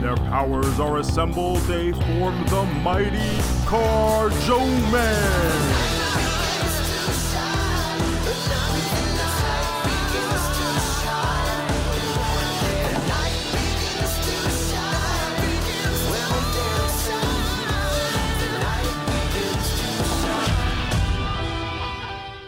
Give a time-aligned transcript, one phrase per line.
[0.00, 5.90] Their powers are assembled, they form the mighty Car Joe Man.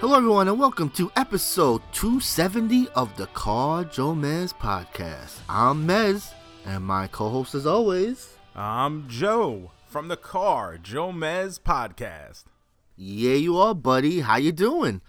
[0.00, 5.38] Hello, everyone, and welcome to episode 270 of the Car Joe Mez podcast.
[5.50, 6.32] I'm Mez,
[6.64, 12.44] and my co host, as always, I'm Joe from the Car Joe Mez podcast.
[12.96, 14.20] Yeah, you are, buddy.
[14.20, 15.00] How you doing?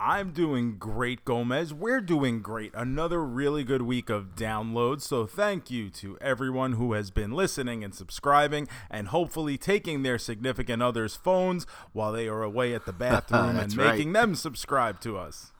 [0.00, 1.72] I'm doing great, Gomez.
[1.72, 2.72] We're doing great.
[2.74, 5.02] Another really good week of downloads.
[5.02, 10.18] So, thank you to everyone who has been listening and subscribing and hopefully taking their
[10.18, 13.92] significant others' phones while they are away at the bathroom and right.
[13.92, 15.52] making them subscribe to us.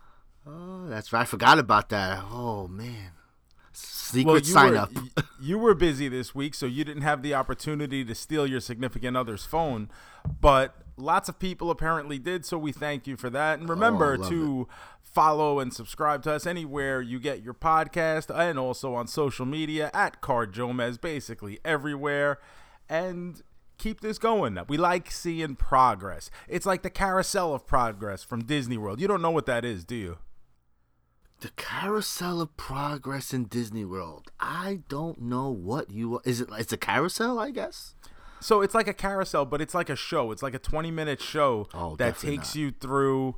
[0.46, 1.22] Oh, that's right.
[1.22, 2.22] I forgot about that.
[2.30, 3.12] Oh, man.
[4.14, 4.90] Secret Well, you sign were, up.
[5.40, 9.16] you were busy this week, so you didn't have the opportunity to steal your significant
[9.16, 9.90] other's phone.
[10.40, 13.58] But lots of people apparently did, so we thank you for that.
[13.58, 14.68] And remember Oh, to
[15.02, 19.90] follow and subscribe to us anywhere you get your podcast and also on social media
[19.94, 22.38] at CarJoeMeZ, basically everywhere.
[22.88, 23.40] And
[23.78, 24.58] keep this going.
[24.68, 26.30] We like seeing progress.
[26.48, 29.00] It's like the carousel of progress from Disney World.
[29.00, 30.18] You don't know what that is, do you?
[31.44, 34.32] The carousel of progress in Disney World.
[34.40, 36.48] I don't know what you is it.
[36.52, 37.94] It's a carousel, I guess.
[38.40, 40.30] So it's like a carousel, but it's like a show.
[40.32, 42.56] It's like a 20 minute show Oh, that takes not.
[42.56, 43.34] you through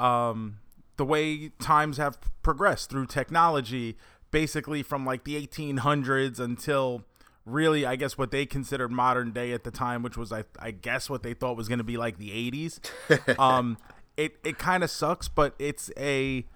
[0.00, 0.56] um,
[0.96, 3.98] the way times have progressed through technology,
[4.32, 7.04] basically from like the 1800s until
[7.46, 10.72] really, I guess, what they considered modern day at the time, which was, I, I
[10.72, 13.38] guess, what they thought was going to be like the 80s.
[13.38, 13.78] um,
[14.16, 16.46] it it kind of sucks, but it's a.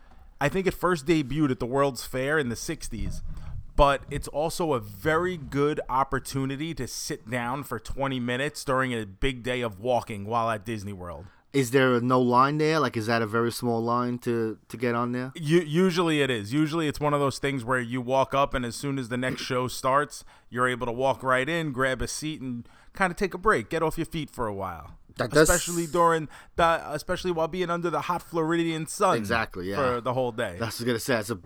[0.40, 3.22] I think it first debuted at the World's Fair in the 60s
[3.78, 9.06] but it's also a very good opportunity to sit down for 20 minutes during a
[9.06, 11.26] big day of walking while at Disney World.
[11.52, 12.80] Is there no line there?
[12.80, 15.30] Like, is that a very small line to to get on there?
[15.36, 16.52] U- usually it is.
[16.52, 19.16] Usually it's one of those things where you walk up and as soon as the
[19.16, 23.16] next show starts, you're able to walk right in, grab a seat and kind of
[23.16, 24.97] take a break, get off your feet for a while.
[25.18, 29.76] That does- especially during the especially while being under the hot Floridian sun Exactly, yeah.
[29.76, 30.56] for the whole day.
[30.58, 31.18] That's what I was gonna say.
[31.20, 31.38] It's a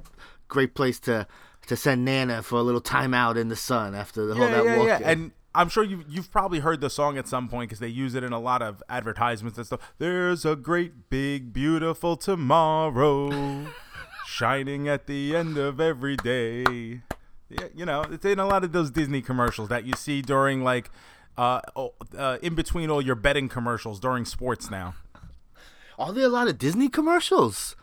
[0.48, 1.26] great place to
[1.66, 4.54] to send Nana for a little time out in the sun after the whole yeah,
[4.56, 4.86] that yeah, walk.
[4.88, 4.98] yeah.
[5.02, 8.14] And I'm sure you you've probably heard the song at some point because they use
[8.14, 9.92] it in a lot of advertisements and stuff.
[9.98, 13.66] There's a great big beautiful tomorrow
[14.26, 17.00] shining at the end of every day.
[17.48, 20.64] Yeah, you know, it's in a lot of those Disney commercials that you see during
[20.64, 20.90] like
[21.36, 24.94] uh, oh, uh in between all your betting commercials during sports now.
[25.98, 27.76] are there a lot of Disney commercials?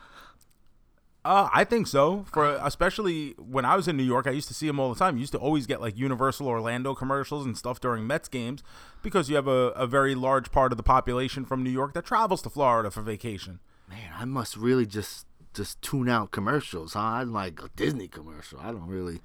[1.22, 2.24] Uh, I think so.
[2.32, 4.98] For especially when I was in New York, I used to see them all the
[4.98, 5.16] time.
[5.16, 8.62] You used to always get like Universal Orlando commercials and stuff during Mets games
[9.02, 12.06] because you have a, a very large part of the population from New York that
[12.06, 13.60] travels to Florida for vacation.
[13.88, 16.94] Man, I must really just just tune out commercials.
[16.94, 17.00] Huh?
[17.00, 18.58] I'm like a Disney commercial.
[18.58, 19.20] I don't really.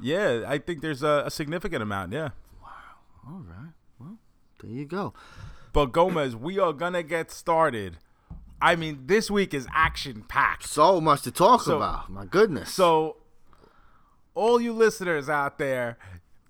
[0.00, 2.12] Yeah, I think there's a, a significant amount.
[2.12, 2.30] Yeah.
[3.26, 3.72] All right.
[3.98, 4.18] Well,
[4.60, 5.12] there you go.
[5.72, 7.98] But Gomez, we are gonna get started.
[8.60, 10.66] I mean, this week is action packed.
[10.68, 12.08] So much to talk So- about.
[12.10, 12.72] My goodness.
[12.72, 13.16] So,
[14.34, 15.98] all you listeners out there,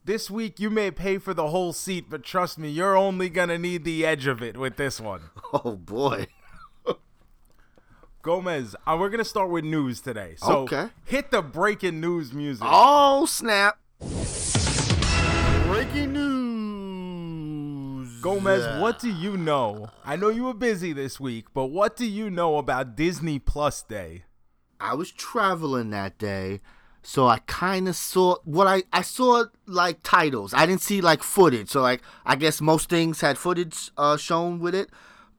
[0.05, 3.59] this week you may pay for the whole seat, but trust me, you're only gonna
[3.59, 5.23] need the edge of it with this one.
[5.53, 6.27] oh boy.
[8.23, 10.35] Gomez, uh, we're gonna start with news today.
[10.39, 10.89] So Okay.
[11.05, 12.67] hit the breaking news music.
[12.69, 13.79] Oh snap!
[15.67, 16.36] Breaking news.
[18.27, 19.89] Gomez, what do you know?
[20.05, 23.85] I know you were busy this week, but what do you know about Disney Plus
[23.85, 24.25] Day?
[24.81, 26.61] I was traveling that day,
[27.05, 30.53] so I kind of saw what I I saw like titles.
[30.55, 31.69] I didn't see like footage.
[31.69, 34.91] So like I guess most things had footage uh, shown with it,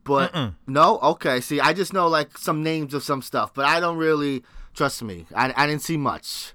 [0.06, 0.34] but
[0.66, 0.98] no.
[1.00, 4.45] Okay, see, I just know like some names of some stuff, but I don't really
[4.74, 5.25] trust me.
[5.36, 6.54] I I didn't see much.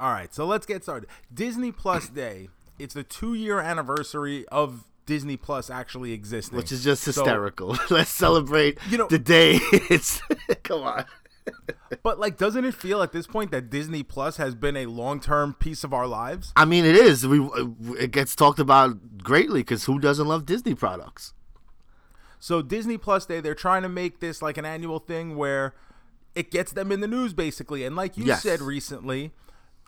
[0.00, 1.08] All right, so let's get started.
[1.32, 2.48] Disney Plus Day.
[2.80, 7.76] It's the two-year anniversary of Disney Plus actually existing, which is just So- hysterical.
[7.90, 9.58] Let's celebrate You know- the day.
[9.72, 10.20] It's
[10.62, 11.04] come on.
[12.02, 15.54] but like, doesn't it feel at this point that Disney Plus has been a long-term
[15.54, 16.52] piece of our lives?
[16.54, 17.26] I mean, it is.
[17.26, 17.66] We uh,
[17.98, 21.32] it gets talked about greatly because who doesn't love Disney products?
[22.38, 25.74] So Disney Plus Day, they're trying to make this like an annual thing where
[26.34, 27.84] it gets them in the news basically.
[27.84, 28.42] And like you Yes.
[28.42, 29.32] said recently,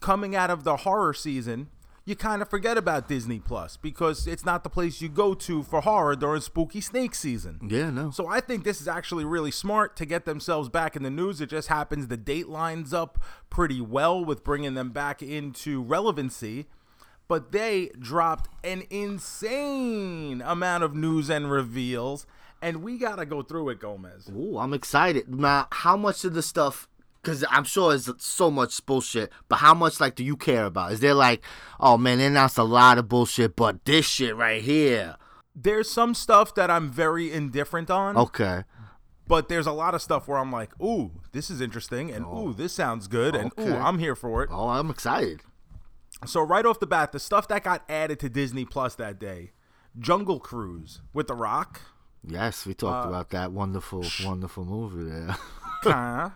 [0.00, 1.68] coming out of the horror season,
[2.04, 5.62] you kind of forget about Disney Plus because it's not the place you go to
[5.62, 7.60] for horror during spooky snake season.
[7.68, 8.10] Yeah, no.
[8.10, 11.40] So I think this is actually really smart to get themselves back in the news.
[11.40, 16.66] It just happens the date lines up pretty well with bringing them back into relevancy.
[17.28, 22.26] But they dropped an insane amount of news and reveals,
[22.60, 24.28] and we gotta go through it, Gomez.
[24.28, 25.32] Ooh, I'm excited.
[25.32, 26.88] Now, how much of the stuff?
[27.22, 29.30] Because I'm sure it's so much bullshit.
[29.48, 30.92] But how much like do you care about?
[30.92, 31.42] Is there like,
[31.78, 35.16] oh man, they announced a lot of bullshit, but this shit right here.
[35.54, 38.64] There's some stuff that I'm very indifferent on, Okay.
[39.28, 42.48] but there's a lot of stuff where I'm like, ooh, this is interesting, and ooh,
[42.48, 42.52] oh.
[42.54, 44.48] this sounds good, and ooh, I'm here for it.
[44.50, 45.42] Oh, I'm excited.
[46.24, 49.50] So right off the bat, the stuff that got added to Disney Plus that day,
[49.98, 51.82] Jungle Cruise with The Rock,
[52.26, 55.36] Yes, we talked uh, about that wonderful, wonderful movie there.
[55.82, 56.34] kinda.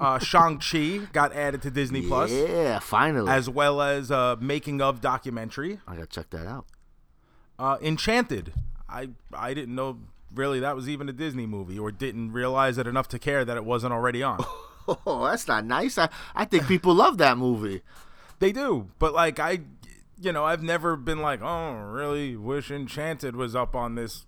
[0.00, 3.30] uh, Shang Chi got added to Disney Plus, yeah, finally.
[3.30, 5.80] as well as a making of documentary.
[5.86, 6.66] I gotta check that out.
[7.58, 8.52] Uh, Enchanted,
[8.88, 9.98] I I didn't know
[10.34, 13.56] really that was even a Disney movie, or didn't realize it enough to care that
[13.56, 14.44] it wasn't already on.
[15.06, 15.98] Oh, that's not nice.
[15.98, 17.82] I, I think people love that movie.
[18.40, 19.60] They do, but like I,
[20.20, 24.24] you know, I've never been like, oh, really wish Enchanted was up on this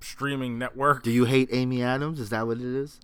[0.00, 1.02] streaming network.
[1.02, 2.20] Do you hate Amy Adams?
[2.20, 3.00] Is that what it is?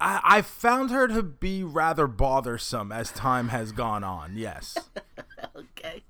[0.00, 4.36] I, I found her to be rather bothersome as time has gone on.
[4.36, 4.76] Yes.
[5.56, 6.02] Okay.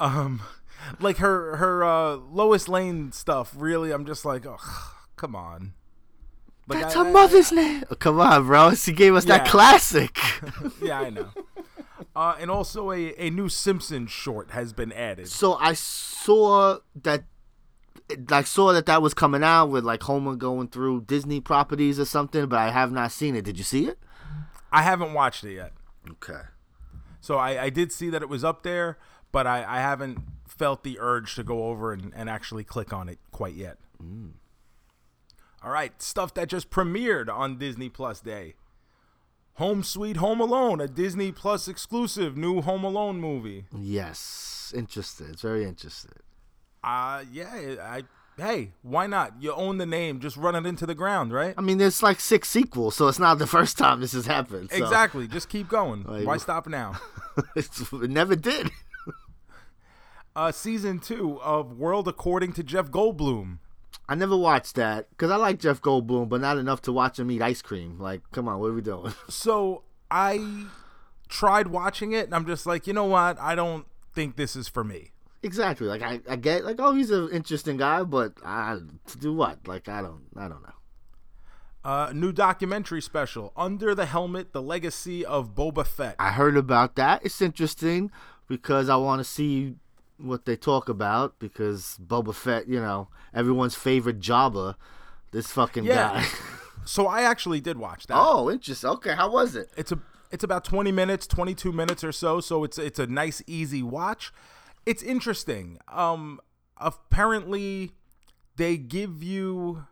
[0.00, 0.42] Um,
[1.00, 3.52] like her her uh, Lois Lane stuff.
[3.56, 4.56] Really, I'm just like, oh,
[5.16, 5.74] come on.
[6.66, 7.84] Like, That's I- her mother's name.
[7.90, 8.74] Oh, come on, bro.
[8.74, 9.50] She gave us that Yeah.
[9.50, 10.18] classic.
[10.82, 11.28] Yeah, I know.
[12.16, 15.28] Uh, and also a, a new Simpsons short has been added.
[15.28, 17.24] so I saw that.
[18.30, 22.04] I saw that that was coming out with like Homer going through Disney properties or
[22.04, 23.44] something, but I have not seen it.
[23.44, 23.98] Did you see it?
[24.70, 25.72] I haven't watched it yet.
[26.10, 26.42] Okay.
[27.20, 28.98] So I, I did see that it was up there,
[29.30, 33.08] but I, I haven't felt the urge to go over and, and actually click on
[33.08, 33.78] it quite yet.
[34.02, 34.32] Mm.
[35.62, 38.54] All right, stuff that just premiered on Disney Plus Day.
[39.54, 43.66] Home Sweet Home Alone, a Disney Plus exclusive new Home Alone movie.
[43.76, 45.30] Yes, interested.
[45.30, 46.18] It's very interested.
[46.84, 48.02] Uh yeah, I
[48.36, 49.34] hey, why not?
[49.40, 51.54] You own the name, just run it into the ground, right?
[51.56, 54.70] I mean, there's like six sequels, so it's not the first time this has happened.
[54.70, 55.28] so- Exactly.
[55.28, 56.02] Just keep going.
[56.04, 57.00] Like- Why stop now?
[57.56, 58.70] It never did.
[60.34, 63.58] Uh season 2 of World According to Jeff Goldblum.
[64.08, 67.30] I never watched that because I like Jeff Goldblum, but not enough to watch him
[67.30, 67.98] eat ice cream.
[68.00, 69.12] Like, come on, what are we doing?
[69.28, 70.66] So I
[71.28, 73.38] tried watching it, and I'm just like, you know what?
[73.40, 75.10] I don't think this is for me.
[75.42, 75.86] Exactly.
[75.86, 79.66] Like, I, I get like, oh, he's an interesting guy, but I to do what?
[79.66, 80.68] Like, I don't, I don't know.
[81.84, 86.14] Uh, new documentary special, Under the Helmet: The Legacy of Boba Fett.
[86.18, 87.24] I heard about that.
[87.24, 88.12] It's interesting
[88.46, 89.74] because I want to see
[90.16, 94.76] what they talk about because Boba Fett, you know, everyone's favorite Jabba,
[95.32, 96.12] this fucking Yeah.
[96.22, 96.26] guy.
[96.84, 98.16] So I actually did watch that.
[98.18, 98.90] oh, interesting.
[98.90, 99.70] Okay, how was it?
[99.76, 100.00] It's a
[100.32, 104.32] it's about 20 minutes, 22 minutes or so, so it's it's a nice easy watch.
[104.86, 105.78] It's interesting.
[105.88, 106.40] Um
[106.78, 107.92] apparently
[108.56, 109.86] they give you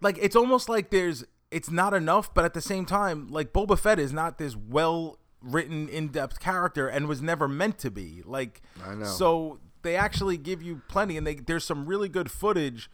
[0.00, 3.78] like it's almost like there's it's not enough, but at the same time, like Boba
[3.78, 8.22] Fett is not this well written in-depth character and was never meant to be.
[8.24, 9.04] Like I know.
[9.04, 12.90] So they actually give you plenty and they there's some really good footage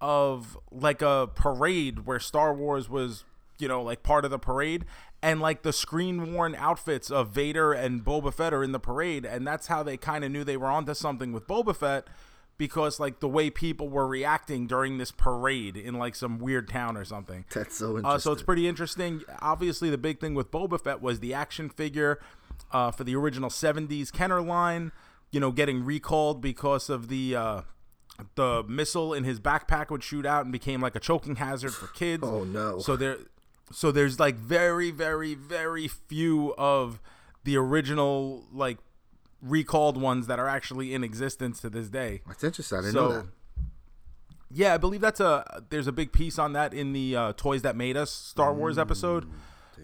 [0.00, 3.24] of like a parade where Star Wars was,
[3.58, 4.84] you know, like part of the parade
[5.22, 9.24] and like the screen worn outfits of Vader and Boba Fett are in the parade
[9.24, 12.08] and that's how they kind of knew they were onto something with Boba Fett
[12.58, 16.96] because like the way people were reacting during this parade in like some weird town
[16.96, 17.44] or something.
[17.52, 18.06] That's so interesting.
[18.06, 19.22] Uh, so it's pretty interesting.
[19.40, 22.20] Obviously, the big thing with Boba Fett was the action figure
[22.70, 24.92] uh, for the original '70s Kenner line.
[25.32, 27.62] You know, getting recalled because of the uh,
[28.34, 31.86] the missile in his backpack would shoot out and became like a choking hazard for
[31.88, 32.22] kids.
[32.24, 32.78] Oh, no.
[32.78, 33.16] So there,
[33.72, 37.00] so there's like very, very, very few of
[37.44, 38.78] the original like
[39.40, 42.22] recalled ones that are actually in existence to this day.
[42.28, 42.78] That's interesting.
[42.78, 43.26] I didn't So, know that.
[44.50, 47.62] yeah, I believe that's a there's a big piece on that in the uh, Toys
[47.62, 49.28] That Made Us Star Wars episode.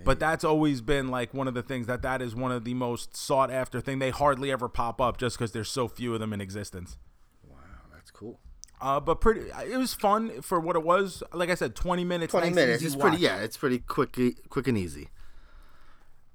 [0.04, 2.72] But that's always been like one of the things that that is one of the
[2.74, 3.98] most sought after thing.
[3.98, 6.98] They hardly ever pop up just because there's so few of them in existence.
[7.42, 7.56] Wow,
[7.92, 8.38] that's cool.
[8.80, 11.22] Uh, but pretty, it was fun for what it was.
[11.32, 12.30] Like I said, twenty minutes.
[12.30, 12.82] Twenty nice, minutes.
[12.84, 13.16] It's pretty.
[13.18, 14.16] Yeah, it's pretty quick,
[14.48, 15.08] quick and easy.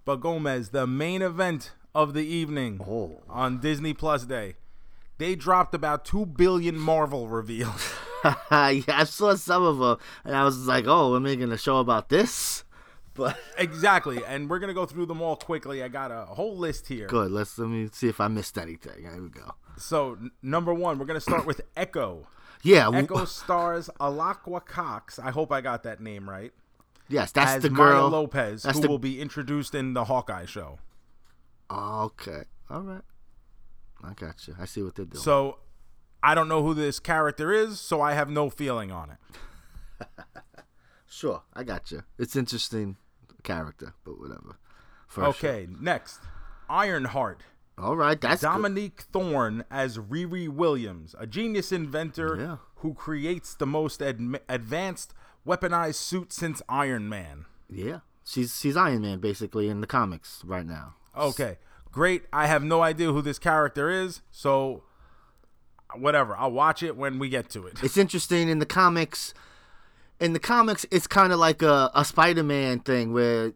[0.06, 3.22] But Gomez, the main event of the evening Oh.
[3.30, 4.56] on Disney Plus Day,
[5.18, 7.94] they dropped about two billion Marvel reveals.
[8.24, 11.78] yeah, I saw some of them, and I was like, "Oh, we're making a show
[11.78, 12.64] about this."
[13.14, 15.82] But exactly, and we're gonna go through them all quickly.
[15.84, 17.08] I got a whole list here.
[17.08, 17.32] good.
[17.32, 19.04] Let's let me see if I missed anything.
[19.04, 19.54] Here we go.
[19.78, 22.28] So n- number one, we're gonna start with Echo.
[22.64, 22.90] Yeah.
[22.94, 25.20] Echo stars Alaqua Cox.
[25.20, 26.54] I hope I got that name right.
[27.10, 28.10] Yes, that's the Maya girl.
[28.10, 30.80] Lopez, that's who the- will be introduced in the Hawkeye show.
[31.70, 32.44] Okay.
[32.70, 33.02] All right.
[34.04, 34.56] I got you.
[34.60, 35.22] I see what they're doing.
[35.22, 35.60] So
[36.22, 40.08] I don't know who this character is, so I have no feeling on it.
[41.08, 42.04] sure, I got you.
[42.18, 42.98] It's interesting
[43.44, 44.58] character, but whatever.
[45.18, 46.20] Okay, next,
[46.70, 47.42] Ironheart.
[47.78, 48.20] All right.
[48.20, 48.48] That's good.
[48.48, 52.58] Dominique Thorne as Riri Williams, a genius inventor Yeah.
[52.78, 55.14] who creates the most adm advanced
[55.48, 57.46] weaponized suit since Iron Man.
[57.70, 58.00] Yeah.
[58.26, 60.94] She's she's Iron Man basically in the comics right now.
[61.18, 61.58] Okay,
[61.92, 62.24] great.
[62.32, 64.84] I have no idea who this character is, so
[65.96, 66.36] whatever.
[66.38, 67.84] I'll watch it when we get to it.
[67.84, 69.34] It's interesting in the comics.
[70.20, 73.54] In the comics, it's kind of like a, a Spider-Man thing where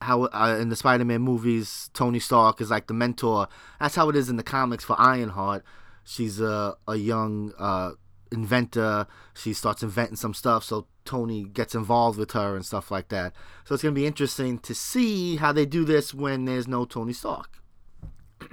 [0.00, 3.48] how uh, in the Spider-Man movies, Tony Stark is like the mentor.
[3.78, 5.64] That's how it is in the comics for Ironheart.
[6.04, 7.92] She's a a young uh,
[8.32, 9.06] inventor.
[9.34, 13.34] She starts inventing some stuff, so Tony gets involved with her and stuff like that.
[13.64, 17.12] So it's gonna be interesting to see how they do this when there's no Tony
[17.12, 17.62] Stark.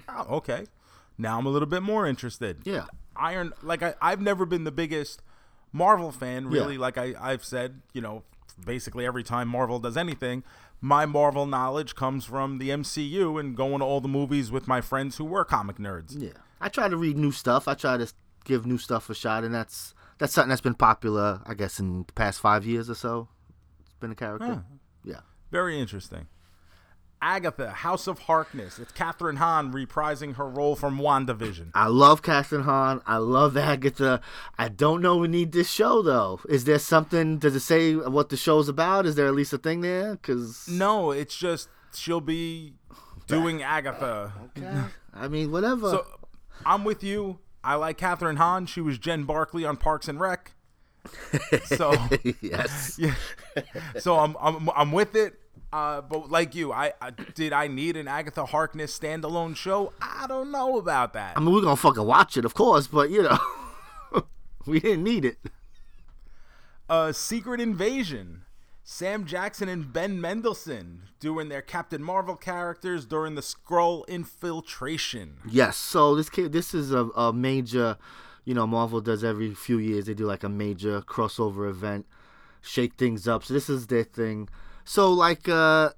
[0.09, 0.65] Oh, okay.
[1.17, 2.57] Now I'm a little bit more interested.
[2.65, 2.85] Yeah.
[3.15, 5.21] Iron like I, I've never been the biggest
[5.71, 6.73] Marvel fan, really.
[6.73, 6.79] Yeah.
[6.79, 8.23] Like I, I've said, you know,
[8.63, 10.43] basically every time Marvel does anything,
[10.81, 14.81] my Marvel knowledge comes from the MCU and going to all the movies with my
[14.81, 16.15] friends who were comic nerds.
[16.17, 17.67] Yeah, I try to read new stuff.
[17.67, 18.11] I try to
[18.45, 22.03] give new stuff a shot, and that's that's something that's been popular, I guess, in
[22.05, 23.27] the past five years or so.
[23.85, 24.63] It's been a character.
[25.03, 25.21] Yeah.
[25.51, 26.27] Very interesting.
[27.21, 28.79] Agatha, House of Harkness.
[28.79, 31.71] It's Kathryn Hahn reprising her role from WandaVision.
[31.73, 33.01] I love Kathryn Hahn.
[33.05, 34.21] I love Agatha.
[34.57, 36.39] I don't know we need this show though.
[36.47, 37.37] Is there something?
[37.39, 39.05] Does it say what the show's about?
[39.05, 40.15] Is there at least a thing there?
[40.15, 42.73] Because No, it's just she'll be
[43.27, 44.33] doing Agatha.
[44.57, 44.83] Okay.
[45.13, 45.89] I mean, whatever.
[45.89, 46.05] So
[46.65, 47.39] I'm with you.
[47.63, 48.65] I like Kathryn Hahn.
[48.65, 50.51] She was Jen Barkley on Parks and Rec.
[51.65, 51.93] So
[52.41, 52.97] yes.
[52.99, 53.13] yeah.
[53.99, 55.39] So I'm I'm I'm with it.
[55.73, 59.91] Uh, but like you, I, I did I need an Agatha Harkness standalone show?
[60.01, 61.37] I don't know about that.
[61.37, 63.37] I mean, we're gonna fucking watch it, of course, but you know,
[64.65, 65.37] we didn't need it.
[66.89, 68.43] uh, Secret Invasion.
[68.89, 75.39] Sam Jackson and Ben Mendelsohn doing their Captain Marvel characters during the Skrull infiltration.
[75.49, 75.75] Yes.
[75.75, 77.97] So this ca- this is a, a major,
[78.45, 80.05] you know, Marvel does every few years.
[80.05, 82.05] They do like a major crossover event,
[82.61, 83.43] shake things up.
[83.43, 84.47] So this is their thing.
[84.87, 85.89] So like, uh,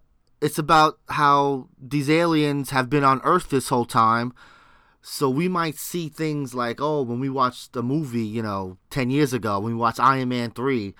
[0.41, 4.33] it's about how these aliens have been on Earth this whole time.
[5.01, 9.11] So we might see things like, oh, when we watched the movie, you know, ten
[9.11, 10.95] years ago, when we watched Iron Man three.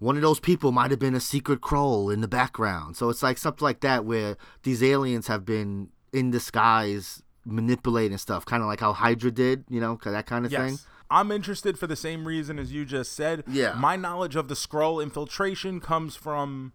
[0.00, 2.96] One of those people might have been a secret Skrull in the background.
[2.96, 8.44] So it's like something like that where these aliens have been in disguise manipulating stuff,
[8.44, 10.70] kind of like how Hydra did, you know, that kind of thing.
[10.70, 10.86] Yes.
[11.10, 13.42] I'm interested for the same reason as you just said.
[13.48, 13.74] Yeah.
[13.74, 16.72] My knowledge of the Skrull infiltration comes from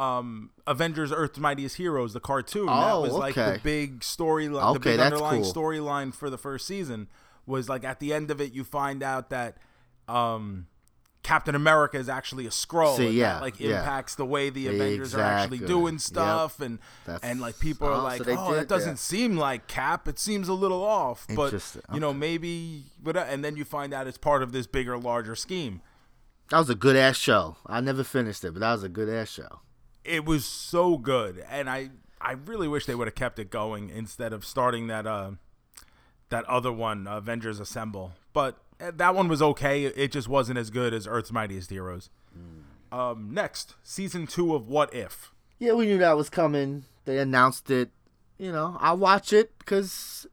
[0.00, 2.66] um, Avengers Earth's Mightiest Heroes, the cartoon.
[2.66, 5.52] that Oh, was like the big storyline, the big underlying cool.
[5.52, 7.08] storyline for the first season
[7.46, 9.56] was like at the end of it you find out that
[10.08, 10.66] um,
[11.22, 12.96] Captain America is actually a Skrull.
[12.96, 13.80] See, and yeah, that, like yeah.
[13.80, 15.66] impacts the way the Avengers are actually Exactly.
[15.74, 16.00] doing Yep.
[16.00, 18.98] stuff and That's- and like people oh, are like, they oh, that doesn't that.
[18.98, 20.08] seem like Cap.
[20.08, 21.26] It seems a little off.
[21.34, 21.82] But Interesting.
[21.92, 25.34] you know, maybe but and then you find out it's part of this bigger, larger
[25.36, 25.82] scheme.
[26.50, 27.56] That was a good ass show.
[27.66, 29.60] I never finished it, but that was a good ass show.
[30.04, 31.90] It was so good, and I
[32.20, 35.32] I really wish they would have kept it going instead of starting that uh
[36.30, 38.12] that other one, Avengers Assemble.
[38.32, 39.84] But uh, that one was okay.
[39.84, 42.08] It just wasn't as good as Earth's Mightiest Heroes.
[42.92, 45.32] Um, next, season two of What If.
[45.58, 46.84] Yeah, we knew that was coming.
[47.04, 47.90] They announced it.
[48.38, 50.26] You know, I'll watch it because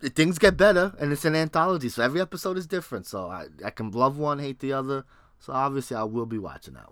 [0.00, 3.06] things get better, and it's an anthology, so every episode is different.
[3.06, 5.04] So I, I can love one, hate the other.
[5.38, 6.91] So obviously, I will be watching that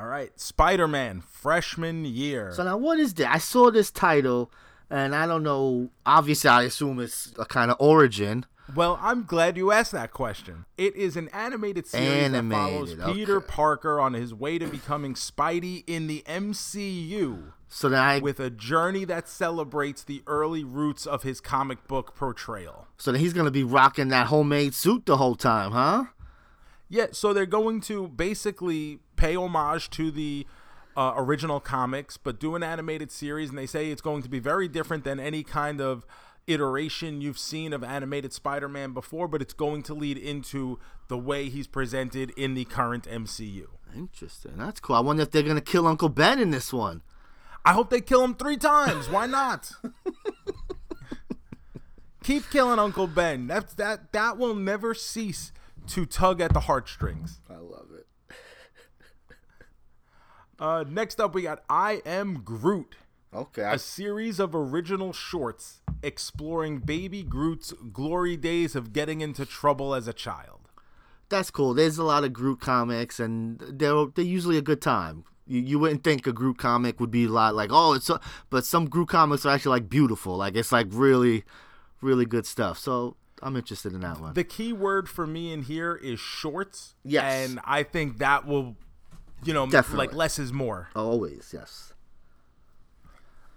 [0.00, 2.52] All right, Spider Man, freshman year.
[2.54, 3.30] So now, what is that?
[3.30, 4.50] I saw this title,
[4.88, 5.90] and I don't know.
[6.06, 8.46] Obviously, I assume it's a kind of origin.
[8.74, 10.64] Well, I'm glad you asked that question.
[10.78, 13.46] It is an animated series that follows Animated, Peter okay.
[13.46, 18.48] Parker on his way to becoming Spidey in the MCU So then I with a
[18.48, 22.86] journey that celebrates the early roots of his comic book portrayal.
[22.96, 26.04] so then he's gonna be rocking that homemade suit the whole time, huh?
[26.92, 30.46] Yeah, so they're going to basically pay homage to the
[30.96, 34.38] uh, original comics, but do an animated series, and they say it's going to be
[34.38, 36.06] very different than any kind of
[36.46, 41.48] iteration you've seen of animated Spider-Man before, but it's going to lead into the way
[41.48, 43.66] he's presented in the current MCU.
[43.94, 44.52] Interesting.
[44.56, 44.96] That's cool.
[44.96, 47.02] I wonder if they're gonna kill Uncle Ben in this one.
[47.64, 49.10] I hope they kill him three times.
[49.10, 49.72] Why not?
[52.22, 53.48] Keep killing Uncle Ben.
[53.48, 55.52] That that that will never cease
[55.88, 57.40] to tug at the heartstrings.
[57.50, 58.06] I love it.
[60.60, 62.94] Uh, next up, we got I Am Groot,
[63.34, 63.62] Okay.
[63.62, 70.06] A series of original shorts exploring baby Groot's glory days of getting into trouble as
[70.08, 70.68] a child.
[71.28, 71.74] that's cool.
[71.74, 75.24] There's a lot of Groot comics, and they're they're usually a good time.
[75.46, 78.18] You, you wouldn't think a Groot comic would be a lot like oh it's so,
[78.50, 80.36] but some Groot comics are actually like beautiful.
[80.36, 81.44] Like it's like really,
[82.02, 82.78] really good stuff.
[82.78, 84.34] So I'm interested in that one.
[84.34, 86.96] The key word for me in here is shorts.
[87.04, 87.48] Yes.
[87.48, 88.76] And I think that will,
[89.44, 90.06] you know, Definitely.
[90.06, 90.88] like less is more.
[90.94, 91.92] Always yes.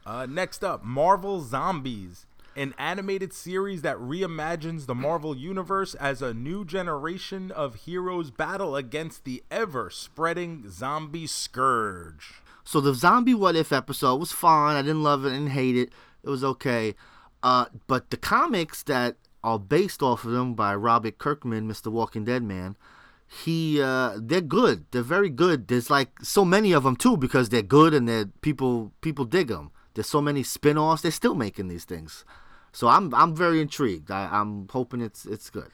[0.06, 2.26] Uh, next up, Marvel Zombies,
[2.56, 8.76] an animated series that reimagines the Marvel Universe as a new generation of heroes battle
[8.76, 12.42] against the ever spreading zombie scourge.
[12.66, 14.76] So the zombie what if episode was fine.
[14.76, 15.92] I didn't love it, didn't hate it.
[16.24, 16.96] It was okay.
[17.42, 21.92] Uh, but the comics that are based off of them by Robert Kirkman, Mr.
[21.92, 22.78] Walking Dead man,
[23.28, 24.86] he uh, they're good.
[24.92, 25.68] They're very good.
[25.68, 29.48] There's like so many of them too because they're good and they're people people dig
[29.48, 29.72] them.
[29.94, 31.02] There's so many spin-offs.
[31.02, 32.26] They're still making these things.
[32.72, 34.12] So I'm I'm very intrigued.
[34.12, 35.74] I, I'm hoping it's it's good.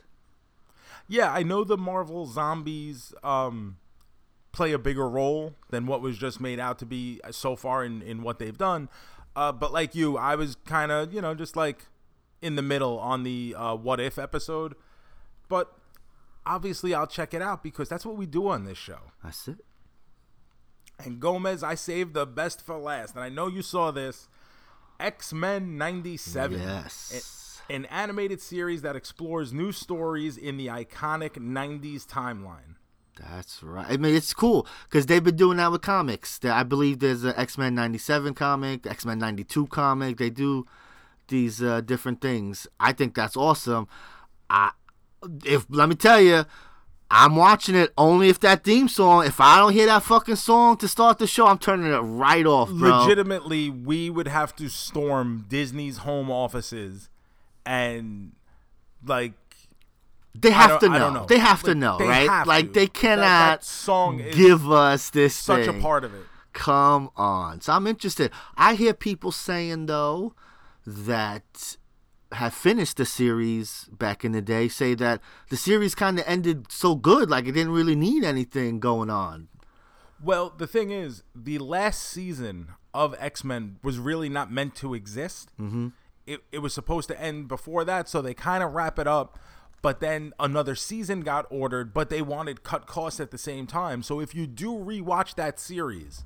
[1.08, 3.77] Yeah, I know the Marvel Zombies um,
[4.51, 8.03] play a bigger role than what was just made out to be so far in,
[8.03, 8.89] in what they've done.
[9.36, 11.88] Uh, but like you, I was kind of, you know, just like
[12.41, 14.75] in the middle on the uh, What If episode.
[15.48, 15.74] But
[16.46, 19.00] obviously, I'll check it out because that's what we do on this show.
[19.24, 19.58] That's it.
[21.03, 23.15] And Gomez, I saved the best for last.
[23.15, 24.27] And I know you saw this
[25.00, 26.60] X Men 97.
[26.60, 27.62] Yes.
[27.69, 32.75] An animated series that explores new stories in the iconic 90s timeline.
[33.20, 33.85] That's right.
[33.87, 36.40] I mean, it's cool because they've been doing that with comics.
[36.44, 40.18] I believe there's an X Men '97 comic, X Men '92 comic.
[40.18, 40.66] They do
[41.27, 42.66] these uh, different things.
[42.79, 43.87] I think that's awesome.
[44.50, 44.72] I,
[45.46, 46.46] if let me tell you,
[47.12, 49.25] I'm watching it only if that theme song.
[49.25, 52.46] If I don't hear that fucking song to start the show, I'm turning it right
[52.46, 53.00] off, bro.
[53.01, 57.10] Legitimately, we would have to storm Disney's home offices
[57.66, 58.34] and,
[59.05, 59.34] like,
[60.36, 61.10] They have to know.
[61.12, 61.25] know.
[61.25, 62.46] They have to know, right?
[62.46, 62.72] like to.
[62.74, 66.22] they cannot that song is give us this such a part of it.
[66.53, 67.62] Come on.
[67.62, 68.32] So I'm interested.
[68.55, 70.34] I hear people saying though
[70.86, 71.77] that
[72.33, 76.72] have finished the series back in the day say that the series kind of ended
[76.72, 79.48] so good like it didn't really need anything going on.
[80.22, 84.94] Well, the thing is, the last season of X Men was really not meant to
[84.94, 85.50] exist.
[85.59, 85.89] Mm-hmm.
[86.27, 89.39] It, it was supposed to end before that, so they kind of wrap it up.
[89.81, 94.03] But then another season got ordered, but they wanted cut costs at the same time.
[94.03, 96.25] So if you do rewatch that series,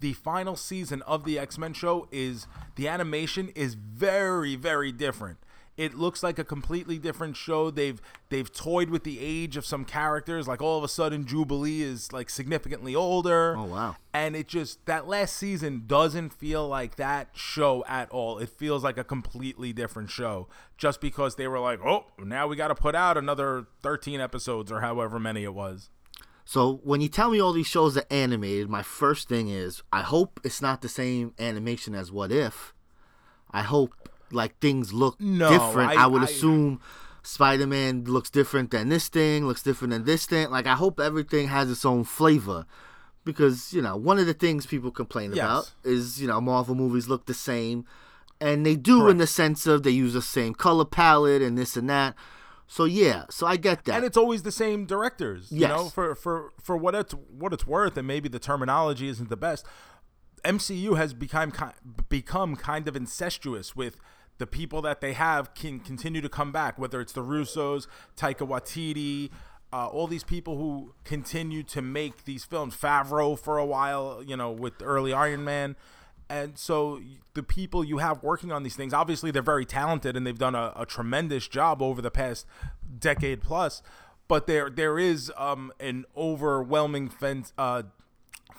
[0.00, 5.38] the final season of the X Men show is the animation is very, very different.
[5.76, 7.70] It looks like a completely different show.
[7.70, 10.48] They've they've toyed with the age of some characters.
[10.48, 13.54] Like all of a sudden, Jubilee is like significantly older.
[13.56, 13.96] Oh, wow.
[14.12, 18.38] And it just that last season doesn't feel like that show at all.
[18.38, 20.48] It feels like a completely different show.
[20.76, 24.72] Just because they were like, oh, now we got to put out another thirteen episodes
[24.72, 25.90] or however many it was.
[26.50, 30.00] So when you tell me all these shows are animated, my first thing is I
[30.00, 32.72] hope it's not the same animation as What If.
[33.50, 33.92] I hope
[34.32, 35.90] like things look No, different.
[35.90, 36.80] I, I- would I- assume
[37.22, 40.48] Spider-Man looks different than this thing, looks different than this thing.
[40.48, 42.64] Like I hope everything has its own flavor.
[43.26, 45.44] Because, you know, one of the things people complain Yes.
[45.44, 47.84] about is, you know, Marvel movies look the same.
[48.40, 51.76] And they do in the sense of they use the same color palette and this
[51.76, 52.14] and that.
[52.70, 53.96] So yeah, so I get that.
[53.96, 55.50] and it's always the same directors.
[55.50, 59.30] You know, for for for what it's what it's worth, and maybe the terminology isn't
[59.30, 59.64] the best.
[60.44, 61.52] MCU has become
[62.10, 63.96] become kind of incestuous with
[64.36, 68.46] the people that they have can continue to come back, whether it's the Russos, Taika
[68.46, 69.30] Waititi,
[69.72, 72.76] uh, all these people who continue to make these films.
[72.76, 75.74] Favreau for a while, you know, with early Iron Man.
[76.28, 77.00] And so
[77.34, 80.54] the people you have working on these things, obviously they're very talented and they've done
[80.54, 82.46] a, a tremendous job over the past
[82.98, 83.82] decade plus.
[84.28, 87.84] But there there is um, an overwhelming fence, uh,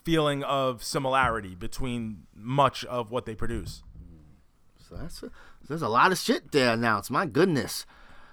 [0.03, 3.84] feeling of similarity between much of what they produce.
[4.89, 5.29] So that's a,
[5.67, 7.12] there's a lot of shit there announced.
[7.12, 7.86] My goodness.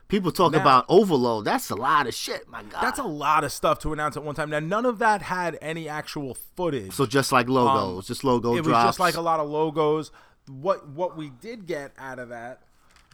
[0.08, 1.44] People talk Now- about overload.
[1.44, 2.48] That's a lot of shit.
[2.48, 2.80] My God.
[2.80, 4.50] That's a lot of stuff to announce at one time.
[4.50, 6.92] Now, none of that had any actual footage.
[6.92, 10.12] so just like logos, just logo Um, it was just like a lot of logos.
[10.48, 12.62] What what we did get out of that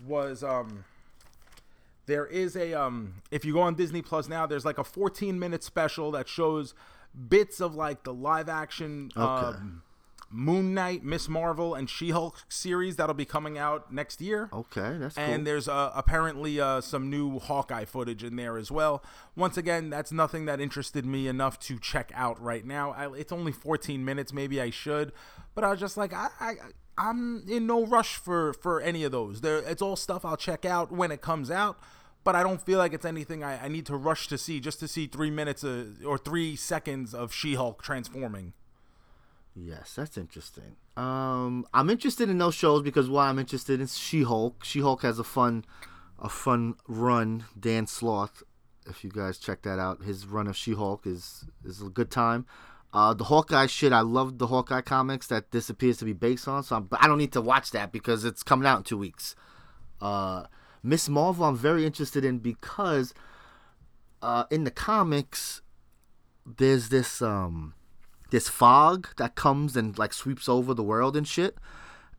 [0.06, 0.84] was um
[2.06, 5.38] there is a um if you go on Disney Plus now, there's like a 14
[5.38, 6.74] minute special that shows
[7.28, 9.82] bits of like the live action um,
[10.32, 14.48] Moon Knight, Miss Marvel, and She Hulk series that'll be coming out next year.
[14.52, 15.24] okay, that's cool.
[15.24, 19.02] And there's uh, apparently uh, some new Hawkeye footage in there as well.
[19.36, 22.92] Once again, that's nothing that interested me enough to check out right now.
[22.92, 24.32] I, it's only 14 minutes.
[24.32, 25.12] Maybe I should,
[25.54, 26.54] but I was just like, I, I,
[26.96, 29.40] I'm in no rush for for any of those.
[29.40, 31.78] There, it's all stuff I'll check out when it comes out.
[32.24, 34.78] But I don't feel like it's anything I, I need to rush to see just
[34.78, 38.52] to see three minutes of, or three seconds of She-Hulk transforming.
[39.54, 40.76] Yes, that's interesting.
[40.96, 44.64] Um, I'm interested in those shows because why I'm interested in She-Hulk.
[44.64, 45.64] She-Hulk has a fun,
[46.18, 47.44] a fun run.
[47.58, 48.42] Dan Slott,
[48.86, 52.46] if you guys check that out, his run of She-Hulk is is a good time.
[52.94, 56.46] Uh, the Hawkeye shit, I love the Hawkeye comics that this appears to be based
[56.46, 56.62] on.
[56.62, 59.34] So, I'm, I don't need to watch that because it's coming out in two weeks.
[60.00, 60.44] Uh,
[60.82, 63.14] Miss Marvel, I'm very interested in because
[64.20, 65.62] uh, in the comics,
[66.44, 67.74] there's this um
[68.32, 71.56] this fog that comes and like sweeps over the world and shit,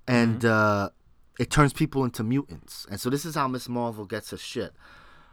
[0.07, 0.91] and uh,
[1.39, 2.87] it turns people into mutants.
[2.89, 4.73] And so this is how Miss Marvel gets her shit.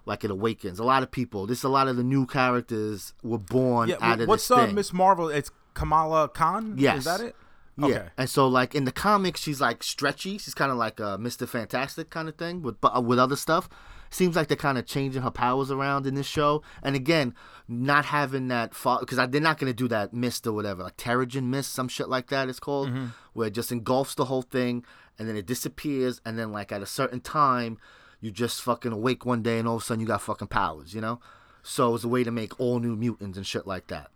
[0.07, 1.47] Like it awakens a lot of people.
[1.47, 4.67] This a lot of the new characters were born Yeah, out of what's this uh,
[4.67, 4.75] thing.
[4.75, 5.29] Miss Marvel?
[5.29, 6.75] It's Kamala Khan.
[6.79, 7.01] Yes.
[7.01, 7.37] is that it?
[7.77, 7.87] Yeah.
[7.87, 8.07] Okay.
[8.17, 10.39] And so like in the comics, she's like stretchy.
[10.39, 13.37] She's kind of like a Mister Fantastic kind of thing, with but uh, with other
[13.37, 13.69] stuff.
[14.11, 16.63] Seems like they're kind of changing her powers around in this show.
[16.83, 17.35] And again,
[17.69, 21.73] not having that because they're not gonna do that mist or whatever, like Terrigen mist,
[21.73, 22.49] some shit like that.
[22.49, 23.07] It's called, Mm-hmm.
[23.35, 24.85] where it just engulfs the whole thing,
[25.19, 27.79] and then it disappears, and then like at a certain time,
[28.21, 30.93] you just fucking awake one day, and all of a sudden you got fucking powers,
[30.93, 31.21] you know.
[31.63, 34.11] So it's a way to make all new mutants and shit like that.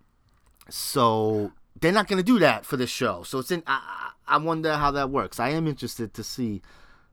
[0.69, 3.23] So they're not going to do that for this show.
[3.23, 3.63] So it's in.
[3.67, 5.39] I, I I wonder how that works.
[5.39, 6.63] I am interested to see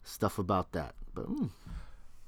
[0.03, 0.95] stuff about that.
[1.15, 1.51] But mm,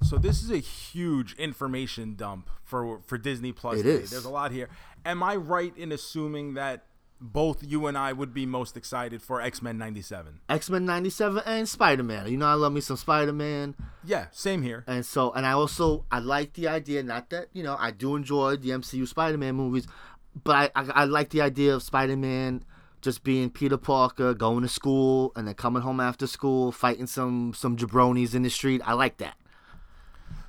[0.05, 3.79] So this is a huge information dump for for Disney Plus.
[3.79, 4.03] It today.
[4.03, 4.11] is.
[4.11, 4.69] There's a lot here.
[5.05, 6.85] Am I right in assuming that
[7.21, 10.41] both you and I would be most excited for X Men '97?
[10.49, 12.27] X Men '97 and Spider Man.
[12.27, 14.83] You know, I love me some Spider Man, Yeah, same here.
[14.87, 17.01] and so and I also I like the idea.
[17.03, 19.87] Not that you know I do enjoy the MCU Spider Man movies,
[20.43, 22.63] but I, I I like the idea of Spider Man
[23.01, 27.53] just being Peter Parker, going to school and then coming home after school, fighting some
[27.53, 28.81] some jabronis in the street.
[28.85, 29.35] I like that.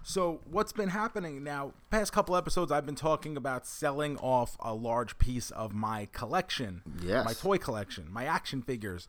[0.09, 1.73] So what's been happening now?
[1.90, 6.83] Past couple episodes, I've been talking about selling off a large piece of my collection,
[7.03, 7.25] Yes.
[7.25, 9.09] my toy collection, my action figures,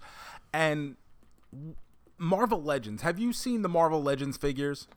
[0.51, 0.95] and
[2.17, 3.03] Marvel Legends.
[3.03, 4.88] Have you seen the Marvel Legends figures?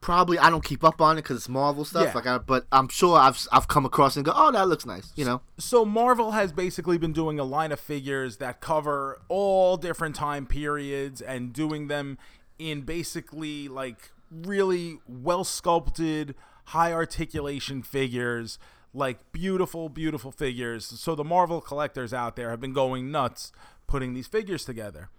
[0.00, 2.08] probably I don't keep up on it because it's Marvel stuff.
[2.08, 2.12] Yeah.
[2.12, 5.10] Like, I, but I'm sure I've I've come across and go, oh, that looks nice.
[5.16, 9.78] You know, So Marvel has basically been doing a line of figures that cover all
[9.78, 12.18] different time periods and doing them
[12.58, 16.34] in basically like really well sculpted,
[16.66, 18.58] high articulation figures,
[18.92, 20.86] like beautiful, beautiful figures.
[20.86, 23.52] So the Marvel collectors out there have been going nuts
[23.86, 25.10] putting these figures together.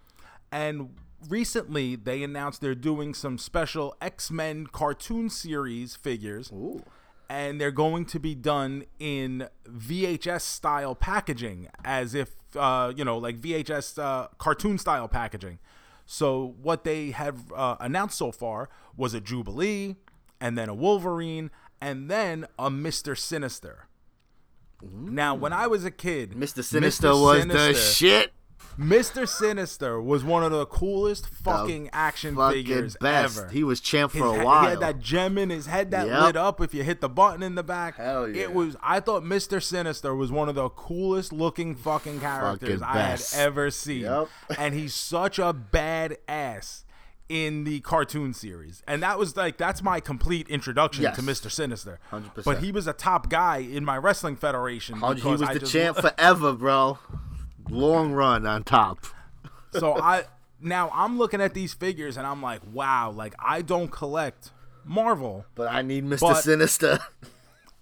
[0.50, 0.94] And
[1.28, 6.50] recently they announced they're doing some special X-Men cartoon series figures
[7.28, 13.18] and they're going to be done in VHS style packaging, as if uh, you know,
[13.18, 15.58] like VHS uh, cartoon style packaging.
[16.06, 19.96] So what they have uh, announced so far was a Jubilee,
[20.40, 23.88] and then a Wolverine, and then a Mister Sinister.
[24.82, 26.62] Now, when I was a kid, Mr.
[26.62, 28.32] Sinister was the shit.
[28.78, 29.26] Mr.
[29.26, 33.38] Sinister was one of the coolest fucking action Fucking figures best.
[33.38, 33.48] ever.
[33.48, 34.62] He was champ for His a while.
[34.64, 36.22] He had that gem in his head that Yep.
[36.22, 37.96] lit up if you hit the button in the back.
[37.96, 38.42] Hell yeah.
[38.42, 38.76] It was.
[38.82, 39.62] I thought Mr.
[39.62, 44.28] Sinister was one of the coolest looking fucking characters Fucking I had ever seen, Yep.
[44.58, 46.82] and he's such a badass
[47.28, 48.82] in the cartoon series.
[48.86, 51.16] And that was like that's my complete introduction Yes.
[51.16, 51.50] to Mr.
[51.50, 51.98] Sinister.
[52.12, 52.44] 100%.
[52.44, 54.96] But he was a top guy in my wrestling federation.
[55.16, 56.98] He was I the champ forever, bro.
[57.68, 59.04] Long run on top.
[59.72, 60.24] so I
[60.60, 64.50] now I'm looking at these figures and I'm like, wow, like I don't collect
[64.84, 66.20] Marvel, But I need Mr.
[66.20, 66.98] But- Sinister.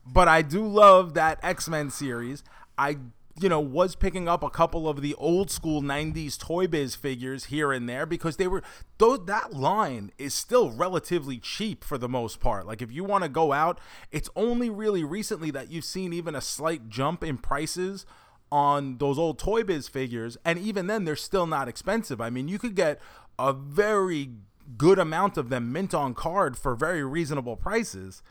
[0.06, 2.42] but I do love that X Men series.
[2.78, 2.96] I
[3.40, 7.46] you know, was picking up a couple of the old school 90s Toy Biz figures
[7.46, 8.62] here and there because they were
[8.98, 12.64] though that line is still relatively cheap for the most part.
[12.64, 13.80] Like if you want to go out,
[14.12, 18.06] it's only really recently that you've seen even a slight jump in prices
[18.54, 22.20] on those old Toy Biz figures and even then they're still not expensive.
[22.20, 23.00] I mean, you could get
[23.36, 24.30] a very
[24.78, 28.22] good amount of them mint on card for very reasonable prices.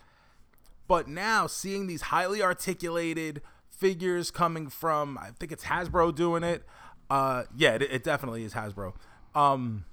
[0.88, 6.64] But now seeing these highly articulated figures coming from I think it's Hasbro doing it.
[7.10, 8.94] Uh, yeah, it, it definitely is Hasbro.
[9.36, 9.84] Um,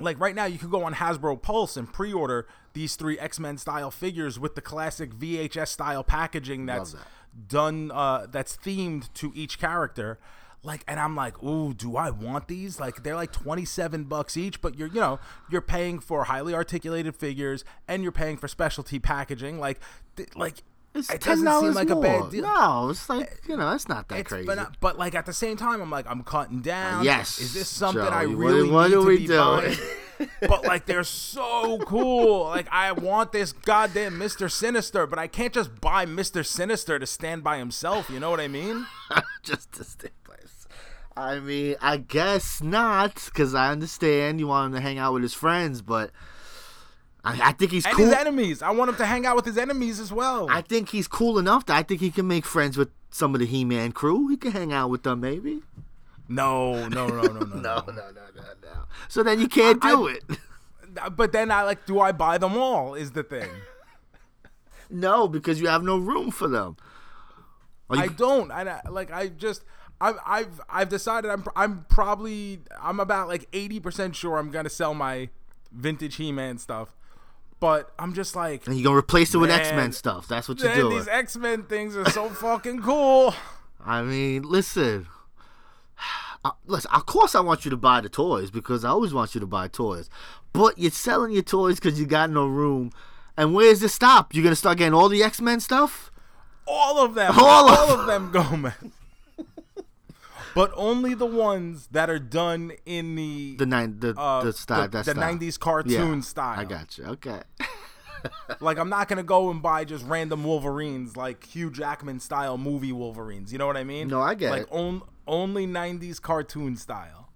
[0.00, 3.92] like right now, you can go on Hasbro Pulse and pre-order these three X-Men style
[3.92, 7.02] figures with the classic VHS style packaging that's that.
[7.46, 10.18] Done uh, that's themed to each character.
[10.64, 12.80] Like, and I'm like, ooh, do I want these?
[12.80, 17.14] Like, they're like 27 bucks each, but you're, you know, you're paying for highly articulated
[17.14, 19.60] figures and you're paying for specialty packaging.
[19.60, 19.78] Like,
[20.16, 22.04] th- like It's it doesn't seem like more.
[22.04, 22.42] a bad deal.
[22.42, 24.46] No, it's like you know, it's not that It's, crazy.
[24.46, 27.04] but, but like at the same time, I'm like, I'm cutting down.
[27.04, 29.38] Yes, Is this something I really what need do to we be do?
[29.38, 29.76] buying?
[30.40, 32.44] but like, they're so cool.
[32.44, 37.06] Like, I want this goddamn Mister Sinister, but I can't just buy Mister Sinister to
[37.06, 38.10] stand by himself.
[38.10, 38.86] You know what I mean?
[39.42, 40.66] just to stay place.
[41.16, 45.22] I mean, I guess not, because I understand you want him to hang out with
[45.22, 46.10] his friends, but
[47.24, 48.06] I, I think he's And cool.
[48.06, 48.62] his enemies.
[48.62, 50.46] I want him to hang out with his enemies as well.
[50.48, 53.40] I think he's cool enough that I think he can make friends with some of
[53.40, 54.28] the He-Man crew.
[54.28, 55.62] He can hang out with them, maybe.
[56.28, 57.56] No, no, no, no, no, no.
[57.56, 58.84] no, no, no, no.
[59.08, 60.24] So then you can't I- do it.
[61.14, 62.94] But then I like, do I buy them all?
[62.94, 63.48] Is the thing.
[64.90, 66.76] no, because you have no room for them.
[67.90, 68.50] You- I don't.
[68.50, 69.12] I I- like.
[69.12, 69.64] I just.
[70.00, 74.70] I've I've I've decided I'm I'm probably I'm about like eighty percent sure I'm gonna
[74.70, 75.28] sell my
[75.72, 76.94] vintage He-Man stuff,
[77.60, 80.28] but I'm just like and you're gonna replace it with X-Men stuff.
[80.28, 80.96] That's what you're man, doing.
[80.98, 83.34] these X Men things are so fucking cool.
[83.84, 85.06] I mean, listen.
[86.44, 89.34] Uh, listen, of course I want you to buy the toys because I always want
[89.34, 90.08] you to buy toys.
[90.52, 92.90] But you're selling your toys because you got no room.
[93.36, 94.34] And where's the stop?
[94.34, 96.10] You're gonna start getting all the X Men stuff?
[96.66, 98.92] All of them, All all, of of them go, man.
[100.54, 104.88] But only the ones that are done in the The nine, the uh, the style,
[104.88, 105.14] the, the style.
[105.38, 106.58] 90s cartoon Yeah, style.
[106.58, 107.04] I got you.
[107.04, 107.40] Okay.
[108.58, 112.90] Like I'm not gonna go and buy just random Wolverines, like Hugh Jackman style movie
[112.90, 113.52] Wolverines.
[113.52, 114.08] You know what I mean?
[114.08, 114.50] No, I get it.
[114.50, 114.68] like it.
[114.72, 117.28] on, only '90s cartoon style.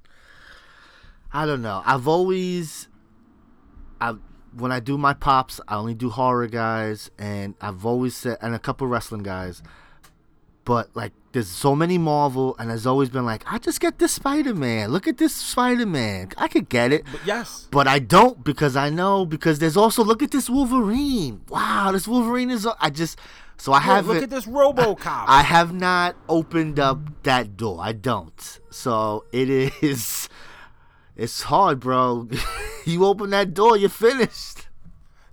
[1.33, 1.83] I don't know.
[1.87, 2.89] I've always,
[4.01, 4.15] I
[4.57, 8.55] when I do my pops, I only do horror guys, and I've always said, and
[8.55, 9.63] a couple wrestling guys.
[10.65, 14.13] But like, there's so many Marvel, and there's always been like, I just get this
[14.13, 14.91] Spider Man.
[14.91, 16.29] Look at this Spider Man.
[16.37, 17.05] I could get it.
[17.11, 21.41] But yes, But I don't because I know because there's also look at this Wolverine.
[21.49, 22.67] Wow, this Wolverine is.
[22.81, 23.19] I just
[23.63, 24.15] so I haven't.
[24.15, 25.25] look at this RoboCop.
[25.29, 27.79] I have not opened up that door.
[27.81, 28.59] I don't.
[28.71, 30.29] So it is.
[31.15, 32.29] It's hard, bro.
[32.85, 34.67] you open that door, you're finished.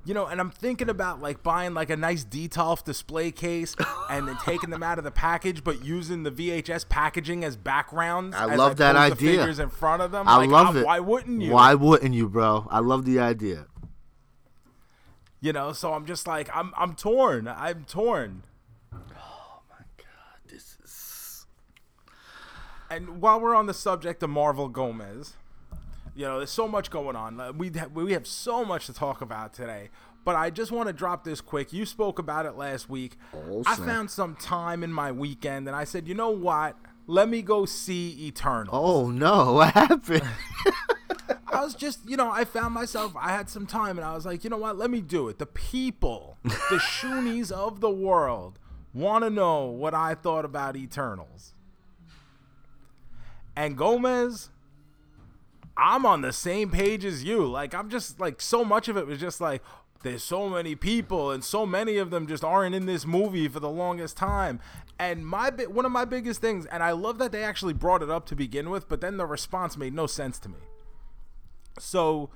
[0.06, 3.76] You know, and I'm thinking about like buying like a nice Detolf display case
[4.12, 8.36] and then taking them out of the package, but using the VHS packaging as backgrounds.
[8.36, 9.40] I as love that pose the idea.
[9.40, 10.28] figures in front of them.
[10.28, 10.86] I Like, love it.
[10.86, 11.52] Why wouldn't you?
[11.52, 12.68] Why wouldn't you, bro?
[12.70, 13.66] I love the idea.
[15.42, 17.48] You know, so I'm just like I'm I'm torn.
[17.48, 18.44] I'm torn.
[18.94, 21.46] Oh my god, this is.
[22.90, 25.36] And while we're on the subject of Marvel Gomez,
[26.16, 27.58] you know, there's so much going on.
[27.58, 29.90] We ha- we have so much to talk about today.
[30.26, 31.72] But I just want to drop this quick.
[31.72, 33.16] You spoke about it last week.
[33.34, 36.76] Oh, I found some time in my weekend, and I said, you know what?
[37.08, 38.76] Let me go see Eternal.
[38.76, 40.28] Oh no, what happened?
[41.52, 44.26] I was just, you know, I found myself, I had some time, and I was
[44.26, 44.78] like, you know what?
[44.78, 45.40] Let me do it.
[45.40, 48.60] The people, the Shoonies of the world,
[48.94, 51.54] want to know what I thought about Eternals.
[53.56, 54.50] And Gomez,
[55.76, 57.46] I'm on the same page as you.
[57.46, 59.62] Like, I'm just like, so much of it was just like,
[60.02, 63.60] there's so many people, and so many of them just aren't in this movie for
[63.60, 64.62] the longest time.
[64.98, 68.10] And my one of my biggest things, and I love that they actually brought it
[68.10, 70.60] up to begin with, but then the response made no sense to me.
[71.78, 72.30] So,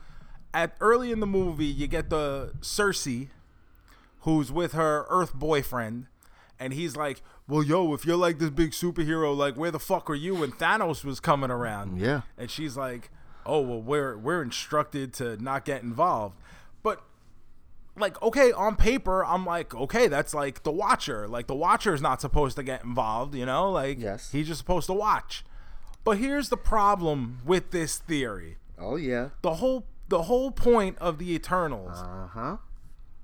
[0.54, 3.30] at early in the movie, you get the Sersi,
[4.22, 6.08] who's with her Earth boyfriend,
[6.60, 10.10] and he's like, "Well, yo, if you're like this big superhero, like where the fuck
[10.10, 12.22] are you when Thanos was coming around?" Yeah.
[12.38, 13.10] and she's like,
[13.46, 16.40] "Oh, well, we're we're instructed to not get involved,"
[16.84, 17.04] but
[17.96, 22.02] like okay on paper i'm like okay that's like the watcher like the watcher is
[22.02, 24.32] not supposed to get involved you know like Yes.
[24.32, 25.46] he's just supposed to watch
[26.04, 29.30] but here's the problem with this theory Oh yeah.
[29.42, 32.58] the whole the whole point of the Eternals Uh huh.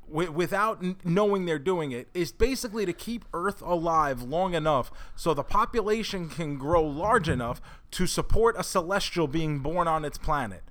[0.08, 4.92] wi- without n- knowing they're doing it is basically to keep Earth alive long enough
[5.16, 10.18] so the population can grow large enough to support a celestial being born on its
[10.18, 10.64] planet.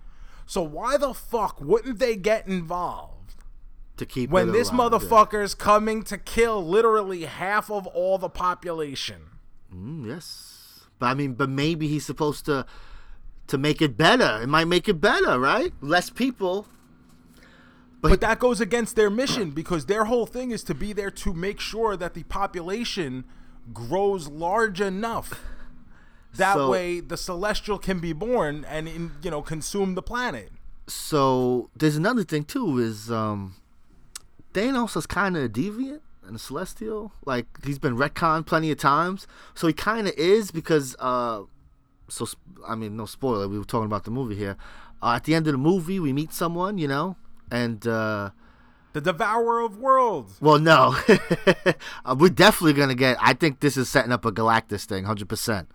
[0.46, 3.34] So why the fuck wouldn't they get involved
[3.98, 4.98] To keep when this alive, yeah.
[4.98, 9.22] motherfucker's coming to kill literally half of all the population?
[9.74, 12.64] Mm, yes, but I mean, but maybe he's supposed to
[13.48, 14.40] to make it better.
[14.42, 15.72] It might make it better, right?
[15.80, 16.66] Less people.
[18.00, 21.34] But that goes against their mission because their whole thing is to be there to
[21.34, 23.24] make sure that the population
[23.74, 25.40] grows large enough.
[26.34, 30.52] That So- way, the celestial can be born and in, you know consume the planet.
[30.86, 32.78] So there's another thing too.
[32.78, 33.54] Is um,
[34.54, 37.12] Thanos is kind of a deviant and a celestial.
[37.24, 39.26] Like he's been retconned plenty of times.
[39.54, 41.42] So he kind of is because uh,
[42.08, 42.26] so
[42.66, 43.48] I mean, no spoiler.
[43.48, 44.56] We were talking about the movie here.
[45.02, 47.16] Uh, at the end of the movie, we meet someone, you know,
[47.50, 48.30] and uh,
[48.92, 50.38] The devourer of worlds.
[50.40, 50.96] well, no,
[52.04, 53.16] uh, we're definitely gonna get.
[53.20, 55.68] I think this is setting up a Galactus thing, hundred percent.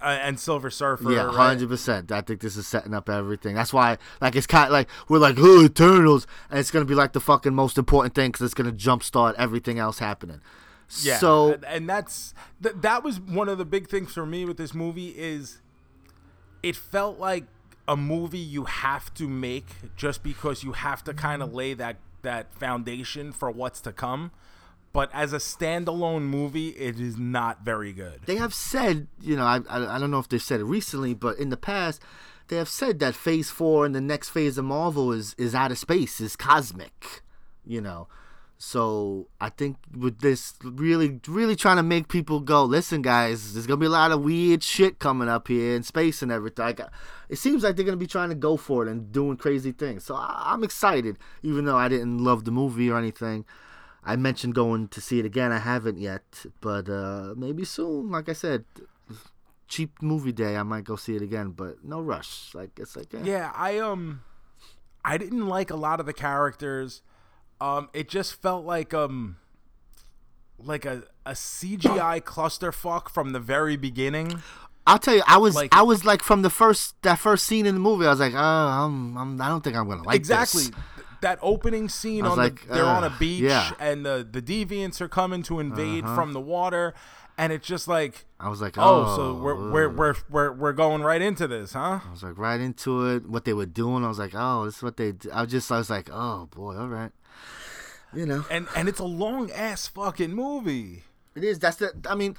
[0.00, 1.10] Uh, and Silver Surfer.
[1.12, 1.34] Yeah, right?
[1.34, 2.12] hundred percent.
[2.12, 3.54] I think this is setting up everything.
[3.54, 6.94] That's why, like, it's kind of like we're like, oh, Eternals, and it's gonna be
[6.94, 10.40] like the fucking most important thing because it's gonna jumpstart everything else happening.
[11.00, 11.18] Yeah.
[11.18, 14.58] So and, and that's th- that was one of the big things for me with
[14.58, 15.62] this movie is
[16.64, 17.44] it felt like
[17.86, 21.96] a movie you have to make just because you have to kind of lay that
[22.22, 24.30] that foundation for what's to come.
[24.94, 28.20] But as a standalone movie, it is not very good.
[28.26, 31.36] they have said, you know, I, I don't know if they've said it recently, but
[31.36, 32.00] in the past,
[32.48, 35.70] they have said that Phase Four and the next phase of Marvel is is out
[35.70, 37.22] of space, is cosmic,
[37.66, 38.08] you know.
[38.66, 43.66] So I think with this, really, really trying to make people go, listen, guys, there's
[43.66, 46.64] gonna be a lot of weird shit coming up here in space and everything.
[46.64, 46.80] Like,
[47.28, 50.04] it seems like they're gonna be trying to go for it and doing crazy things.
[50.04, 53.44] So I, I'm excited, even though I didn't love the movie or anything.
[54.02, 55.52] I mentioned going to see it again.
[55.52, 58.10] I haven't yet, but uh, maybe soon.
[58.10, 58.64] Like I said,
[59.68, 60.56] cheap movie day.
[60.56, 62.54] I might go see it again, but no rush.
[62.54, 63.20] Like it's like eh.
[63.24, 64.22] Yeah, I um
[65.04, 67.02] I didn't like a lot of the characters.
[67.64, 69.36] Um it just felt like um
[70.58, 74.42] like a a CGI clusterfuck from the very beginning.
[74.86, 77.64] I'll tell you, I was Like- I was like from the first that first scene
[77.64, 78.06] in the movie.
[78.06, 80.70] I was like, oh, I'm, I'm I don't think I'm gonna like exactly this.
[80.72, 83.72] Th- that opening scene on like, the they're on a beach yeah.
[83.80, 86.92] and the the deviants are coming to invade from the water
[87.38, 90.72] and it's just like I was like, oh, oh, so we're, we're we're we're we're
[90.74, 93.26] going right into this huh I was like right into it.
[93.26, 95.12] What they were doing, I was like, oh, this is what they.
[95.12, 95.30] Do.
[95.32, 97.10] I was just, I was like, oh boy, all right.
[98.14, 101.58] You know, and and it's a long ass fucking movie it is.
[101.58, 101.92] That's the.
[102.08, 102.36] I mean,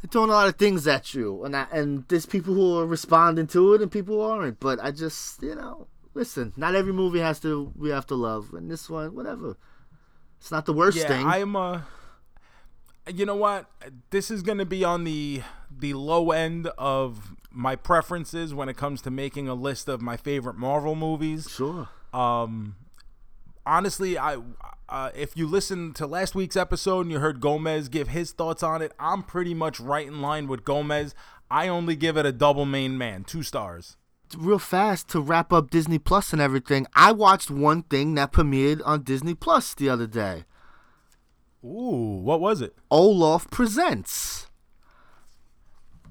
[0.00, 2.86] they're throwing a lot of things at you, and I, and there's people who are
[2.86, 4.60] responding to it, and people who aren't.
[4.60, 6.52] But I just, you know, listen.
[6.56, 7.72] Not every movie has to.
[7.76, 9.56] We have to love, and this one, whatever.
[10.38, 11.24] It's not the worst yeah thing.
[11.24, 11.82] i'm uh
[13.06, 13.70] you know what
[14.10, 19.00] this is gonna be on the the low end of my preferences when it comes
[19.02, 21.88] to making a list of my favorite marvel movies sure.
[22.12, 22.74] Um,
[23.64, 24.38] honestly, I
[24.92, 28.62] uh, if you listened to last week's episode and you heard Gomez give his thoughts
[28.62, 31.14] on it, I'm pretty much right in line with Gomez.
[31.50, 33.96] I only give it a double main man, two stars.
[34.36, 36.86] real fast to wrap up Disney Plus and everything.
[36.94, 40.44] I watched one thing that premiered on Disney Plus the other day.
[41.64, 42.74] Ooh, what was it?
[42.90, 44.48] Olaf presents.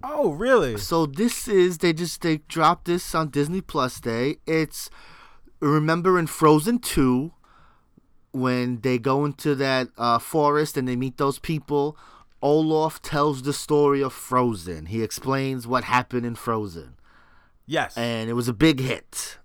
[0.04, 0.78] Oh, really?
[0.78, 4.38] So this is they just they dropped this on Disney Plus Day.
[4.48, 4.90] It's
[5.60, 7.34] remember in Frozen two
[8.32, 11.98] when they go into that uh, forest and they meet those people.
[12.42, 14.88] Olaf tells the story of Frozen.
[14.88, 16.96] He explains what happened in Frozen.
[17.68, 17.96] Yes.
[17.98, 19.38] and it was a big hit.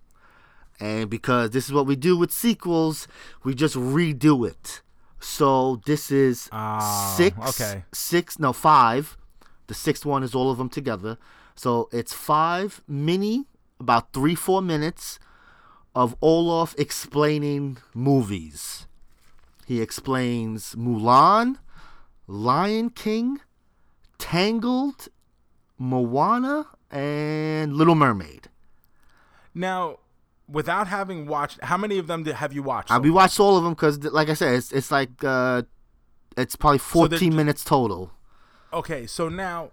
[0.81, 3.07] And because this is what we do with sequels,
[3.45, 4.83] we just redo it.
[5.21, 7.85] So this is Ah, six, okay.
[7.93, 9.17] six, no five.
[9.69, 11.19] The sixth one is all of them together.
[11.55, 13.47] So it's five mini,
[13.81, 15.19] about three four minutes
[15.97, 18.87] of Olaf explaining movies.
[19.67, 21.57] He explains Mulan,
[22.29, 23.41] Lion King,
[24.19, 25.09] Tangled,
[25.79, 28.49] Moana, and Little Mermaid.
[29.55, 29.99] now,
[30.49, 32.91] without having watched, how many of them did, have you watched?
[32.91, 33.17] Uh, so we far?
[33.17, 35.63] watched all of them because, like I said, it's it's like uh,
[36.37, 38.13] it's probably So fourteen minutes total.
[38.73, 39.71] Okay, so now,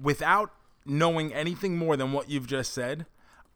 [0.00, 0.52] without
[0.84, 3.06] knowing anything more than what you've just said,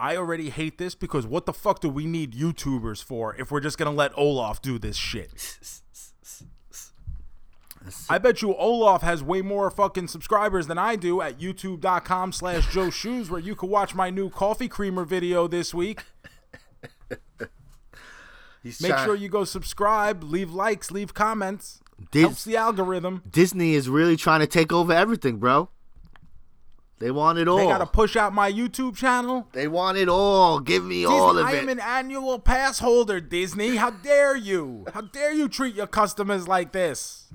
[0.01, 3.61] I already hate this because what the fuck do we need YouTubers for if we're
[3.61, 5.31] just gonna let Olaf do this shit?
[8.09, 12.73] I bet you Olaf has way more fucking subscribers than I do at youtube.com slash
[12.73, 16.03] Joe Shoes where you can watch my new coffee creamer video this week.
[18.63, 21.81] He's Make trying- sure you go subscribe, leave likes, leave comments.
[22.11, 23.23] Dis- Helps the algorithm.
[23.31, 25.69] Disney is really trying to take over everything, bro.
[27.01, 27.59] They want it all.
[27.59, 29.49] They gotta push out my YouTube channel.
[29.53, 30.61] They want it all.
[30.61, 31.55] Give me all of I it.
[31.57, 33.77] I am an annual pass holder, Disney.
[33.77, 34.87] How dare you?
[34.95, 37.27] How dare you treat your customers like this?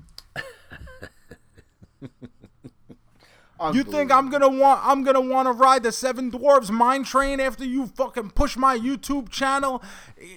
[3.74, 7.40] You think I'm gonna want I'm gonna want to ride the Seven Dwarves mine train
[7.40, 9.82] after you fucking push my YouTube channel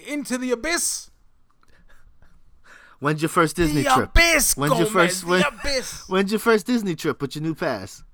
[0.06, 1.10] into the abyss?
[2.98, 4.10] When's your first Disney the trip?
[4.10, 5.20] abyss, When's your Gomez, first?
[5.22, 6.04] the when- abyss.
[6.08, 8.04] when's your first Disney trip with your new pass?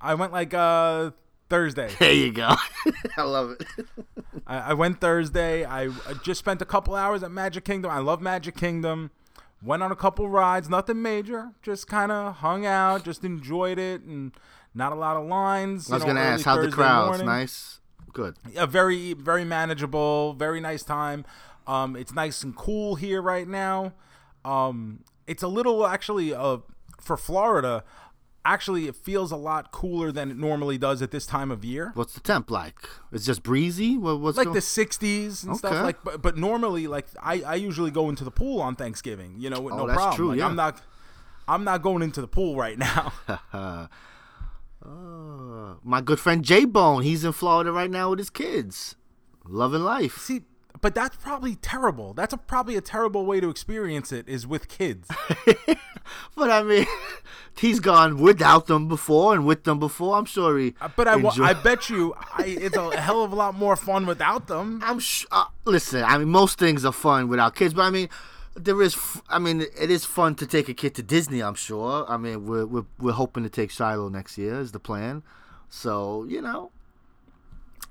[0.00, 1.10] I went like uh
[1.48, 1.90] Thursday.
[1.98, 2.54] There you go.
[3.16, 3.66] I love it.
[4.46, 5.64] I, I went Thursday.
[5.64, 7.90] I, I just spent a couple hours at Magic Kingdom.
[7.90, 9.10] I love Magic Kingdom.
[9.62, 11.52] Went on a couple rides, nothing major.
[11.62, 14.32] Just kind of hung out, just enjoyed it, and
[14.74, 15.90] not a lot of lines.
[15.90, 17.08] I was you know, gonna ask how the Thursday crowds.
[17.08, 17.26] morning.
[17.26, 17.80] Nice.
[18.12, 18.36] Good.
[18.56, 21.26] a very very manageable very nice time
[21.66, 23.92] um it's nice and cool here right now
[24.42, 26.56] um it's a little actually uh
[26.98, 27.84] for florida
[28.52, 31.90] actually it feels a lot cooler than it normally does at this time of year
[31.94, 32.76] What's the temp like?
[33.12, 33.96] It's just breezy.
[33.98, 37.54] What, what's like going- the 60s and stuff like but, but normally like I, I
[37.56, 40.28] usually go into the pool on thanksgiving you know with Oh, no that's problem true,
[40.30, 40.46] like yeah.
[40.46, 40.80] i'm not
[41.48, 43.12] i'm not going into the pool right now
[43.52, 43.86] Uh,
[45.82, 47.02] my good friend J Bone.
[47.02, 48.94] He's in Florida right now with his kids,
[49.44, 50.18] loving life.
[50.18, 50.42] see
[50.80, 54.68] but that's probably terrible that's a, probably a terrible way to experience it is with
[54.68, 55.08] kids
[56.36, 56.86] But I mean,
[57.58, 60.16] he's gone without them before and with them before.
[60.16, 60.74] I'm sure he.
[60.94, 64.06] But I, enjoy- I bet you I, it's a hell of a lot more fun
[64.06, 64.80] without them.
[64.84, 66.04] I'm sh- uh, listen.
[66.04, 68.08] I mean, most things are fun without kids, but I mean,
[68.54, 68.94] there is.
[68.94, 71.40] F- I mean, it is fun to take a kid to Disney.
[71.42, 72.06] I'm sure.
[72.08, 75.24] I mean, we're we're, we're hoping to take Shiloh next year is the plan.
[75.68, 76.70] So you know,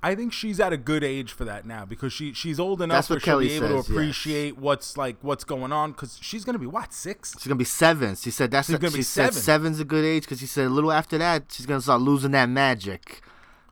[0.02, 3.08] I think she's at a good age for that now because she she's old enough
[3.10, 3.98] where she'll Kelly be able says, to yes.
[3.98, 7.32] appreciate what's like what's going on because she's gonna be what six?
[7.32, 8.14] she's gonna be seven.
[8.14, 8.68] She said that's.
[8.68, 9.42] She's A, gonna she be said seven.
[9.42, 12.30] seven's a good age because she said a little after that she's gonna start losing
[12.32, 13.22] that magic.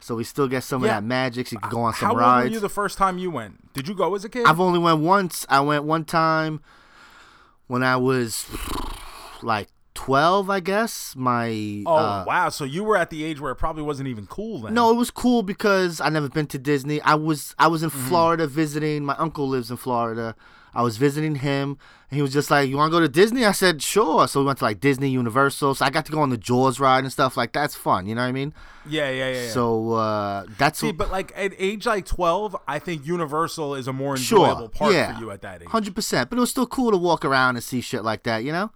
[0.00, 0.98] So we still get some Yeah.
[0.98, 1.46] of that magic.
[1.46, 2.48] She can go on some How old rides.
[2.50, 3.72] were you the first time you went?
[3.72, 4.44] Did you go as a kid?
[4.46, 5.46] I've only went once.
[5.48, 6.60] I went one time
[7.68, 8.46] when I was
[9.42, 11.14] like twelve, I guess.
[11.16, 12.48] My oh uh, wow!
[12.48, 14.74] So you were at the age where it probably wasn't even cool then.
[14.74, 17.00] no, it was cool because I never been to Disney.
[17.02, 18.08] I was I was in Mm-hmm.
[18.08, 19.04] Florida visiting.
[19.04, 20.34] My uncle lives in Florida.
[20.76, 21.78] I was visiting him,
[22.10, 24.40] and he was just like, "You want to go to Disney?" I said, "Sure." So
[24.40, 25.76] we went to like Disney, Universal.
[25.76, 28.06] So I got to go on the Jaws ride and stuff like that's fun.
[28.08, 28.52] You know what I mean?
[28.88, 29.42] Yeah, yeah, yeah.
[29.44, 29.50] yeah.
[29.50, 33.92] So uh, that's See, but like at age like twelve, I think Universal is a
[33.92, 35.68] more enjoyable sure, part yeah, for you at that age.
[35.68, 36.28] hundred percent.
[36.28, 38.42] But it was still cool to walk around and see shit like that.
[38.42, 38.72] You know?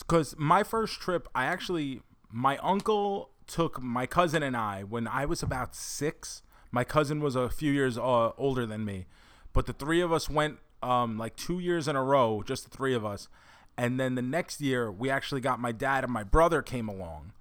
[0.00, 5.24] Because my first trip i actually my uncle took my cousin and i when i
[5.24, 9.06] was about six my cousin was a few years uh, older than me
[9.52, 12.76] but the three of us went um, like two years in a row just the
[12.76, 13.28] three of us
[13.76, 17.32] and then the next year we actually got my dad and my brother came along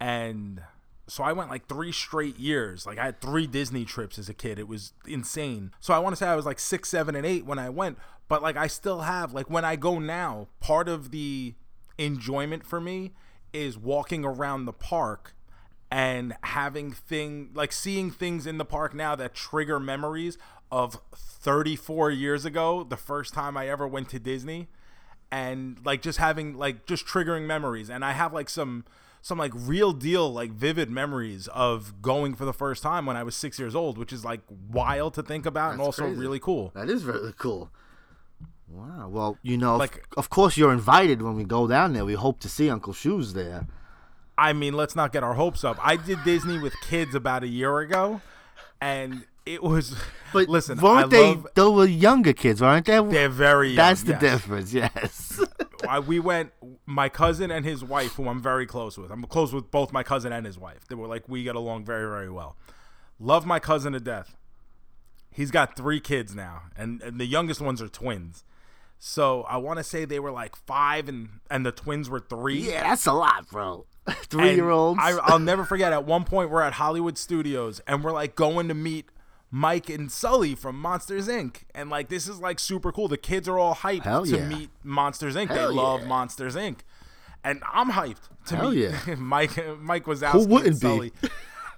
[0.00, 0.62] and
[1.06, 2.86] so I went like three straight years.
[2.86, 4.58] Like I had three Disney trips as a kid.
[4.58, 5.72] It was insane.
[5.80, 7.98] So I want to say I was like six, seven, and eight when I went.
[8.28, 11.54] But like I still have like when I go now, part of the
[11.98, 13.12] enjoyment for me
[13.52, 15.34] is walking around the park
[15.90, 20.38] and having thing like seeing things in the park now that trigger memories
[20.72, 24.68] of 34 years ago, the first time I ever went to Disney
[25.34, 28.84] and like just having like just triggering memories and i have like some
[29.20, 33.22] some like real deal like vivid memories of going for the first time when i
[33.22, 34.40] was six years old which is like
[34.70, 36.20] wild to think about and also crazy.
[36.20, 37.70] really cool That is really cool.
[38.74, 39.08] Wow.
[39.08, 42.04] Well, you know, Like- like, of course, you're invited when we go down there.
[42.04, 43.66] We hope to see Uncle Shoes there.
[44.36, 47.46] i mean let's not get our hopes up i did disney with kids about a
[47.46, 48.20] year ago
[48.80, 49.94] and it was
[50.32, 51.26] But listen weren't I they?
[51.28, 52.98] love, They were younger kids, weren't they?
[53.00, 54.20] they're very young, That's the yes.
[54.28, 54.72] difference.
[54.74, 55.40] Yes.
[55.88, 56.50] I, we went
[56.84, 60.02] my cousin and his wife who i'm very close with i'm close with both my
[60.02, 62.56] cousin and his wife they were like we get along very very well
[63.20, 64.36] love my cousin to death
[65.30, 68.42] he's got three kids now and, and the youngest ones are twins
[69.06, 72.70] so i want to say they were like five and and the twins were three
[72.70, 73.86] yeah, that's a lot, bro.
[74.06, 75.00] And Three year olds.
[75.02, 75.92] I, I'll never forget.
[75.92, 79.06] At one point, we're at Hollywood Studios, and we're like going to meet
[79.50, 81.62] Mike and Sully from Monsters Inc.
[81.74, 83.08] And like this is like super cool.
[83.08, 84.46] The kids are all hyped Hell to yeah.
[84.46, 85.48] meet Monsters Inc.
[85.48, 86.08] Hell they love yeah.
[86.08, 86.80] Monsters Inc.
[87.42, 89.14] And I'm hyped to Hell meet yeah.
[89.18, 89.78] Mike.
[89.80, 90.32] Mike was out.
[90.32, 91.12] Who wouldn't be?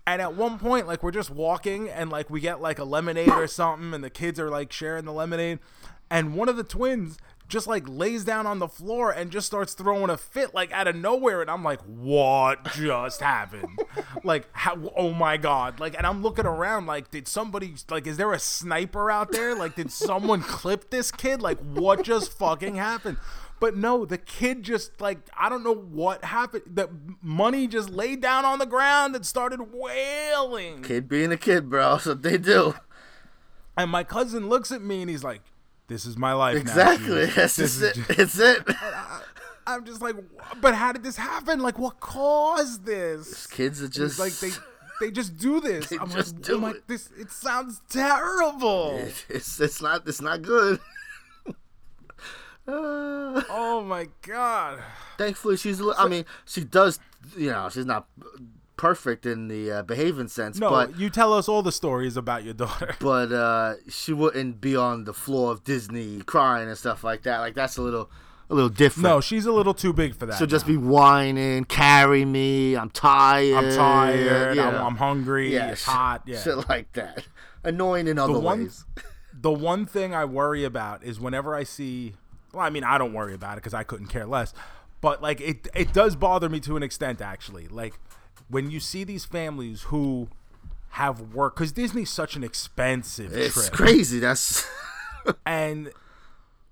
[0.09, 3.29] And at one point, like we're just walking, and like we get like a lemonade
[3.29, 5.59] or something, and the kids are like sharing the lemonade,
[6.11, 9.73] and one of the twins just like lays down on the floor and just starts
[9.75, 13.79] throwing a fit like out of nowhere and I'm like what just happened
[14.25, 18.17] like how oh my god like and I'm looking around like did somebody like is
[18.17, 22.75] there a sniper out there like did someone clip this kid like what just fucking
[22.75, 23.19] happened
[23.59, 26.65] but no, the kid just like I don't know what happened.
[26.67, 26.91] The
[27.23, 30.83] money just laid down on the ground and started wailing.
[30.83, 31.93] Kid being a kid, bro.
[31.93, 32.75] That's what they do.
[33.77, 35.41] And my cousin looks at me and he's like,
[35.89, 37.27] "This is my life." Exactly.
[37.27, 38.19] Now, That's This just is it.
[38.19, 38.63] It's it.
[39.67, 40.15] I'm just like,
[40.61, 41.61] but how did this happen?
[41.61, 43.47] Like, what caused this?
[43.49, 44.51] Kids are just like they
[45.01, 45.87] they just do this.
[45.91, 46.87] They I'm just like, do oh my, it.
[46.87, 48.97] this it sounds terrible.
[49.29, 50.81] It's it's not it's not good.
[52.69, 54.81] Uh, oh my god.
[55.19, 55.81] thankfully, she's.
[55.97, 56.99] I mean, she does.
[57.37, 58.09] You know, she's not
[58.77, 62.45] perfect in the uh, behaving sense, No, but you tell us all the stories about
[62.45, 62.95] your daughter.
[63.01, 67.39] but uh, she wouldn't be on the floor of Disney crying and stuff like that.
[67.41, 68.11] Like that's a little
[68.49, 69.03] a little different.
[69.05, 70.39] No, she's a little too big for that.
[70.39, 72.77] she'll just be whining, carry me.
[72.77, 73.57] I'm tired.
[73.57, 74.57] I'm tired.
[74.57, 74.69] Yeah.
[74.69, 75.53] I'm, I'm hungry.
[75.53, 76.23] yeah, it's hot.
[76.27, 76.41] Yeah.
[76.43, 77.25] shit like that.
[77.65, 78.85] Annoying in other the one, ways.
[79.33, 82.15] the one thing I worry about is whenever I see.
[82.53, 84.55] Well, I mean, I don't worry about it because I couldn't care less.
[85.01, 87.21] But like, it it does bother me to an extent.
[87.21, 87.99] Actually, like
[88.49, 90.29] when you see these families who
[90.91, 93.45] have work because Disney's such an expensive trip.
[93.45, 93.73] It's trip.
[93.73, 94.19] crazy.
[94.19, 94.67] That's
[95.47, 95.91] and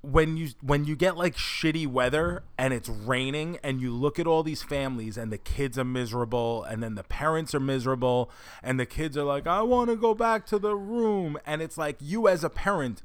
[0.01, 4.27] when you when you get like shitty weather and it's raining and you look at
[4.27, 8.31] all these families and the kids are miserable and then the parents are miserable
[8.63, 11.79] and the kids are like I want to go back to the room and it's
[11.79, 13.03] like you as a parent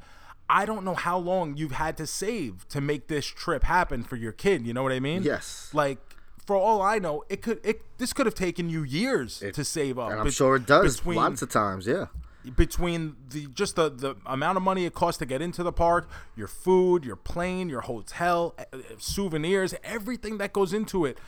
[0.49, 4.16] I don't know how long you've had to save to make this trip happen for
[4.16, 5.22] your kid, you know what I mean?
[5.22, 5.70] Yes.
[5.74, 6.09] Like
[6.50, 10.00] for all I know, it could it this could have taken you years to save
[10.00, 10.10] up.
[10.10, 11.86] and I'm be- sure it does between- lots of times.
[11.86, 12.08] Yeah.
[12.56, 16.10] between the just the the amount of money it costs to get into the park,
[16.36, 21.20] your food, your plane, your hotel, uh, uh, souvenirs, everything that goes into it,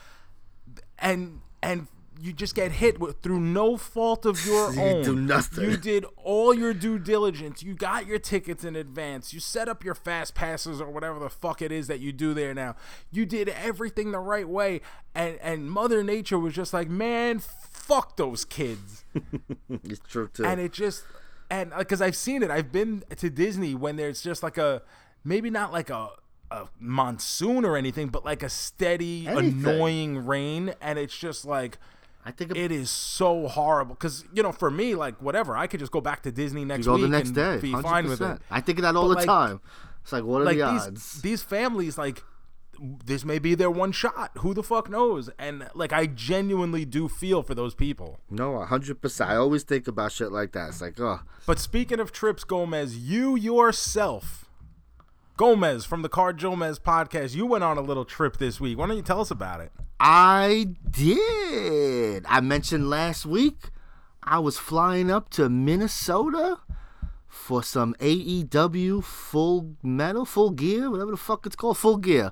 [0.98, 1.86] and and
[2.22, 5.04] you just get hit with through no fault of your You own.
[5.04, 5.70] do nothing.
[5.70, 7.64] You did all your due diligence.
[7.64, 9.34] You got your tickets in advance.
[9.34, 12.34] You set up your fast passes or whatever the fuck it is that you do
[12.34, 12.76] there now.
[13.12, 14.82] You did everything the right way,
[15.16, 19.04] and and Mother Nature was just like, man, fuck those kids
[19.84, 20.46] It's true too.
[20.46, 21.04] and it just
[21.50, 24.82] and uh, because I've seen it, I've been to Disney when there's just like a
[25.24, 26.10] maybe not like a
[26.52, 29.66] a monsoon or anything, but like a steady Anything.
[29.66, 31.78] annoying rain, and it's just like
[32.26, 33.96] I think it is so horrible.
[33.96, 36.86] Because you know, for me, like whatever, I could just go back to Disney next
[36.86, 37.58] go week the next and day.
[37.60, 37.82] be 100%.
[37.82, 38.40] fine with it.
[38.50, 39.62] I think of that all But, the like- time.
[40.04, 41.22] It's like, what are Like the these odds?
[41.22, 42.24] these families, like
[43.06, 44.32] this may be their one shot.
[44.40, 45.30] Who the fuck knows?
[45.38, 48.20] And like, I genuinely do feel for those people.
[48.30, 49.30] No, hundred percent.
[49.30, 50.70] I always think about shit like that.
[50.70, 54.50] It's like, oh, But speaking of trips, Gomez, you yourself,
[55.42, 58.78] Gomez from the CarJoeMeZ podcast, you went on a little trip this week.
[58.78, 59.72] Why don't you tell us about it?
[60.00, 62.24] I did.
[62.30, 63.72] I mentioned last week
[64.22, 66.60] I was flying up to Minnesota
[67.28, 72.32] for some AEW full metal, full gear, whatever the fuck it's called, full gear.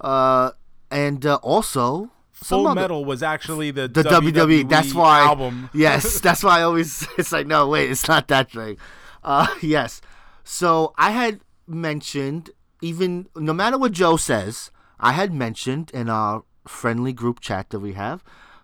[0.00, 0.50] Uh,
[0.90, 4.68] and uh, also some Full other- Metal was actually the, the WWE.
[4.68, 5.20] That's why.
[5.20, 5.70] album.
[5.72, 7.06] Yes, that's why I always.
[7.16, 8.76] It's like no, wait, it's not that thing.
[9.22, 10.00] Uh, yes.
[10.42, 12.50] So I had mentioned
[12.82, 17.80] even no matter what Joe says, I had mentioned in our friendly group chat that
[17.80, 18.22] we have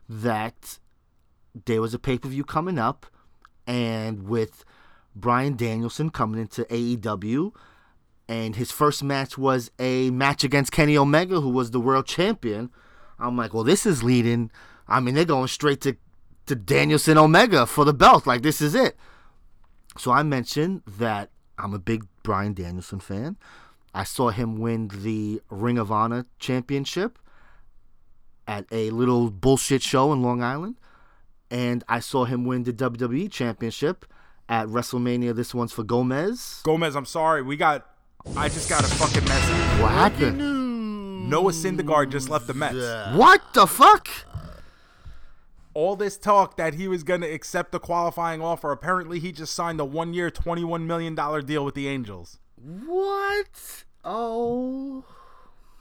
[0.09, 0.79] that
[1.65, 3.07] there was a pay per view coming up,
[3.67, 4.65] and with
[5.15, 7.53] Bryan Danielson coming into AEW.
[8.29, 12.71] And his first match was a match against Kenny Omega, who was the world champion.
[13.21, 14.51] I'm like, well, this is leading.
[14.89, 15.97] I mean, they're going straight to
[16.47, 18.27] to Danielson Omega for the belt.
[18.27, 18.97] Like this is it.
[19.99, 23.37] So I mentioned that I'm a big Bryan Danielson fan.
[23.95, 27.20] I saw him win the Ring of Honor championship
[28.49, 30.74] at a little bullshit show in Long Island,
[31.53, 34.05] and I saw him win the WWE championship
[34.49, 35.37] at WrestleMania.
[35.37, 36.62] This one's for Gomez.
[36.64, 37.43] Gomez, I'm sorry.
[37.43, 37.87] We got.
[38.37, 39.81] I just got a fucking message.
[39.81, 41.31] What happened?
[41.31, 43.16] Noah Syndergaard just left the Mets.
[43.16, 44.09] What the fuck?
[45.77, 48.72] All this talk that he was going to accept the qualifying offer.
[48.72, 52.39] Apparently, he just signed a one-year, twenty-one million dollar deal with the Angels.
[52.57, 53.85] What?
[54.03, 55.05] Oh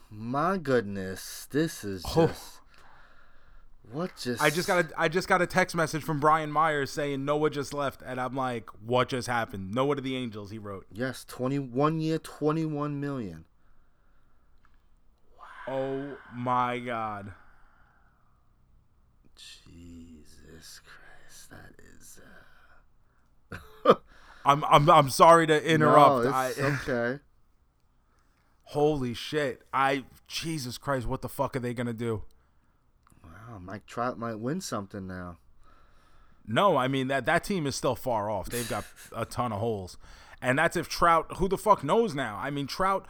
[0.10, 1.48] my goodness!
[1.50, 2.28] This is oh.
[2.28, 3.94] just Oh.
[3.94, 4.42] what just.
[4.42, 7.50] I just got a I just got a text message from Brian Myers saying Noah
[7.50, 9.74] just left, and I'm like, what just happened?
[9.74, 10.86] Noah to the Angels, he wrote.
[10.92, 13.46] yes, twenty one year, twenty one million.
[15.70, 17.32] Oh my god.
[19.36, 22.20] Jesus Christ, that is.
[23.86, 23.96] Uh...
[24.46, 26.26] I'm I'm I'm sorry to interrupt.
[26.26, 27.20] No, I, okay.
[28.70, 29.64] Holy shit!
[29.74, 32.24] I Jesus Christ, what the fuck are they gonna do?
[33.24, 35.38] Wow, Mike Trout might win something now.
[36.48, 38.50] No, I mean that that team is still far off.
[38.50, 38.86] They've got
[39.16, 39.98] a ton of holes,
[40.42, 41.38] and that's if Trout.
[41.38, 42.38] Who the fuck knows now?
[42.42, 43.08] I mean, Trout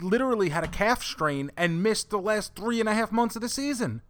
[0.00, 3.42] literally had a calf strain and missed the last three and a half months of
[3.42, 4.02] the season.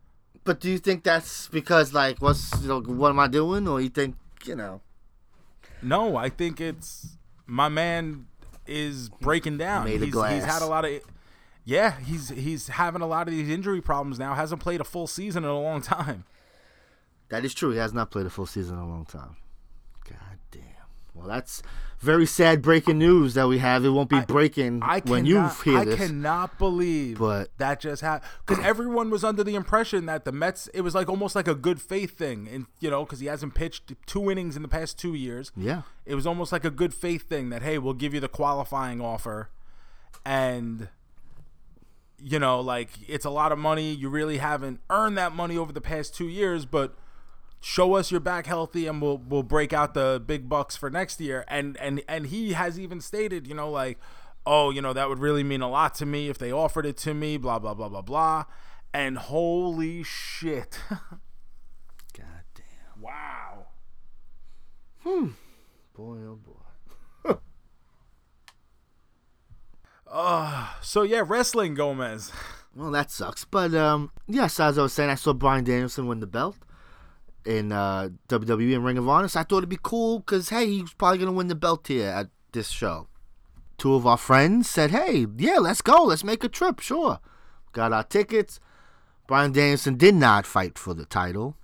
[0.45, 3.81] But do you think that's because like what's you know, what am I doing, or
[3.81, 4.81] you think you know?
[5.83, 7.17] No, I think it's
[7.47, 8.27] my man
[8.67, 9.85] is breaking down.
[9.85, 10.35] Made he's, glass.
[10.35, 11.01] he's had a lot of
[11.65, 14.35] yeah, he's he's having a lot of these injury problems now.
[14.35, 16.25] Hasn't played a full season in a long time.
[17.29, 17.71] That is true.
[17.71, 19.37] He has not played a full season in a long time.
[20.09, 20.63] God damn.
[21.15, 21.63] Well, that's
[22.03, 23.85] very sad breaking news that we have.
[23.85, 25.95] It won't be breaking I when cannot, you hear I this.
[25.95, 30.33] I cannot believe But- that just happened because everyone was under the impression that the
[30.33, 30.67] Mets.
[30.75, 33.55] It was like almost like a good faith thing, and you know, because he hasn't
[33.55, 35.53] pitched two innings in the past two years.
[35.57, 35.83] Yeah.
[36.05, 39.01] it was almost like a good faith thing that hey, we'll give you the qualifying
[39.01, 39.49] offer,
[40.27, 40.89] and
[42.25, 43.93] you know, like it's a lot of money.
[43.93, 46.95] You really haven't earned that money over the past two years, but
[47.63, 51.21] show us you're back healthy and we'll we'll break out the big bucks for next
[51.21, 51.45] year.
[51.49, 53.99] And and and he has even stated, you know, like,
[54.45, 56.99] oh, you know, that would really mean a lot to me if they offered it
[56.99, 58.45] to me, blah blah blah blah blah.
[58.93, 60.79] And holy shit.
[60.91, 63.01] God damn.
[63.01, 63.67] wow.
[65.01, 65.29] Hmm.
[65.95, 67.35] Boy, oh boy.
[70.11, 72.33] uh So yeah, wrestling Gomez.
[72.75, 73.45] Well, that sucks.
[73.45, 76.57] But um, yes, as I was saying, I saw Bryan Danielson win the belt
[77.47, 79.29] in uh, WWE and Ring of Honor.
[79.29, 82.09] So I thought it'd be cool because hey, he's probably gonna win the belt here
[82.09, 83.09] at this show.
[83.79, 86.05] Two of our friends said, "Hey, yeah, let's go.
[86.05, 86.81] Let's make a trip.
[86.81, 87.21] Sure."
[87.73, 88.61] Got our tickets.
[89.27, 91.57] Bryan Danielson did not fight for the title.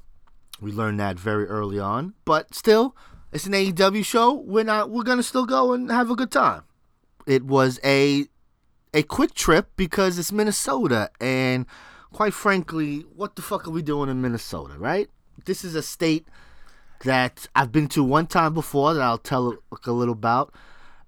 [0.61, 2.97] We learned that very early on, but still,
[3.33, 4.33] it's an AEW show.
[4.33, 4.91] We're not.
[4.91, 6.63] We're gonna still go and have a good time.
[7.27, 8.27] It was a
[8.95, 11.67] a quick trip because it's Minnesota, and
[12.13, 15.09] quite frankly, what the fuck are we doing in Minnesota, right?
[15.45, 16.29] This is a state
[17.05, 20.53] that I've been to one time before that I'll tell a little about,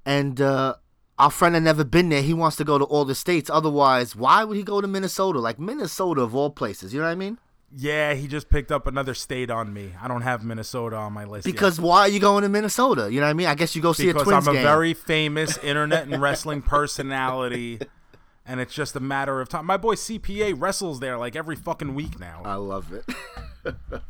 [0.07, 0.75] and uh,
[1.19, 2.23] our friend had never been there.
[2.23, 3.51] He wants to go to all the states.
[3.51, 5.39] Otherwise, why would he go to Minnesota?
[5.41, 7.39] Like Minnesota of all places, you know what I mean?
[7.77, 9.93] Yeah, he just picked up another state on me.
[10.03, 11.53] I don't have Minnesota on my list yet.
[11.53, 13.13] Because why are you going to Minnesota?
[13.13, 13.47] You know what I mean?
[13.47, 14.65] I guess you go see because a Twins I'm a game.
[14.67, 17.79] very famous internet and wrestling personality,
[18.45, 19.67] and it's just a matter of time.
[19.67, 22.43] My boy CPA wrestles there like every fucking week now.
[22.45, 23.05] I love it.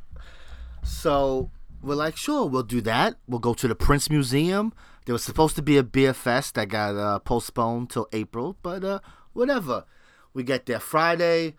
[0.83, 1.51] so
[1.83, 3.17] we're like, sure, we'll do that.
[3.27, 4.73] We'll go to the Prince Museum.
[5.07, 8.85] There was supposed to be a beer fest that got uh, postponed till April, but
[8.85, 9.01] uh,
[9.33, 9.85] whatever.
[10.35, 11.57] We get there Friday.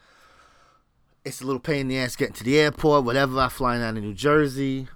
[1.26, 3.04] It's a little pain in the ass getting to the airport.
[3.04, 3.40] Whatever.
[3.40, 4.88] I flying out of New Jersey.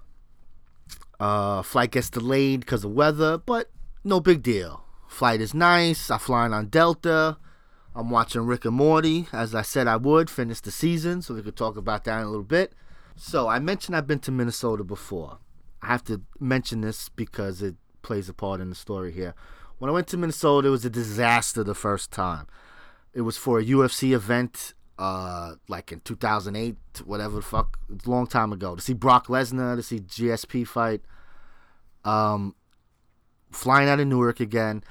[1.20, 3.70] Uh, flight gets delayed because of weather, but
[4.04, 4.84] no big deal.
[5.08, 6.10] Flight is nice.
[6.10, 7.38] I'm flying on Delta.
[7.96, 11.42] I'm watching Rick and Morty, as I said I would, finish the season, so we
[11.42, 12.74] could talk about that in a little bit.
[13.16, 15.40] So I mentioned I've been to Minnesota before.
[15.82, 19.34] I have to mention this because it plays a part in the story here.
[19.78, 22.48] When I went to Minnesota, it was a disaster the first time.
[23.14, 28.10] It was for a UFC event, uh, like in 2008, whatever the fuck, it's a
[28.10, 31.02] long time ago, to see Brock Lesnar, to see GSP fight.
[32.04, 32.56] Um,
[33.52, 34.84] flying out of Newark again.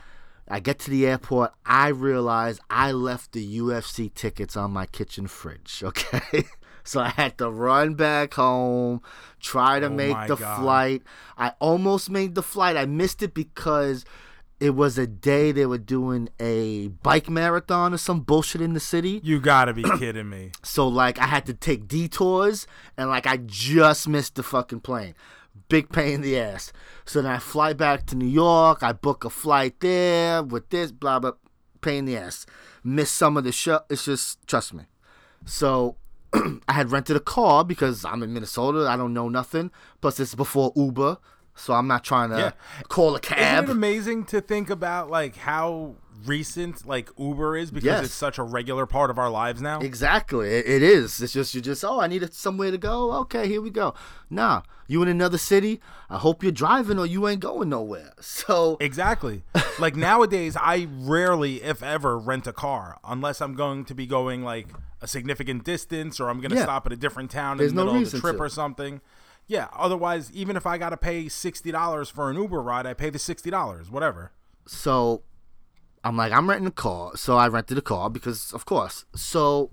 [0.48, 1.52] I get to the airport.
[1.64, 5.82] I realize I left the UFC tickets on my kitchen fridge.
[5.94, 6.44] Okay.
[6.84, 9.00] So I had to run back home,
[9.40, 10.60] try to Oh make the God.
[10.60, 11.02] flight.
[11.36, 12.76] I almost made the flight.
[12.76, 14.04] I missed it because
[14.60, 18.80] it was a day they were doing a bike marathon or some bullshit in the
[18.80, 19.20] city.
[19.24, 20.52] You gotta be kidding me.
[20.62, 22.66] So like I had to take detours
[22.96, 25.14] and like I just missed the fucking plane.
[25.68, 26.72] Big pain in the ass.
[27.04, 28.82] So then I fly back to New York.
[28.82, 31.32] I book a flight there with this blah blah.
[31.80, 32.46] Pain in the ass.
[32.82, 33.80] Miss some of the show.
[33.90, 34.84] It's just trust me.
[35.44, 35.96] So
[36.68, 38.88] I had rented a car because I'm in Minnesota.
[38.88, 39.70] I don't know nothing.
[40.00, 41.18] Plus it's before Uber,
[41.54, 42.52] so I'm not trying to Yeah.
[42.88, 43.64] call a cab.
[43.64, 45.94] Isn't it amazing to think about like how
[46.26, 48.04] recent like Uber is because Yes.
[48.06, 49.80] it's such a regular part of our lives now?
[49.80, 50.48] Exactly.
[50.48, 51.20] It, it is.
[51.22, 53.12] It's just you just oh I need somewhere to go.
[53.22, 53.94] Okay, here we go.
[54.30, 55.80] Nah, you in another city.
[56.10, 58.12] I hope you're driving or you ain't going nowhere.
[58.20, 59.44] So Exactly.
[59.78, 64.42] like nowadays, I rarely, if ever, rent a car unless I'm going to be going
[64.42, 64.68] like
[65.00, 66.62] a significant distance or I'm going to Yeah.
[66.64, 68.42] stop at a different town There's in the no middle of the trip to.
[68.42, 69.00] or something.
[69.46, 69.68] Yeah.
[69.76, 73.10] Otherwise, even if I got to pay sixty dollars for an Uber ride, I pay
[73.10, 74.32] the sixty dollars, whatever.
[74.66, 75.22] so
[76.04, 77.16] I'm like I'm renting a car.
[77.16, 79.06] So I rented a car because of course.
[79.14, 79.70] So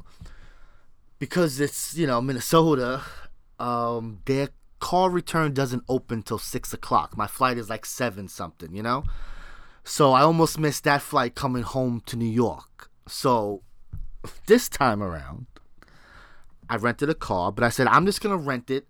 [1.20, 3.02] because it's you know Minnesota,
[3.60, 7.18] um, their car return doesn't open till six o'clock.
[7.18, 8.74] My flight is like seven something.
[8.74, 9.04] You know.
[9.84, 12.90] So I almost missed that flight coming home to New York.
[13.08, 13.64] So
[14.46, 15.48] this time around,
[16.70, 18.88] I rented a car, but I said I'm just gonna rent it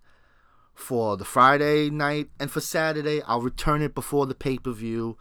[0.74, 3.20] for the Friday night and for Saturday.
[3.22, 5.18] I'll return it before the pay per view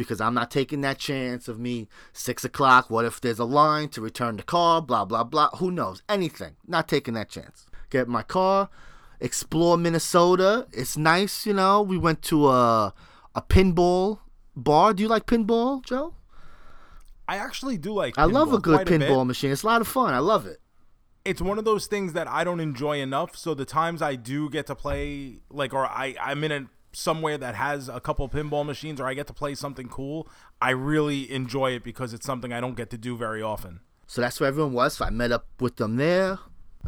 [0.00, 2.88] because I'm not taking that chance of me six o'clock.
[2.88, 4.80] What if there's a line to return the car?
[4.80, 5.50] Blah blah blah.
[5.58, 6.02] Who knows?
[6.08, 6.56] Anything.
[6.66, 7.66] Not taking that chance.
[7.90, 8.70] Get my car,
[9.20, 10.66] explore Minnesota.
[10.72, 11.82] It's nice, you know.
[11.82, 12.94] We went to a
[13.34, 14.20] a pinball
[14.56, 14.94] bar.
[14.94, 16.14] Do you like pinball, Joe?
[17.28, 18.14] I actually do like.
[18.18, 19.50] I love a good pinball machine.
[19.52, 20.14] It's a lot of fun.
[20.14, 20.58] I love it.
[21.24, 23.36] it's one of those things that I don't enjoy enough.
[23.36, 27.38] So the times I do get to play, like, or I I'm in a somewhere
[27.38, 30.28] that has a couple pinball machines, or I get to play something cool,
[30.60, 33.80] I really enjoy it because it's something I don't get to do very often.
[34.06, 34.94] So that's where everyone was.
[34.94, 36.38] So I met up with them there,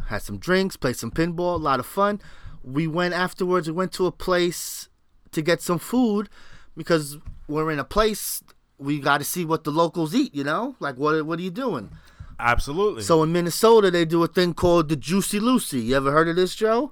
[0.07, 2.21] had some drinks, played some pinball, a lot of fun.
[2.63, 4.89] We went afterwards, we went to a place
[5.31, 6.29] to get some food
[6.75, 8.43] because we're in a place
[8.77, 10.75] we got to see what the locals eat, you know?
[10.79, 11.91] Like what what are you doing?
[12.39, 13.03] Absolutely.
[13.03, 15.81] So in Minnesota they do a thing called the Juicy Lucy.
[15.81, 16.91] You ever heard of this, Joe?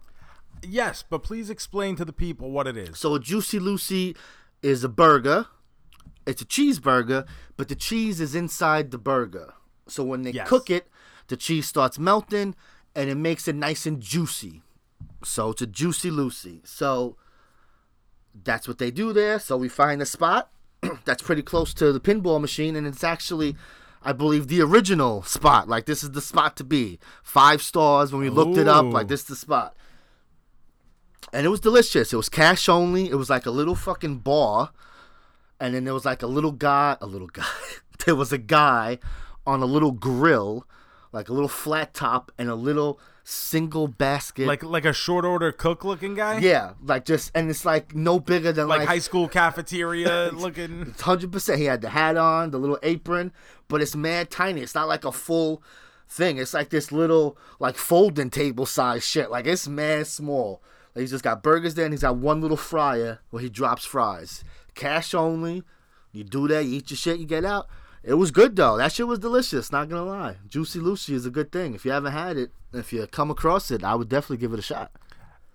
[0.64, 2.98] Yes, but please explain to the people what it is.
[3.00, 4.16] So a Juicy Lucy
[4.62, 5.48] is a burger.
[6.26, 9.54] It's a cheeseburger, but the cheese is inside the burger.
[9.88, 10.48] So when they Yes.
[10.48, 10.88] cook it,
[11.28, 12.56] the cheese starts melting
[12.96, 14.62] and it makes it nice and juicy.
[15.24, 16.62] So it's a Juicy Lucy.
[16.64, 17.18] So
[18.34, 19.40] that's what they do there.
[19.40, 20.52] So we find a spot
[21.06, 23.56] that's pretty close to the pinball machine and it's actually
[24.04, 25.68] I believe the original spot.
[25.68, 27.00] Like this is the spot to be.
[27.24, 28.86] Five stars when we looked it up.
[28.92, 29.76] Like this is the spot
[31.34, 32.14] and it was delicious.
[32.14, 33.10] It was cash only.
[33.10, 34.72] It was like a little fucking bar,
[35.60, 37.46] and then there was like a little guy, a little guy.
[38.06, 39.00] there was a guy
[39.46, 40.68] on a little grill,
[41.12, 44.48] like a little flat top, and a little single basket.
[44.48, 46.40] Like like a short order cook looking guy.
[46.40, 50.94] yeah, like just, and it's like no bigger than Like, like, high school cafeteria looking.
[51.00, 51.60] hundred percent.
[51.60, 53.32] He had the hat on, the little apron,
[53.68, 54.62] but it's mad tiny.
[54.62, 55.62] It's not like a full
[56.10, 56.38] thing.
[56.38, 59.30] It's like this little like folding table size shit.
[59.32, 60.62] Like it's mad small.
[60.96, 63.86] Like, he's just got burgers there, and he's got one little fryer where he drops
[63.86, 64.44] fries.
[64.76, 65.64] Cash only.
[66.12, 67.68] You do that, you eat your shit, you get out.
[68.04, 68.78] It was good though.
[68.78, 69.72] That shit was delicious.
[69.72, 70.38] Not gonna lie.
[70.48, 71.76] Juicy Lucy is a good thing.
[71.76, 74.60] If you haven't had it, if you come across it, I would definitely give it
[74.60, 74.92] a shot.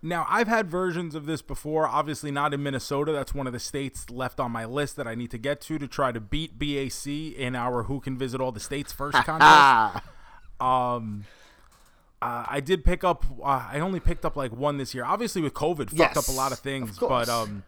[0.00, 3.10] Now, I've had versions of this before, obviously not in Minnesota.
[3.10, 5.78] That's one of the states left on my list that I need to get to
[5.78, 7.06] to try to beat BAC
[7.36, 9.42] in our Who Can Visit All the States first contest.
[9.42, 10.02] Ah,
[10.60, 11.24] Um,
[12.22, 13.24] uh, I did pick up.
[13.42, 15.04] Uh, I only picked up like one this year.
[15.04, 16.98] Obviously, with COVID, fucked Yes, up a lot of of things.
[16.98, 17.26] course.
[17.26, 17.62] but um,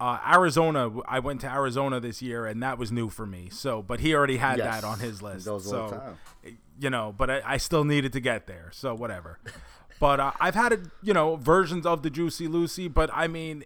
[0.00, 3.48] uh, Arizona, I went to Arizona this year, and that was new for me.
[3.50, 5.44] So, but he already had Yes, that on his list.
[5.44, 6.58] so, all the time.
[6.80, 8.70] you know, but I, I still needed to get there.
[8.72, 9.38] So whatever.
[10.00, 12.88] but uh, I've had it, you know, versions of the Juicy Lucy.
[12.88, 13.64] But I mean,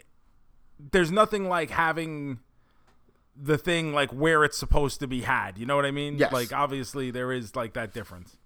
[0.91, 2.41] there's nothing like having
[3.41, 5.57] the thing like where it's supposed to be had.
[5.57, 6.19] You know what I mean?
[6.19, 6.33] Yes.
[6.33, 8.37] Like obviously there is like that difference.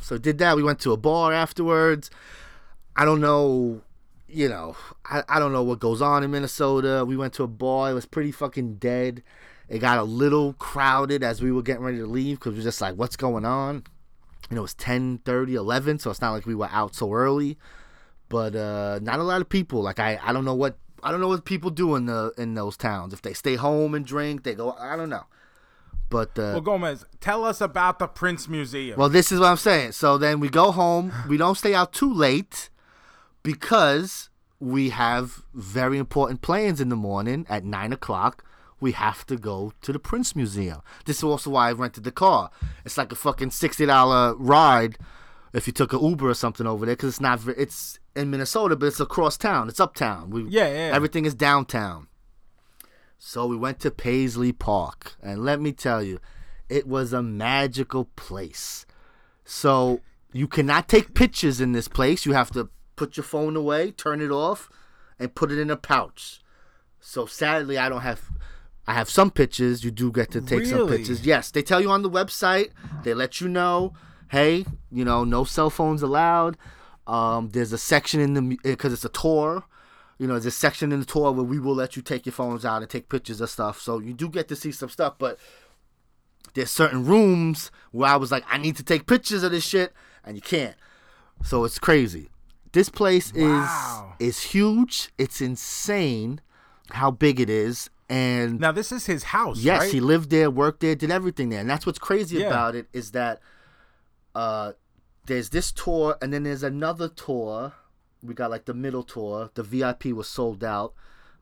[0.00, 0.56] So did that.
[0.56, 2.10] We went to a bar afterwards.
[2.96, 3.82] I don't know,
[4.28, 7.04] you know, I, I don't know what goes on in Minnesota.
[7.06, 7.90] We went to a bar.
[7.90, 9.22] It was pretty fucking dead.
[9.68, 12.64] It got a little crowded as we were getting ready to leave because we were
[12.64, 13.84] just like, what's going on?
[14.48, 17.56] And it was 10, 30, 11, so it's not like we were out so early.
[18.28, 19.80] But uh, not a lot of people.
[19.80, 22.54] Like I, I don't know what I don't know what people do in the in
[22.54, 23.12] those towns.
[23.12, 24.72] If they stay home and drink, they go.
[24.72, 25.24] I don't know.
[26.10, 28.98] But uh, Well, Gomez, tell us about the Prince Museum.
[28.98, 29.92] well, this is what I'm saying.
[29.92, 31.12] So then we go home.
[31.28, 32.68] We don't stay out too late
[33.42, 38.44] because we have very important plans in the morning at nine o'clock.
[38.80, 40.80] We have to go to the Prince Museum.
[41.04, 42.50] This is also why I rented the car.
[42.84, 44.96] It's like a fucking sixty dollar ride
[45.52, 47.40] if you took an Uber or something over there because it's not.
[47.56, 49.68] It's in Minnesota, but it's across town.
[49.68, 50.30] It's uptown.
[50.30, 50.94] We, Yeah, yeah.
[50.94, 52.06] Everything is downtown.
[53.22, 56.20] So we went to Paisley Park, and let me tell you,
[56.70, 58.86] it was a magical place.
[59.44, 60.00] So
[60.32, 62.24] you cannot take pictures in this place.
[62.24, 64.70] You have to put your phone away, turn it off,
[65.18, 66.40] and put it in a pouch.
[66.98, 68.22] So sadly, I don't have.
[68.86, 69.84] I have some pictures.
[69.84, 70.96] You do get to take some Really?
[70.96, 71.26] pictures.
[71.26, 72.70] Yes, they tell you on the website.
[73.04, 73.92] They let you know,
[74.30, 76.56] hey, you know, no cell phones allowed.
[77.06, 79.64] Um, there's a section in the because it's a tour.
[80.20, 82.34] You know, there's a section in the tour where we will let you take your
[82.34, 83.80] phones out and take pictures of stuff.
[83.80, 85.38] So you do get to see some stuff, but
[86.52, 89.94] there's certain rooms where I was like, I need to take pictures of this shit,
[90.22, 90.76] and you can't.
[91.42, 92.28] So it's crazy.
[92.72, 94.14] This place Wow.
[94.20, 95.08] is is huge.
[95.16, 96.42] It's insane
[96.90, 99.90] how big it is, and now this is his house, yes, right?
[99.92, 101.60] he lived there, worked there, did everything there.
[101.60, 102.48] And that's what's crazy Yeah.
[102.48, 103.40] about it is that
[104.34, 104.72] uh,
[105.24, 107.72] there's this tour, and then there's another tour.
[108.22, 109.50] We got like the middle tour.
[109.54, 110.92] The VIP was sold out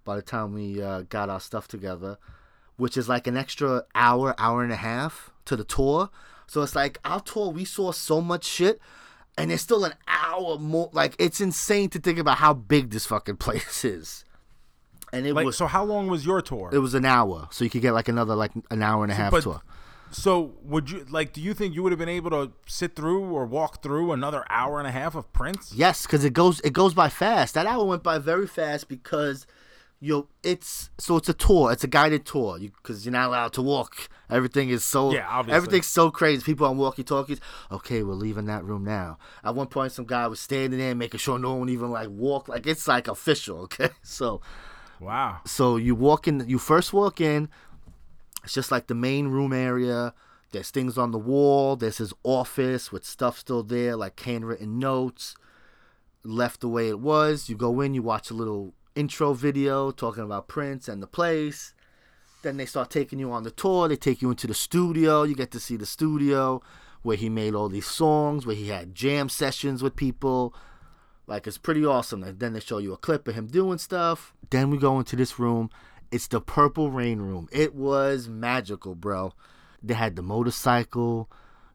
[0.04, 2.18] by the time we uh, got our stuff together,
[2.76, 6.10] which is like an extra hour, hour and a half to the tour.
[6.46, 8.80] So it's like our tour, we saw so much shit,
[9.36, 10.88] and there's still an hour more.
[10.92, 14.24] Like it's insane to think about how big this fucking place is.
[15.12, 16.70] And it Like, was so how long was your tour?
[16.72, 19.14] it was an hour, so you could get like another like an hour and a
[19.16, 19.62] half but- tour.
[20.10, 21.32] So would you like?
[21.32, 24.44] Do you think you would have been able to sit through or walk through another
[24.48, 25.72] hour and a half of Prince?
[25.74, 27.54] Yes, because it goes it goes by fast.
[27.54, 29.46] That hour went by very fast because
[30.00, 31.72] you it's so it's a tour.
[31.72, 34.08] It's a guided tour because you, are not allowed to walk.
[34.30, 35.56] Everything is so Yeah, obviously.
[35.56, 36.42] everything's so crazy.
[36.42, 37.40] People on walkie talkies.
[37.72, 39.18] Okay, we're leaving that room now.
[39.42, 42.48] At one point, some guy was standing there making sure no one even like walk.
[42.48, 43.58] Like it's like official.
[43.68, 44.40] Okay, so
[45.00, 45.40] Wow.
[45.46, 46.48] so you walk in.
[46.48, 47.48] You first walk in.
[48.44, 50.14] It's just like the main room area.
[50.52, 51.76] There's things on the wall.
[51.76, 55.34] There's his office with stuff still there, like handwritten notes.
[56.24, 57.48] Left the way it was.
[57.48, 61.74] You go in, you watch a little intro video talking about Prince and the place.
[62.42, 63.88] Then they start taking you on the tour.
[63.88, 65.24] They take you into the studio.
[65.24, 66.62] You get to see the studio
[67.02, 70.54] where he made all these songs, where he had jam sessions with people.
[71.26, 72.22] Like it's pretty awesome.
[72.22, 74.32] And then they show you a clip of him doing stuff.
[74.50, 75.70] Then we go into this room.
[76.10, 77.48] It's the Purple Rain room.
[77.52, 79.34] It was magical, bro.
[79.82, 81.30] They had the motorcycle,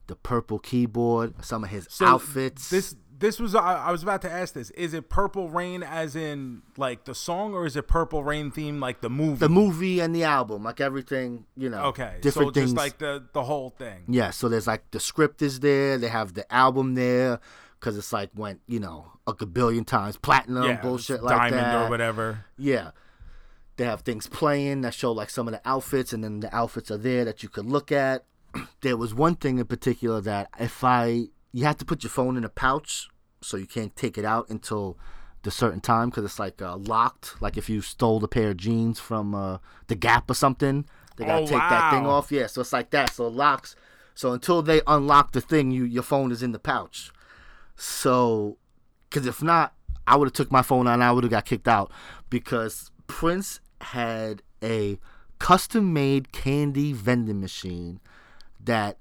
[0.08, 2.70] the purple keyboard, some of his So outfits.
[2.70, 4.70] This this was I, I was about to ask this.
[4.72, 8.80] Is it Purple Rain as in like the song, or is it Purple Rain theme
[8.80, 9.38] like the movie?
[9.38, 11.86] the movie and the album, like everything, you know.
[11.86, 12.72] okay, different so things.
[12.72, 14.04] just like the the whole thing.
[14.10, 15.98] Yeah, so there's like the script is there.
[15.98, 17.40] They have the album there
[17.80, 21.86] because it's like went you know a billion times platinum yeah, bullshit like diamond that.
[21.86, 22.46] or whatever.
[22.58, 22.92] Yeah,
[23.78, 26.92] they have things playing that show like some of the outfits, and then the outfits
[26.92, 28.26] are there that you could look at.
[28.82, 32.36] there was one thing in particular that if I you have to put your phone
[32.38, 33.10] in a pouch
[33.42, 34.98] so you can't take it out until
[35.44, 37.42] the certain time because it's like uh, locked.
[37.42, 39.58] Like if you stole a pair of jeans from uh,
[39.88, 40.86] the Gap or something,
[41.18, 42.32] they gotta Oh, take that thing off.
[42.32, 43.14] Yeah, so it's like that.
[43.14, 43.76] So it locks.
[44.16, 47.12] So until they unlock the thing, you your phone is in the pouch.
[47.76, 48.58] So,
[49.10, 49.74] because if not,
[50.08, 51.92] I would have took my phone out and I would have got kicked out
[52.30, 55.00] because Prince had a
[55.40, 58.00] custom made candy vending machine
[58.60, 58.98] that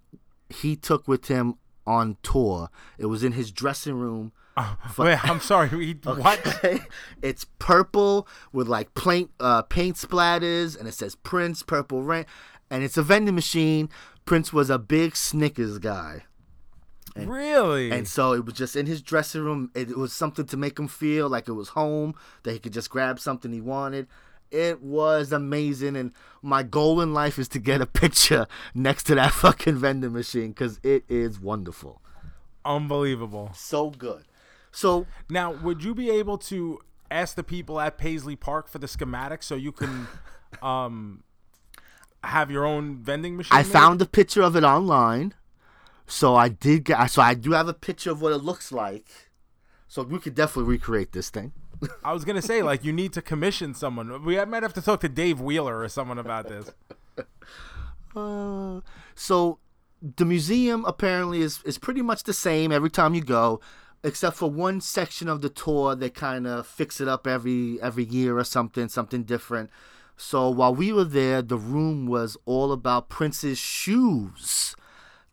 [0.49, 1.55] he took with him
[1.87, 2.69] on tour.
[2.99, 4.33] It was in his dressing room.
[4.99, 5.69] Wait, I'm sorry.
[5.69, 6.65] We, What?
[7.23, 12.27] It's purple with like paint uh, paint splatters, and it says Prince Purple Rain,
[12.71, 13.89] and it's a vending machine.
[14.25, 16.25] Prince was a big Snickers guy.
[17.17, 17.91] Really?
[17.91, 19.71] And so it was just in his dressing room.
[19.75, 22.73] It, it was something to make him feel like it was home, that he could
[22.73, 24.07] just grab something he wanted.
[24.53, 25.97] It was amazing.
[25.97, 30.13] And my goal in life is to get a picture next to that fucking vending
[30.13, 32.01] machine because it is wonderful.
[32.65, 33.51] Unbelievable.
[33.55, 34.25] So good.
[34.71, 36.79] So Now, would you be able to
[37.11, 40.07] ask the people at Paisley Park for the schematic so you can
[40.63, 41.25] um
[42.25, 43.57] have your own vending machine?
[43.57, 43.73] I made?
[43.73, 45.35] found a picture of it online.
[46.07, 49.09] So I did get, so I do have a picture of what it looks like.
[49.89, 51.53] So we could definitely recreate this thing.
[52.05, 54.25] I was gonna say like you need to commission someone.
[54.25, 56.71] We might have to talk to Dave Wheeler or someone about this.
[58.15, 58.81] Uh,
[59.15, 59.59] so
[60.03, 63.59] the museum apparently is is pretty much the same every time you go,
[64.05, 68.05] except for one section of the tour they kind of fix it up every every
[68.05, 69.71] year or something, something different.
[70.19, 74.77] So while we were there, the room was all about Prince's shoes.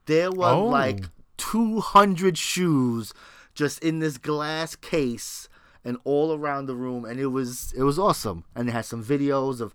[0.06, 0.66] There were Oh.
[0.68, 3.14] like 200 shoes
[3.54, 5.49] just in this glass case
[5.84, 8.44] and all around the room and it was it was awesome.
[8.56, 9.74] And they had some videos of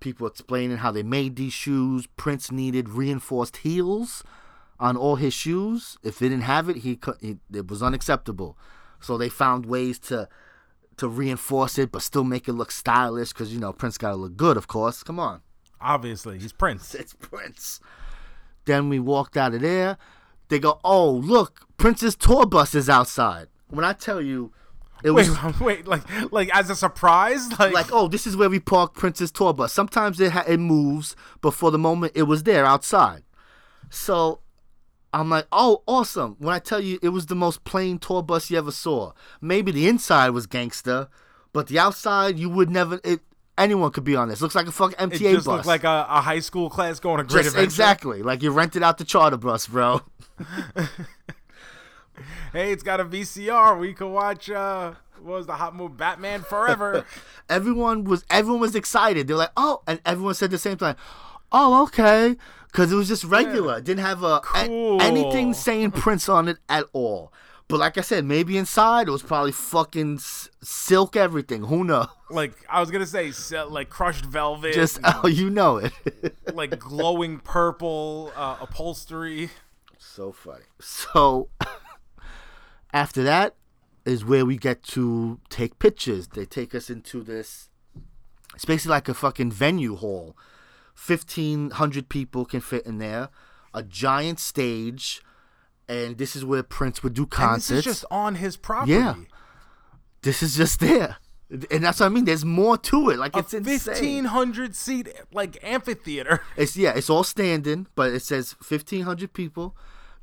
[0.00, 2.06] people explaining how they made these shoes.
[2.16, 4.22] Prince needed reinforced heels
[4.78, 5.96] on all his shoes.
[6.02, 8.58] If they didn't have it, he, he it was unacceptable.
[9.00, 10.28] So they found ways to
[10.96, 14.16] to reinforce it but still make it look stylish cuz you know Prince got to
[14.16, 15.02] look good, of course.
[15.02, 15.40] Come on.
[15.80, 16.94] Obviously, he's Prince.
[16.94, 17.80] It's Prince.
[18.64, 19.96] Then we walked out of there.
[20.48, 24.52] They go, "Oh, look, Prince's tour bus is outside." When I tell you,
[25.06, 26.02] it Wait, was wait, like
[26.32, 29.72] like as a surprise, like, like, "Oh, this is where we park Prince's tour bus."
[29.72, 33.22] Sometimes it ha- it moves, but for the moment, it was there outside.
[33.88, 34.40] So
[35.12, 38.50] I'm like, "Oh, awesome!" When I tell you, it was the most plain tour bus
[38.50, 39.12] you ever saw.
[39.40, 41.08] Maybe the inside was gangster,
[41.52, 43.00] but the outside, you would never.
[43.04, 43.20] It
[43.56, 44.42] anyone could be on this.
[44.42, 45.46] Looks like a fucking it just bus.
[45.46, 47.64] looked like a, a high school class going to Great Just Adventure.
[47.64, 50.00] exactly like you rented out the charter bus, bro.
[52.52, 53.78] Hey, it's got a VCR.
[53.78, 54.50] We could watch.
[54.50, 57.04] uh What was the hot movie Batman Forever?
[57.48, 59.28] everyone was everyone was excited.
[59.28, 60.94] They're like, oh, and everyone said the same thing.
[61.52, 62.36] Oh, okay,
[62.66, 63.78] because it was just regular.
[63.78, 67.32] It didn't have a, a- anything saying Prince on it at all.
[67.68, 71.64] But like I said, maybe inside it was probably fucking s- silk everything.
[71.64, 72.06] Who knows?
[72.30, 73.32] Like I was gonna say,
[73.68, 75.92] like crushed velvet, Just oh, you know it.
[76.54, 79.50] like glowing purple uh, upholstery.
[79.98, 80.64] so funny.
[80.80, 81.48] So
[82.92, 83.54] after that
[84.04, 86.28] is where we get to take pictures.
[86.28, 87.68] They take us into this.
[88.54, 90.36] It's basically like a fucking venue hall.
[90.94, 93.28] Fifteen hundred people can fit in there.
[93.74, 95.20] A giant stage,
[95.88, 97.78] and this is where Prince would do And this concerts.
[97.78, 98.92] is just on his property.
[98.92, 99.14] Yeah.
[100.22, 101.16] this is just there,
[101.50, 102.24] and that's what I mean.
[102.24, 103.18] There's more to it.
[103.18, 103.78] Like A it's insane.
[103.78, 106.40] fifteen hundred seat like amphitheater.
[106.56, 109.76] It's yeah, it's all standing, but it says fifteen hundred people.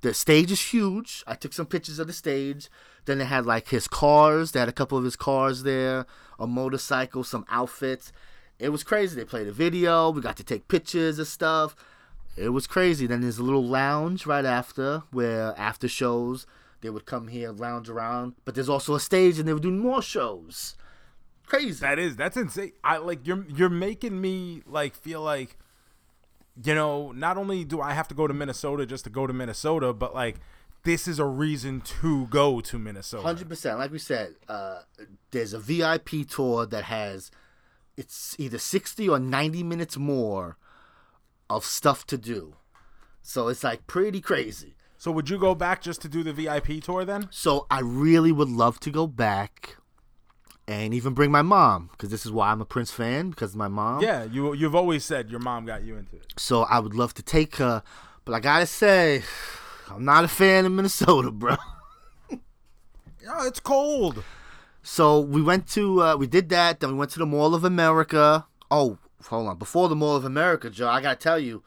[0.03, 1.23] The stage is huge.
[1.25, 2.69] I took some pictures of the stage.
[3.05, 4.51] Then they had like his cars.
[4.51, 6.05] They had a couple of his cars there,
[6.37, 8.11] a motorcycle, some outfits.
[8.59, 9.15] It was crazy.
[9.15, 10.09] They played a video.
[10.09, 11.73] We got to take pictures of stuff.
[12.35, 13.07] It was crazy.
[13.07, 16.45] Then there's a little lounge right after where after shows
[16.81, 18.33] they would come here lounge around.
[18.43, 20.75] But there's also a stage and they would do more shows.
[21.45, 21.79] Crazy.
[21.79, 22.73] That is that's insane.
[22.83, 25.57] I like you're you're making me like feel like
[26.61, 29.33] you know, not only do I have to go to Minnesota just to go to
[29.33, 30.39] Minnesota, but like
[30.83, 33.23] this is a reason to go to Minnesota.
[33.23, 33.79] Hundred percent.
[33.79, 34.81] Like we said, uh,
[35.31, 37.31] there's a VIP tour that has
[37.97, 40.57] it's either sixty or ninety minutes more
[41.49, 42.55] of stuff to do.
[43.21, 44.75] So it's like pretty crazy.
[44.97, 47.27] So would you go back just to do the VIP tour then?
[47.29, 49.77] So I really would love to go back
[50.68, 53.68] and even bring my mom because this is why I'm a Prince fan because my
[53.68, 54.01] mom.
[54.01, 56.34] Yeah, you you've always said your mom got you into it.
[56.38, 57.84] So I would love to take her,
[58.26, 59.24] but I gotta say,
[59.89, 61.55] I'm not a fan of Minnesota, bro.
[62.32, 64.24] Yeah, it's cold.
[64.82, 66.80] So we went to uh, we did that.
[66.80, 68.45] Then we went to the Mall of America.
[68.70, 68.97] Oh,
[69.28, 69.57] hold on.
[69.57, 71.64] Before the Mall of America, Joe, I gotta tell you,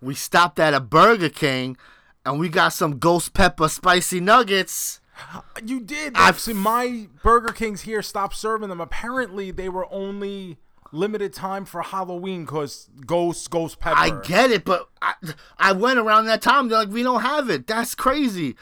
[0.00, 1.76] we stopped at a Burger King,
[2.24, 5.00] and we got some ghost pepper spicy nuggets.
[5.64, 6.12] You did.
[6.16, 8.80] I've- seen my Burger Kings here stop serving them.
[8.80, 10.58] Apparently, they were only
[10.90, 13.96] limited time for Halloween because ghost ghost pepper.
[13.98, 15.14] I get it, but I,
[15.58, 16.68] I went around that time.
[16.68, 17.66] They're like, we don't have it.
[17.66, 18.56] That's crazy.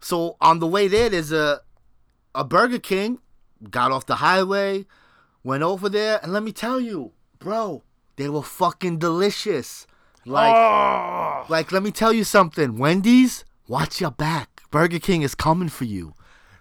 [0.00, 1.60] So on the way there, there's a
[2.34, 3.18] a Burger King.
[3.70, 4.84] Got off the highway,
[5.42, 7.82] went over there, and let me tell you, bro,
[8.16, 9.86] they were fucking delicious.
[10.26, 10.54] Like.
[10.54, 12.76] Oh, Like, let me tell you something.
[12.76, 14.53] Wendy's, watch your back.
[14.74, 16.14] Burger King is coming for you.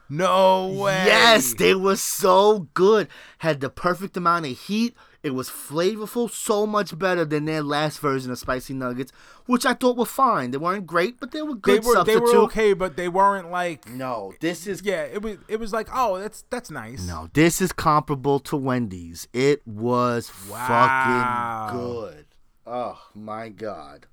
[0.07, 1.03] no way.
[1.07, 3.07] Yes, they were so good.
[3.39, 4.95] Had the perfect amount of heat.
[5.23, 9.11] It was flavorful, so much better than their last version of spicy nuggets,
[9.47, 10.51] which I thought were fine.
[10.51, 13.49] They weren't great, but they were they good were they were okay, but they weren't
[13.49, 13.89] like.
[13.89, 17.07] No, this is Yeah, it was it was like oh that's that's nice.
[17.07, 19.27] no, this is comparable to Wendy's.
[19.33, 20.67] It was Wow.
[21.71, 22.25] fucking good.
[22.67, 24.05] Oh my god,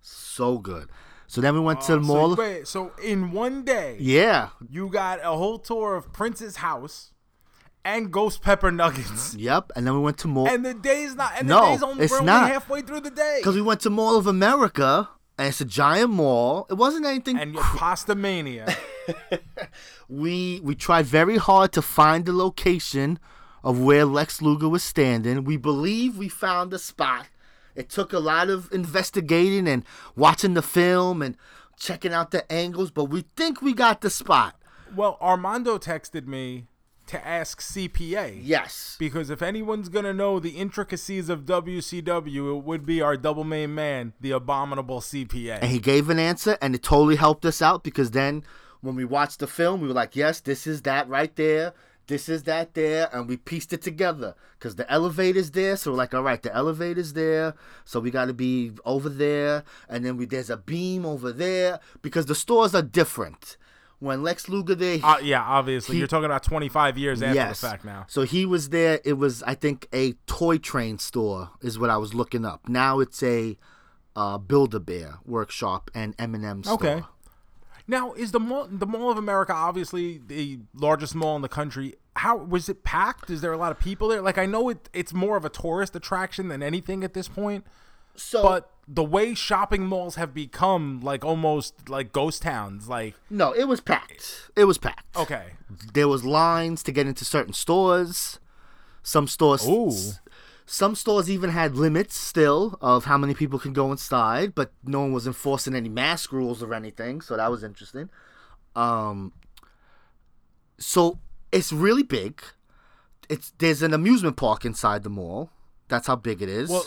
[0.00, 0.88] so good.
[1.32, 2.34] So then we went to the um, So, mall.
[2.36, 7.12] wait, so in one day, yeah, you got a whole tour of Prince's house
[7.86, 9.34] and ghost pepper nuggets.
[9.38, 11.32] Yep, and then we went to Mall And the day's not.
[11.38, 12.50] And No, the day's only, it's only not.
[12.50, 13.38] halfway through the day.
[13.40, 15.08] because we went to Mall of America,
[15.38, 16.66] and it's a giant mall.
[16.68, 17.38] It wasn't anything.
[17.38, 18.76] And your Pastamania.
[20.10, 23.18] we we tried very hard to find the location
[23.64, 25.44] of where Lex Luger was standing.
[25.44, 27.28] We believe we found the spot.
[27.74, 29.84] It took a lot of investigating and
[30.16, 31.36] watching the film and
[31.78, 34.56] checking out the angles, but we think we got the spot.
[34.94, 36.66] well, Armando texted me
[37.06, 38.40] to ask CPA.
[38.42, 38.96] Yes.
[38.98, 43.74] Because if anyone's gonna know the intricacies of WCW, it would be our double main
[43.74, 45.58] man, the abominable CPA.
[45.60, 48.44] And he gave an answer, and it totally helped us out because then
[48.80, 51.72] when we watched the film, we were like, yes, this is that right there.
[52.06, 53.08] This is that there.
[53.12, 55.76] And we pieced it together because the elevator's there.
[55.76, 57.54] So we're like, all right, the elevator's there.
[57.84, 59.64] So we got to be over there.
[59.88, 63.56] And then we there's a beam over there because the stores are different.
[63.98, 65.94] When Lex Luger there, Uh, yeah, obviously.
[65.94, 67.60] He- You're talking about 25 years after yes.
[67.60, 68.04] the fact now.
[68.08, 69.00] So he was there.
[69.04, 72.68] It was, I think, a toy train store is what I was looking up.
[72.68, 73.56] Now it's a
[74.16, 76.74] uh, Build a Bear workshop and M&M store.
[76.74, 77.02] Okay.
[77.86, 81.94] Now, is the mall, the Mall of America obviously the largest mall in the country?
[82.16, 83.30] How was it packed?
[83.30, 84.20] Is there a lot of people there?
[84.20, 87.66] Like I know it, it's more of a tourist attraction than anything at this point.
[88.14, 93.52] So But the way shopping malls have become like almost like ghost towns, like No,
[93.52, 94.50] it was packed.
[94.54, 95.16] It was packed.
[95.16, 95.52] okay,
[95.94, 98.38] There was lines to get into certain stores.
[99.02, 100.12] Some stores Ooh.
[100.72, 105.00] Some stores even had limits still of how many people can go inside, but no
[105.00, 108.08] one was enforcing any mask rules or anything, so that was interesting.
[108.74, 109.32] Um
[110.78, 111.18] so
[111.52, 112.40] it's really big.
[113.28, 115.50] It's there's an amusement park inside the mall.
[115.88, 116.70] That's how big it is.
[116.70, 116.86] well,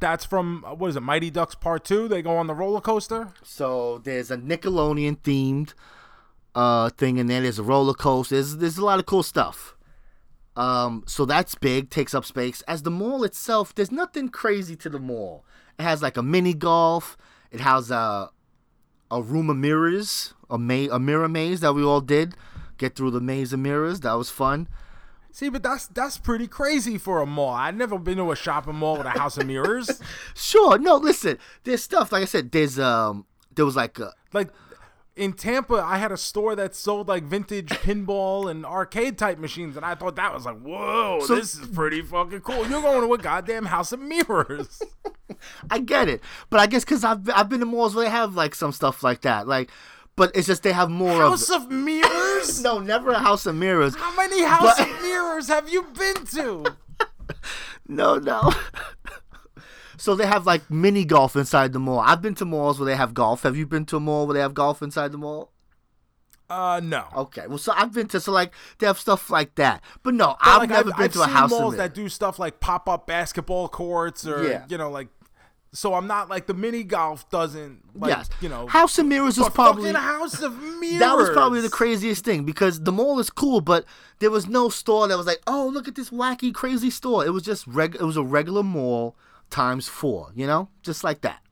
[0.00, 2.08] that's from what is it, Mighty Ducks Part Two?
[2.08, 3.34] They go on the roller coaster.
[3.42, 5.74] So there's a Nickelodeon themed
[6.54, 7.42] uh, thing in there.
[7.42, 8.36] There's a roller coaster.
[8.36, 9.75] There's there's a lot of cool stuff.
[10.56, 12.62] Um, so that's big, takes up space.
[12.66, 15.44] As the mall itself, there's nothing crazy to the mall.
[15.78, 17.16] It has like a mini golf.
[17.50, 18.30] It has a
[19.10, 22.34] a room of mirrors, a ma- a mirror maze that we all did.
[22.78, 24.00] Get through the maze of mirrors.
[24.00, 24.68] That was fun.
[25.30, 27.50] See, but that's that's pretty crazy for a mall.
[27.50, 30.00] I've never been to a shopping mall with a house of mirrors.
[30.34, 30.78] Sure.
[30.78, 31.38] No, listen.
[31.64, 32.50] There's stuff like I said.
[32.52, 33.26] There's um.
[33.54, 34.48] There was like a, like
[35.16, 39.76] in Tampa, I had a store that sold like vintage pinball and arcade type machines,
[39.76, 42.66] and I thought that was like, whoa, So- this is pretty fucking cool.
[42.68, 44.82] You're going to a goddamn house of mirrors.
[45.70, 48.34] I get it, but I guess because I've I've been to malls where they have
[48.34, 49.70] like some stuff like that, like,
[50.16, 51.62] but it's just they have more of house of.
[51.64, 52.62] of mirrors?
[52.62, 53.96] No, never a house of mirrors.
[53.96, 56.64] How many house But- of mirrors have you been to?
[57.88, 58.52] No, no.
[59.98, 62.00] So they have like mini golf inside the mall.
[62.00, 63.42] I've been to malls where they have golf.
[63.42, 65.52] Have you been to a mall where they have golf inside the mall?
[66.48, 67.06] Uh, no.
[67.16, 70.36] Okay, well, so I've been to so like they have stuff like that, but no,
[70.40, 73.06] I've Like, never been I've to a house malls that do stuff like pop up
[73.06, 74.64] basketball courts or Yeah.
[74.68, 75.08] you know like.
[75.72, 79.36] So I'm not like the mini golf doesn't like yes, you know House of Mirrors
[79.36, 80.98] was probably house of mirrors.
[81.00, 83.84] that was probably the craziest thing because the mall is cool, but
[84.20, 87.26] there was no store that was like, oh, look at this wacky, crazy store.
[87.26, 87.94] It was just reg.
[87.96, 89.16] It was a regular mall
[89.50, 91.42] times four, you know, just like that.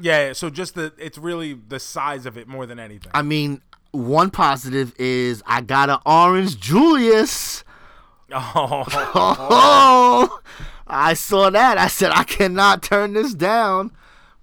[0.00, 3.12] Yeah, so just the it's really the size of it more than anything.
[3.14, 3.60] I mean,
[3.90, 7.64] one positive is I got an orange Julius.
[8.32, 10.40] oh, Oh,
[10.86, 11.78] I saw that.
[11.78, 13.92] I said I cannot turn this down.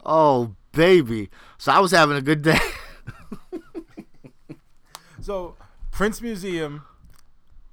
[0.06, 1.30] Oh, baby.
[1.58, 2.60] So I was having a good day.
[5.22, 5.56] so
[5.92, 6.84] Prince Museum,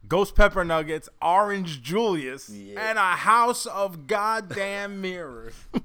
[0.09, 5.55] Ghost Pepper Nuggets, Orange Julius, and a house of goddamn mirrors.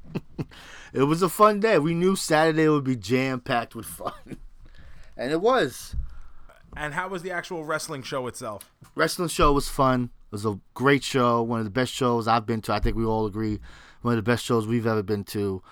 [0.94, 1.80] It was a fun day.
[1.80, 4.38] We knew Saturday would be jam packed with fun.
[5.16, 5.96] And it was.
[6.76, 8.70] and how was the actual wrestling show itself?
[8.94, 10.10] Wrestling show was fun.
[10.26, 11.42] It was a great show.
[11.44, 12.74] One of the best shows I've been to.
[12.74, 13.60] I think we all agree.
[14.02, 15.64] One of the best shows we've ever been to.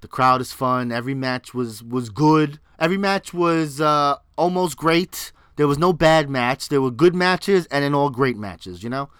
[0.00, 0.92] The crowd is fun.
[0.92, 2.60] Every match was was good.
[2.78, 5.32] Every match was uh, almost great.
[5.58, 6.68] There was no bad match.
[6.68, 8.84] There were good matches and then all great matches.
[8.84, 9.10] You know.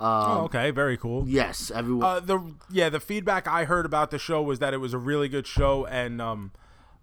[0.00, 1.28] oh, okay, very cool.
[1.28, 2.04] Yes, everyone.
[2.04, 4.98] Uh, the yeah, the feedback I heard about the show was that it was a
[4.98, 6.52] really good show, and um,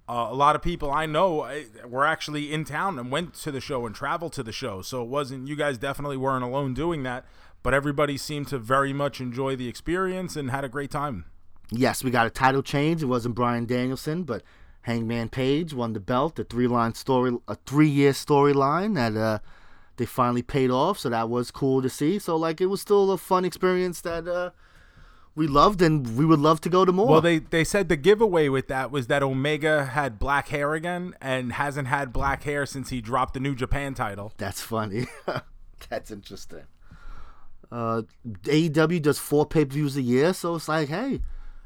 [0.09, 3.51] uh, a lot of people I know uh, were actually in town and went to
[3.51, 4.82] the show and traveled to the show.
[4.82, 7.26] So it wasn't you guys definitely weren't alone doing that,
[7.61, 11.26] but everybody seemed to very much enjoy the experience and had a great time.
[11.69, 13.03] Yes, we got a title change.
[13.03, 14.41] It wasn't Bryan Danielson, but
[14.84, 16.40] Hangman Page won the belt.
[16.40, 19.40] A three line story, a three year storyline that uh,
[19.98, 21.00] they finally paid off.
[21.00, 22.20] So that was cool to see.
[22.20, 24.52] So like, it was still a fun experience that uh,
[25.36, 27.08] we loved, and we would love to go to more.
[27.08, 31.16] Well, they they said the giveaway with that was that Omega had black hair again
[31.22, 34.34] and hasn't had black hair since he dropped the New Japan title.
[34.38, 35.08] That's funny.
[35.90, 36.64] That's interesting.
[37.72, 38.04] Uh,
[38.44, 41.22] AEW does four pay per views a year, so it's like, hey,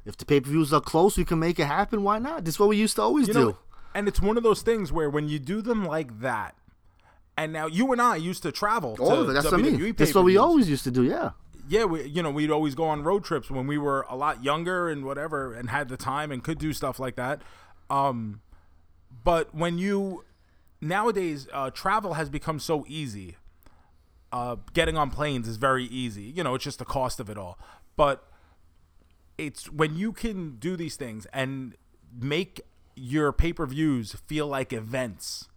[0.07, 2.01] if the pay per views are close, we can make it happen.
[2.03, 2.45] Why not?
[2.45, 3.39] This is what we used to always You do.
[3.39, 3.57] know,
[3.93, 6.55] and it's one of those things where when you do them like that,
[7.37, 8.95] and now you and I used to travel.
[8.99, 9.33] All to of it.
[9.33, 9.93] That's what I mean.
[9.95, 11.03] That's what we always used to do.
[11.03, 11.31] Yeah.
[11.69, 14.41] Yeah, we, you know, we'd always go on road trips when we were a lot
[14.41, 17.41] younger and whatever, and had the time and could do stuff like that.
[17.89, 18.39] Um,
[19.23, 20.23] but when you
[20.79, 23.35] nowadays uh, travel has become so easy.
[24.31, 26.23] Uh, getting on planes is very easy.
[26.23, 27.57] You know, it's just the cost of it all.
[27.95, 28.27] But
[29.37, 31.75] it's when you can do these things and
[32.19, 32.61] make
[32.95, 35.47] your pay per views feel like events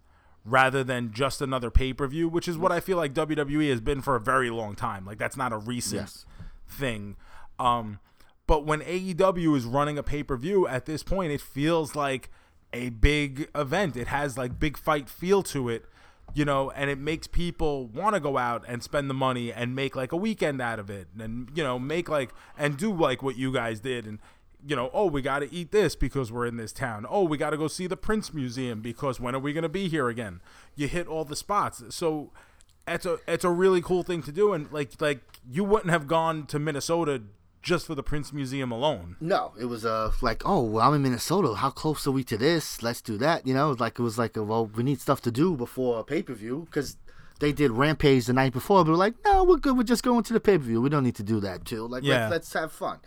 [0.44, 3.80] rather than just another pay per view, which is what I feel like WWE has
[3.80, 5.04] been for a very long time.
[5.06, 6.26] Like that's not a recent Yes.
[6.68, 7.16] thing.
[7.58, 7.98] Um,
[8.46, 12.30] but when AEW is running a pay per view at this point, it feels like
[12.72, 13.96] a big event.
[13.96, 15.84] It has like big fight feel to it,
[16.34, 19.74] you know, and it makes people want to go out and spend the money and
[19.74, 23.22] make like a weekend out of it, and you know, make like and do like
[23.22, 24.18] what you guys did and.
[24.62, 27.06] You know, oh, we got to eat this because we're in this town.
[27.08, 29.70] Oh, we got to go see the Prince Museum because when are we going to
[29.70, 30.42] be here again?
[30.76, 31.82] You hit all the spots.
[31.88, 32.30] So
[32.86, 35.20] it's a it's a really cool thing to do and like like
[35.50, 37.22] you wouldn't have gone to Minnesota
[37.62, 39.16] just for the Prince Museum alone.
[39.20, 41.54] No, it was uh like, oh, well, I'm in Minnesota.
[41.54, 42.82] How close are we to this?
[42.82, 43.46] Let's do that.
[43.46, 46.04] You know, like it was like, a, well, we need stuff to do before a
[46.04, 46.96] pay per view because
[47.40, 48.84] they did Rampage the night before.
[48.84, 49.76] But we're like, no, we're good.
[49.76, 50.80] We're just going to the pay per view.
[50.80, 51.86] We don't need to do that too.
[51.86, 52.28] Like, Yeah.
[52.28, 52.98] let's, let's have fun.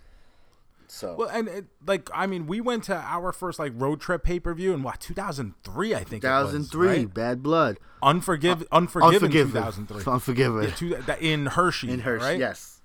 [0.88, 4.24] So Well, and it, like I mean, we went to our first like road trip
[4.24, 6.24] pay per view in what 2003, I think.
[6.24, 7.12] it was, 2003, right?
[7.14, 10.04] Bad Blood, Unforgive, Unforgiven, Unforgiven, 2003.
[10.14, 12.24] Unforgiven, Yeah, two, in Hershey, in Hershey.
[12.24, 12.38] right?
[12.40, 12.82] Yes,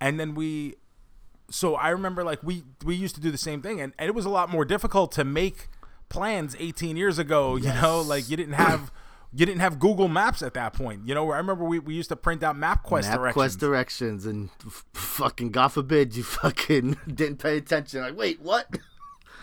[0.00, 0.76] and then we
[1.50, 4.14] so i remember like we we used to do the same thing and, and it
[4.14, 5.68] was a lot more difficult to make
[6.08, 8.90] plans 18 years ago you know like you didn't have
[9.32, 11.06] you didn't have Google Maps at that point.
[11.06, 13.56] You know, I remember we, we used to print out MapQuest MapQuest directions.
[13.56, 18.00] directions, and f- fucking God forbid you fucking didn't pay attention.
[18.00, 18.66] Like, wait, what?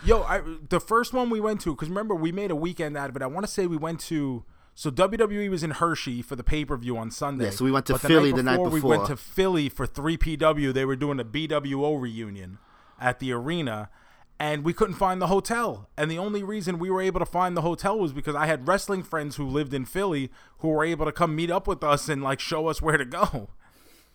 [0.04, 3.08] Yo, I, the first one we went to, because remember we made a weekend out
[3.08, 3.22] of it.
[3.22, 4.44] I want to say we went to.
[4.78, 7.46] So WWE was in Hershey for the pay per view on Sunday.
[7.46, 8.70] Yeah, so we went to Philly the night before.
[8.70, 10.72] We went to Philly for three PW.
[10.72, 12.58] They were doing a BWO reunion
[13.00, 13.90] at the arena,
[14.38, 15.88] and we couldn't find the hotel.
[15.96, 18.68] And the only reason we were able to find the hotel was because I had
[18.68, 22.08] wrestling friends who lived in Philly who were able to come meet up with us
[22.08, 23.48] and like show us where to go.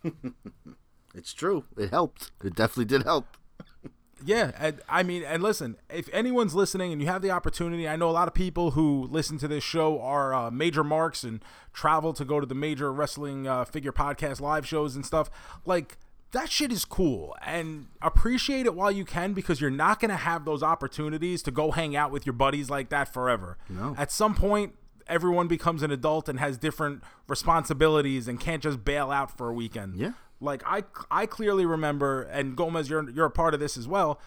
[1.16, 1.66] It's true.
[1.78, 2.32] It helped.
[2.44, 3.38] It definitely did help.
[4.26, 7.96] Yeah, and I mean, and listen, if anyone's listening and you have the opportunity, I
[7.96, 11.44] know a lot of people who listen to this show are uh, major marks and
[11.74, 15.30] travel to go to the major wrestling uh, figure podcast live shows and stuff.
[15.66, 15.98] Like
[16.32, 20.46] that shit is cool, and appreciate it while you can because you're not gonna have
[20.46, 23.58] those opportunities to go hang out with your buddies like that forever.
[23.70, 23.96] No.
[23.98, 24.76] At some point.
[25.06, 29.54] Everyone becomes an adult and has different responsibilities and can't just bail out for a
[29.54, 29.98] weekend.
[29.98, 30.14] Yeah.
[30.44, 34.20] Like I, I clearly remember, and Gomez, you're you're a part of this as well.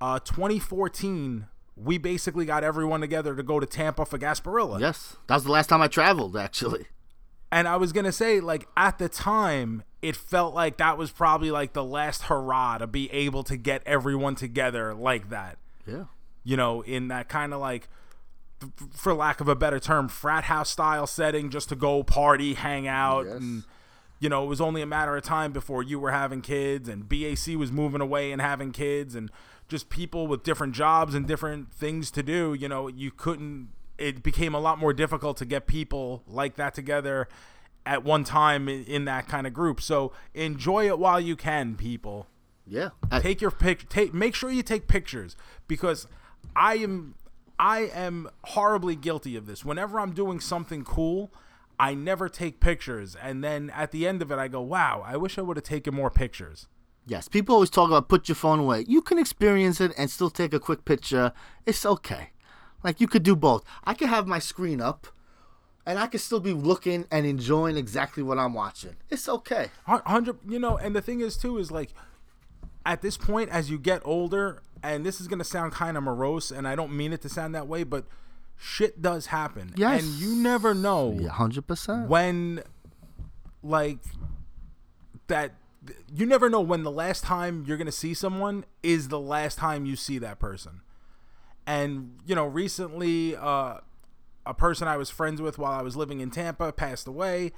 [0.00, 1.46] Uh, 2014,
[1.76, 4.80] we basically got everyone together to go to Tampa for Gasparilla.
[4.80, 6.36] Yes, that was the last time I traveled.
[6.36, 6.86] Actually,
[7.50, 11.50] And I was gonna say, like at the time, it felt like that was probably
[11.50, 15.58] like the last hurrah to be able to get everyone together like that.
[15.86, 16.04] yeah.
[16.46, 17.88] You know, in that kind of like,
[18.62, 22.52] f- for lack of a better term, frat house style setting, just to go party,
[22.52, 23.36] hang out, Yes.
[23.36, 23.64] and
[24.24, 27.06] you know, it was only a matter of time before you were having kids and
[27.06, 29.30] BAC was moving away and having kids and
[29.68, 32.54] just people with different jobs and different things to do.
[32.54, 33.68] You know, you couldn't,
[33.98, 37.28] it became a lot more difficult to get people like that together
[37.84, 39.78] at one time in, in that kind of group.
[39.82, 42.26] So enjoy it while you can, people
[42.66, 42.90] Yeah.
[43.10, 45.36] I- take your pic take make sure you take pictures
[45.68, 46.06] because
[46.56, 47.14] i am
[47.58, 51.30] i am horribly guilty of this whenever i'm doing something cool
[51.78, 55.16] i never take pictures and then at the end of it i go wow i
[55.16, 56.68] wish i would have taken more pictures
[57.06, 57.28] yes.
[57.28, 58.84] People always talk about put your phone away.
[58.88, 61.32] You can experience it and still take a quick picture.
[61.66, 62.30] It's okay.
[62.82, 63.64] Like you could do both.
[63.84, 65.06] I could have my screen up,
[65.86, 68.96] and I could still be looking and enjoying exactly what I'm watching.
[69.10, 69.70] It's okay.
[69.86, 71.94] 100 you know and the thing is too is like
[72.86, 76.02] at this point as you get older and this is going to sound kind of
[76.02, 78.04] morose and i don't mean it to sound that way but
[78.56, 80.02] shit does happen Yes.
[80.02, 82.08] and you never know Yeah, hundred percent.
[82.08, 82.62] when
[83.62, 83.98] like
[85.26, 85.52] that
[86.14, 89.58] you never know when the last time you're going to see someone is the last
[89.58, 90.80] time you see that person
[91.66, 93.78] and you know recently uh
[94.46, 97.52] a person I was friends with while I was living in Tampa passed away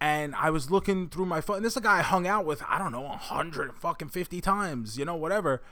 [0.00, 2.46] and I was looking through my phone and this is a guy I hung out
[2.46, 5.62] with I don't know 100 fucking 50 times you know whatever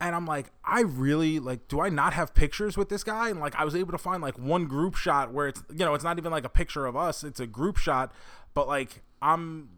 [0.00, 3.30] and I'm like I really like do I not have pictures with this guy?
[3.30, 5.94] And like I was able to find like one group shot where it's you know
[5.94, 8.12] it's not even like a picture of us it's a group shot
[8.54, 9.70] but like I'm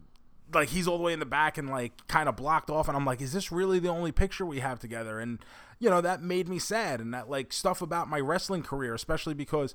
[0.53, 2.97] like he's all the way in the back and like kind of blocked off and
[2.97, 5.19] I'm like is this really the only picture we have together?
[5.19, 5.39] And
[5.79, 9.33] you know that made me sad and that like stuff about my wrestling career especially
[9.33, 9.73] because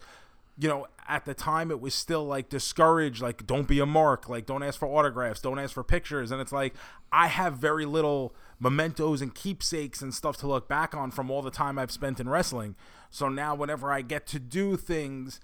[0.59, 4.29] you know at the time it was still like discouraged like don't be a mark
[4.29, 6.75] like don't ask for autographs don't ask for pictures and it's like
[7.11, 11.43] I have very little mementos and keepsakes and stuff to look back on from all
[11.43, 12.77] the time I've spent in wrestling.
[13.11, 15.41] So now whenever I get to do things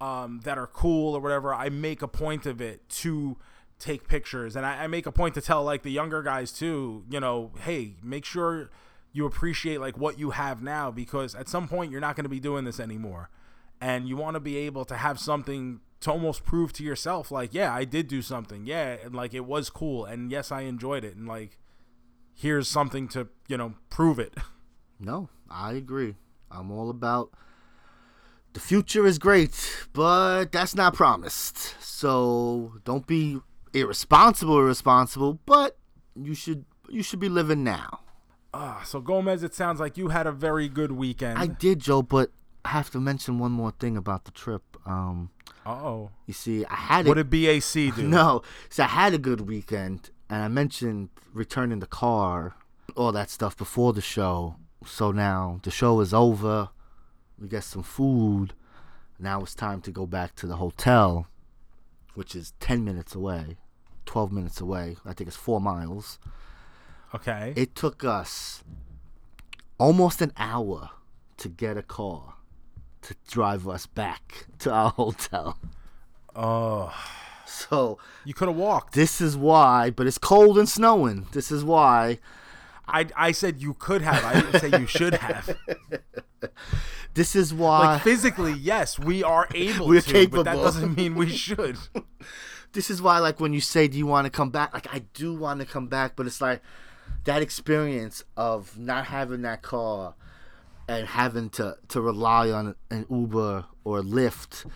[0.00, 3.36] um, that are cool or whatever, I make a point of it to
[3.78, 7.04] take pictures, and I, I make a point to tell like the younger guys too.
[7.10, 8.70] You know, hey, make sure
[9.12, 12.30] you appreciate like what you have now because at some point you're not going to
[12.30, 13.30] be doing this anymore,
[13.80, 17.54] and you want to be able to have something to almost prove to yourself like,
[17.54, 21.04] yeah, I did do something, yeah, and like it was cool, and yes, I enjoyed
[21.04, 21.58] it, and like
[22.34, 24.34] here's something to you know prove it.
[25.00, 26.14] No, I agree.
[26.50, 27.30] I'm all about
[28.52, 31.74] the future is great, but that's not promised.
[31.82, 33.40] So don't be
[33.74, 35.76] irresponsible, irresponsible, but
[36.14, 38.00] you should you should be living now.
[38.54, 41.38] Ah, so Gomez, it sounds like you had a very good weekend.
[41.38, 42.30] I did, Joe, but
[42.64, 44.62] I have to mention one more thing about the trip.
[44.86, 45.30] Um,
[45.66, 46.10] Uh oh.
[46.26, 47.28] you see, I had What it.
[47.28, 48.02] did BAC do?
[48.08, 52.54] No, so I had a good weekend, and I mentioned returning the car,
[52.96, 54.56] all that stuff before the show.
[54.86, 56.70] So now the show is over.
[57.38, 58.54] We get some food.
[59.18, 61.26] Now it's time to go back to the hotel,
[62.14, 63.58] which is 10 minutes away,
[64.06, 64.96] 12 minutes away.
[65.04, 66.18] I think it's four miles.
[67.14, 67.52] Okay.
[67.56, 68.64] It took us
[69.78, 70.90] almost an hour
[71.36, 72.34] to get a car
[73.02, 75.58] to drive us back to our hotel.
[76.34, 76.92] Oh,
[77.66, 78.94] So you could have walked.
[78.94, 81.26] this is why, but it's cold and snowing.
[81.32, 82.18] This is why.
[82.88, 84.24] I I said you could have.
[84.24, 85.56] I didn't say you should have.
[87.14, 91.14] This is why Like physically, yes, we are able We're to, but that doesn't mean
[91.14, 91.78] we should.
[92.72, 94.98] this is why like when you say do you want to come back like i
[95.14, 96.60] do want to come back but it's like
[97.22, 100.14] that experience of not having that car
[100.88, 104.68] and having to to rely on an uber or lyft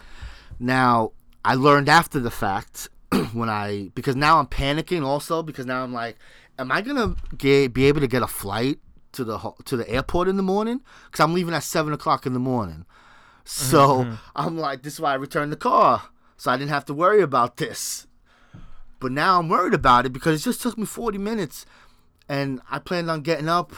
[0.60, 1.10] now
[1.48, 2.88] i learned after the fact
[3.32, 6.16] when i because now i'm panicking also because now i'm like
[6.58, 8.78] am i gonna get, be able to get a flight
[9.12, 10.80] to the to the airport in the morning?
[11.06, 12.86] Because i'm leaving at seven o'clock in the morning.
[13.44, 14.14] So mm-hmm.
[14.36, 17.22] i'm like this is why i returned the car so i didn't have to worry
[17.22, 18.06] about this.
[19.00, 21.66] But now i'm worried about it because it just took me 40 minutes
[22.28, 23.72] and i planned on getting up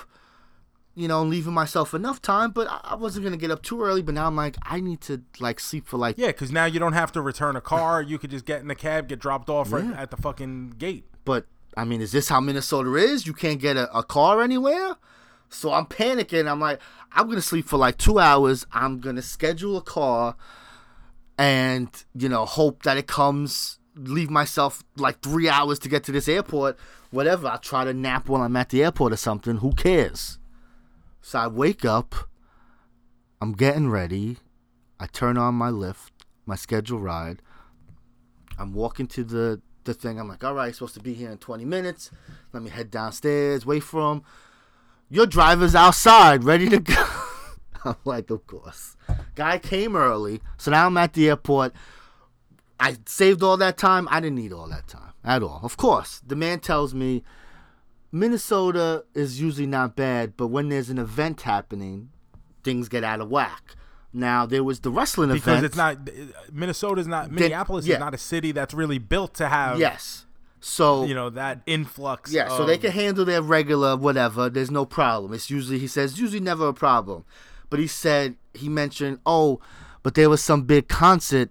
[0.95, 4.03] you know leaving myself enough time but i I wasn't gonna get up too early
[4.03, 6.81] but now i'm like i need to like sleep for like Yeah, because now you
[6.81, 8.03] don't have to return a car.
[8.03, 11.05] You could just get in the cab, get dropped off right at the fucking gate.
[11.25, 11.47] But
[11.77, 13.27] I mean, is this how Minnesota is?
[13.27, 14.97] You can't get a, a car anywhere.
[15.49, 16.51] So I'm panicking.
[16.51, 16.81] I'm like,
[17.12, 18.67] I'm gonna sleep for like two hours.
[18.73, 20.35] I'm gonna schedule a car,
[21.39, 23.79] and you know, hope that it comes.
[23.97, 26.77] Leave myself like three hours to get to this airport.
[27.11, 27.49] Whatever.
[27.49, 29.59] I'll try to nap while I'm at the airport or something.
[29.59, 30.39] Who cares?
[31.22, 32.14] So I wake up.
[33.40, 34.38] I'm getting ready.
[34.98, 36.10] I turn on my Lyft,
[36.44, 37.42] my schedule ride.
[38.59, 40.20] I'm walking to the the thing.
[40.20, 42.10] I'm like, all right, supposed to be here in 20 minutes.
[42.52, 44.22] Let me head downstairs, wait for him.
[45.09, 47.06] Your driver's outside, ready to go.
[47.84, 48.97] I'm like, of course.
[49.34, 51.72] Guy came early, so now I'm at the airport.
[52.78, 54.06] I saved all that time.
[54.10, 55.60] I didn't need all that time at all.
[55.62, 57.22] Of course, the man tells me
[58.12, 62.11] Minnesota is usually not bad, but when there's an event happening,
[62.65, 63.77] things get out of whack.
[64.12, 65.65] Now there was the wrestling Because event.
[65.66, 65.99] it's not
[66.53, 67.95] Minnesota's not Minneapolis yeah.
[67.95, 70.27] is not a city that's really built to have yes.
[70.61, 72.32] So you know that influx.
[72.32, 74.51] Yeah, so they can handle their regular whatever.
[74.51, 75.32] There's no problem.
[75.32, 77.24] It's usually he says usually never a problem,
[77.70, 79.61] but he said he mentioned oh,
[80.03, 81.51] but there was some big concert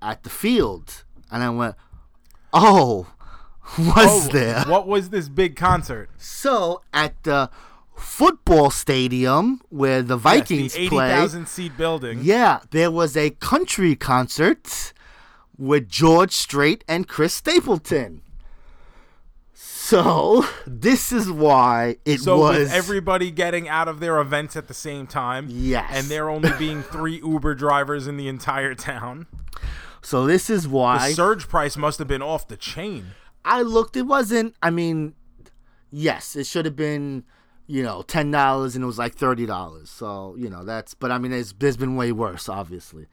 [0.00, 1.76] at the field, and I went
[2.54, 3.08] oh,
[3.78, 4.62] was Oh, there?
[4.64, 6.10] What was this big concert?
[6.18, 7.50] So at the
[7.96, 12.18] football stadium where the Vikings yes, the eighty play, thousand seat building.
[12.22, 14.92] yeah, there was a country concert
[15.56, 18.22] with George Strait and Chris Stapleton.
[19.52, 24.66] So this is why it So was with everybody getting out of their events at
[24.68, 25.90] the same time, Yes.
[25.92, 29.26] and there only being three Uber drivers in the entire town,
[30.02, 33.12] so this is why the surge price must have been off the chain.
[33.44, 33.96] I looked.
[33.96, 34.54] It wasn't.
[34.62, 35.14] I mean,
[35.90, 37.24] yes, it should have been,
[37.66, 39.90] you know, ten dollars, and it was like thirty dollars.
[39.90, 40.94] So you know that's.
[40.94, 43.06] But I mean, there's there's been way worse, obviously.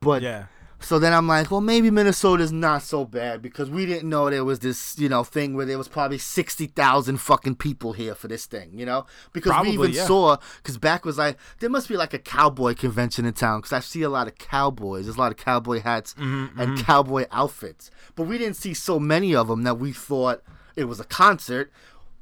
[0.00, 0.46] But Yeah.
[0.84, 4.44] So then I'm like, well, maybe Minnesota's not so bad because we didn't know there
[4.44, 8.28] was this, you know, thing where there was probably sixty thousand fucking people here for
[8.28, 10.06] this thing, you know, because Probably, we even yeah.
[10.06, 13.72] saw because back was like there must be like a cowboy convention in town because
[13.72, 15.06] I see a lot of cowboys.
[15.06, 19.00] There's a lot of cowboy hats Mm-hmm, and cowboy outfits, but we didn't see so
[19.00, 20.42] many of them that we thought
[20.76, 21.72] it was a concert.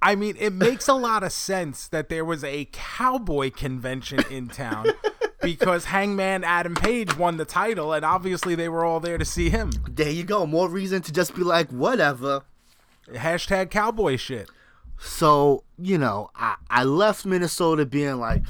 [0.00, 4.48] I mean, it makes a lot of sense that there was a cowboy convention in
[4.48, 4.86] town
[5.42, 9.50] because Hangman Adam Page won the title, and obviously they were all there to see
[9.50, 9.70] him.
[9.90, 12.42] There you go, more reason to just be like whatever.
[13.08, 14.48] Hashtag cowboy shit.
[14.98, 18.42] So, you know, I, I left Minnesota being like,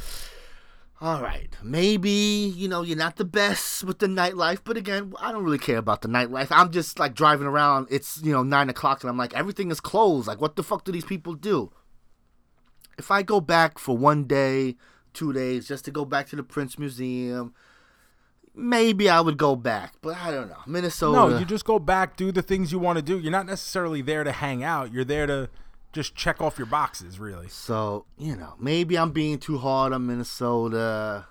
[1.01, 5.33] all right, maybe, you know, you're not the best with the nightlife, but again, I
[5.33, 6.49] don't really care about the nightlife.
[6.51, 9.81] I'm just like driving around, it's, you know, nine o'clock, and I'm like, everything is
[9.81, 10.29] closed.
[10.29, 11.73] Like, what the fuck do these people do?
[12.99, 14.77] If I go back for one day,
[15.13, 17.55] two days, just to go back to the Prince Museum,
[18.55, 20.61] maybe I would go back, but I don't know.
[20.67, 21.31] Minnesota.
[21.31, 23.19] No, you just go back, do the things you want to do.
[23.19, 24.93] You're not necessarily there to hang out.
[24.93, 25.49] You're there to
[25.93, 27.49] just check off your boxes, really.
[27.49, 31.27] So, you know, maybe I'm being too hard on Minnesota,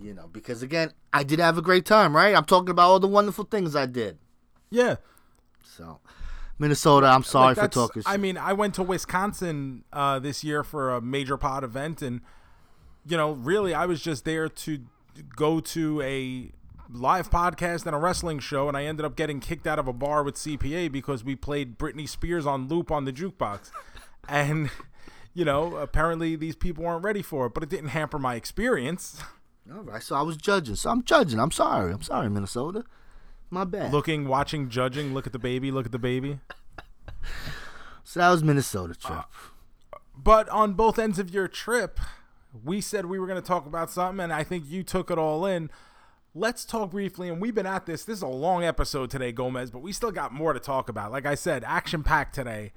[0.00, 2.34] you know, because again, I did have a great time, right?
[2.34, 4.18] I'm talking about all the wonderful things I did.
[4.70, 4.96] Yeah.
[5.62, 6.00] So,
[6.58, 10.62] Minnesota, I'm sorry Like, for talking I mean, I went to Wisconsin uh, this year
[10.62, 12.20] for a major pod event, and
[13.06, 14.80] you know, really, I was just there to
[15.36, 16.50] go to a
[16.90, 19.92] live podcast and a wrestling show, and I ended up getting kicked out of a
[19.92, 23.70] bar with CPA because we played Britney Spears on loop on the jukebox,
[24.28, 24.70] and
[25.34, 29.20] you know, apparently these people weren't ready for it, but it didn't hamper my experience.
[29.72, 30.76] All right, so I was judging.
[30.76, 31.40] So I'm judging.
[31.40, 31.92] I'm sorry.
[31.92, 32.84] I'm sorry, Minnesota.
[33.50, 33.92] My bad.
[33.92, 35.14] Looking, watching, judging.
[35.14, 35.70] Look at the baby.
[35.70, 36.40] Look at the baby.
[38.04, 39.24] so that was Minnesota trip.
[40.16, 41.98] But on both ends of your trip,
[42.62, 45.18] we said we were going to talk about something, and I think you took it
[45.18, 45.70] all in.
[46.34, 48.04] Let's talk briefly, and we've been at this.
[48.04, 51.12] This is a long episode today, Gomez, but we still got more to talk about.
[51.12, 52.72] Like I said, action packed today.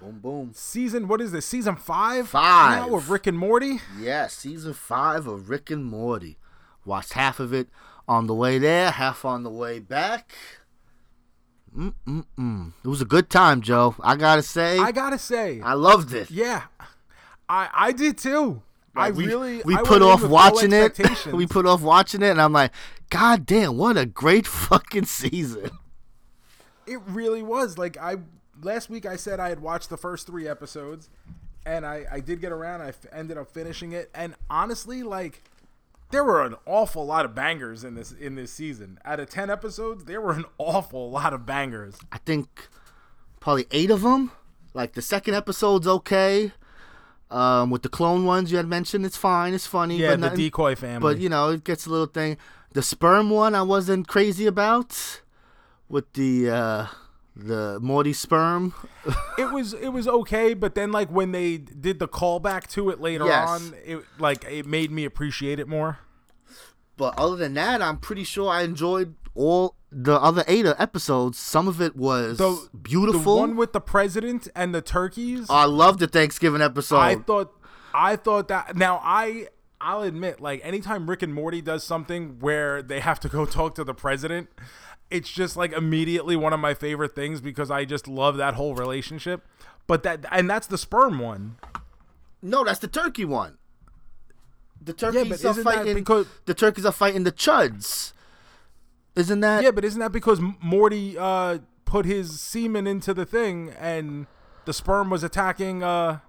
[0.00, 0.50] boom, boom.
[0.54, 1.44] Season, what is this?
[1.46, 2.28] Season five?
[2.28, 2.88] Five.
[2.88, 3.80] Now of Rick and Morty?
[3.98, 6.38] Yeah, season five of Rick and Morty.
[6.86, 7.68] Watched half of it
[8.08, 10.32] on the way there, half on the way back.
[11.76, 12.72] Mm-mm-mm.
[12.84, 13.94] It was a good time, Joe.
[14.02, 16.30] I gotta say, I gotta say, I loved it.
[16.30, 16.64] yeah,
[17.48, 18.62] I I did too.
[18.94, 20.98] I we, really we I put off watching it.
[21.32, 22.72] we put off watching it, and I'm like,
[23.10, 25.70] God damn, what a great fucking season.
[26.86, 27.78] It really was.
[27.78, 28.16] Like I
[28.62, 31.08] last week, I said I had watched the first three episodes,
[31.64, 32.82] and I I did get around.
[32.82, 35.42] I f- ended up finishing it, and honestly, like
[36.10, 38.98] there were an awful lot of bangers in this in this season.
[39.04, 41.96] Out of ten episodes, there were an awful lot of bangers.
[42.12, 42.68] I think
[43.40, 44.32] probably eight of them.
[44.74, 46.52] Like the second episode's okay.
[47.32, 49.96] Um, with the clone ones you had mentioned, it's fine, it's funny.
[49.98, 51.14] Yeah, but the nothing- decoy family.
[51.14, 52.36] But you know, it gets a little thing.
[52.72, 55.20] The sperm one, I wasn't crazy about.
[55.88, 56.86] With the uh,
[57.36, 58.74] the Morty sperm.
[59.38, 63.00] it was it was okay, but then like when they did the callback to it
[63.00, 63.48] later Yes.
[63.48, 65.98] on, it like it made me appreciate it more.
[66.96, 71.38] But other than that, I'm pretty sure I enjoyed all the other eight episodes.
[71.38, 73.34] Some of it was The- beautiful.
[73.36, 75.46] The one with the president and the turkeys.
[75.50, 76.96] I love the Thanksgiving episode.
[76.96, 77.52] I thought
[77.94, 79.48] I thought that now I
[79.80, 83.74] I'll admit like anytime Rick and Morty does something where they have to go talk
[83.74, 84.48] to the president,
[85.10, 88.74] it's just like immediately one of my favorite things because I just love that whole
[88.74, 89.44] relationship.
[89.86, 91.56] But that and that's the sperm one.
[92.40, 93.58] no, that's the turkey one.
[94.80, 95.94] The turkeys but are fighting.
[95.94, 98.12] because- the turkeys are fighting the chuds.
[99.14, 99.62] Isn't that?
[99.62, 104.26] Yeah, but isn't that because Morty uh put his semen into the thing and
[104.64, 106.20] the sperm was attacking uh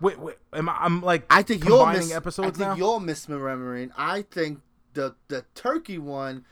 [0.00, 2.74] Wait, wait, am I, I'm like I think you're mis- episodes I think now.
[2.76, 3.90] you're misremembering.
[3.96, 4.60] I think
[4.94, 6.46] the the turkey one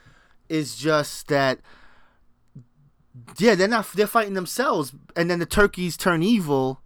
[0.49, 1.59] is just that.
[3.39, 3.91] Yeah, they're not.
[3.95, 6.83] They're fighting themselves, and then the turkeys turn evil.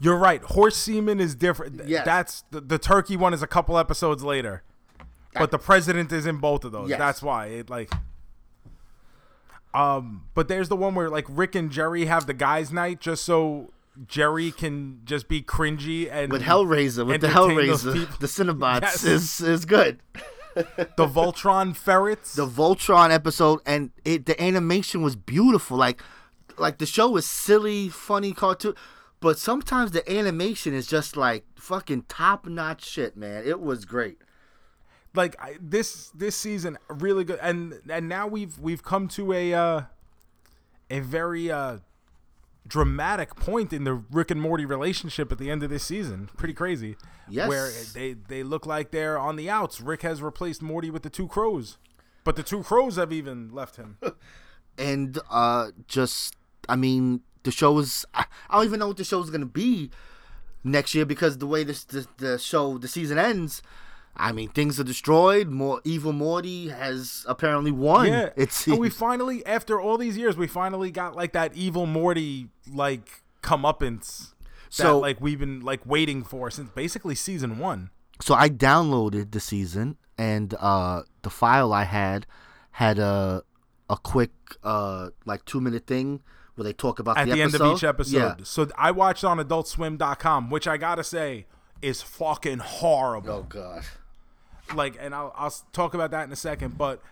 [0.00, 0.40] You're right.
[0.42, 1.82] Horse semen is different.
[1.88, 2.04] Yes.
[2.04, 4.62] That's the, the turkey one is a couple episodes later.
[5.38, 6.90] But the president is in both of those.
[6.90, 6.98] Yes.
[6.98, 7.92] That's why it like
[9.74, 13.24] um but there's the one where like Rick and Jerry have the guys night just
[13.24, 13.70] so
[14.06, 19.04] Jerry can just be cringy and With Hellraiser, with the Hellraiser, the Cinnabots Yes.
[19.04, 20.00] is is good.
[20.54, 22.34] the Voltron ferrets.
[22.34, 25.76] The Voltron episode and it the animation was beautiful.
[25.76, 26.02] Like
[26.56, 28.74] like the show is silly, funny cartoon,
[29.20, 33.44] but sometimes the animation is just like fucking top notch shit, man.
[33.46, 34.18] It was great.
[35.18, 39.52] Like I, this this season really good and and now we've we've come to a
[39.52, 39.82] uh
[40.88, 41.78] a very uh
[42.66, 46.28] dramatic point in the Rick and Morty relationship at the end of this season.
[46.36, 46.96] Pretty crazy.
[47.28, 47.48] Yes.
[47.48, 49.80] Where they they look like they're on the outs.
[49.80, 51.78] Rick has replaced Morty with the two crows.
[52.24, 53.98] But the two crows have even left him.
[54.78, 56.36] and uh just
[56.68, 59.46] I mean the show is I, I don't even know what the show is gonna
[59.46, 59.90] be
[60.62, 63.62] next year because the way this the, the show the season ends,
[64.18, 65.48] I mean things are destroyed.
[65.48, 68.08] More evil Morty has apparently won.
[68.08, 68.30] yeah.
[68.36, 72.48] it's and we finally after all these years we finally got like that evil Morty
[72.72, 74.32] like comeuppance
[74.76, 77.90] that So- like we've been like waiting for since basically season 1.
[78.20, 82.26] so I downloaded the season and uh the file I had
[82.72, 83.42] had a
[83.88, 84.30] a quick
[84.64, 86.20] uh like two minute thing
[86.58, 88.16] where they talk about at the, the, end of each episode.
[88.16, 88.34] Yeah.
[88.42, 91.46] So I watched on adultswim.com, which I got to say
[91.80, 93.30] is fucking horrible.
[93.30, 93.84] Oh god.
[94.74, 97.02] Like and I'll I'll talk about that in a second, but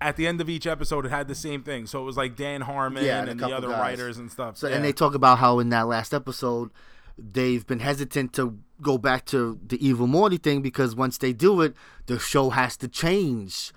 [0.00, 1.86] at the end of each episode it had the same thing.
[1.86, 3.78] So it was like Dan Harmon Yeah, and and the other guys.
[3.80, 4.56] writers and stuff.
[4.56, 4.76] So Yeah.
[4.76, 6.70] and they talk about how in that last episode
[7.18, 11.60] they've been hesitant to go back to the evil Morty thing because once they do
[11.62, 11.74] it,
[12.06, 13.72] the show has to change.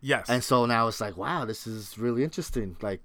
[0.00, 0.28] yes.
[0.28, 2.76] And so now it's like, wow, this is really interesting.
[2.80, 3.02] Like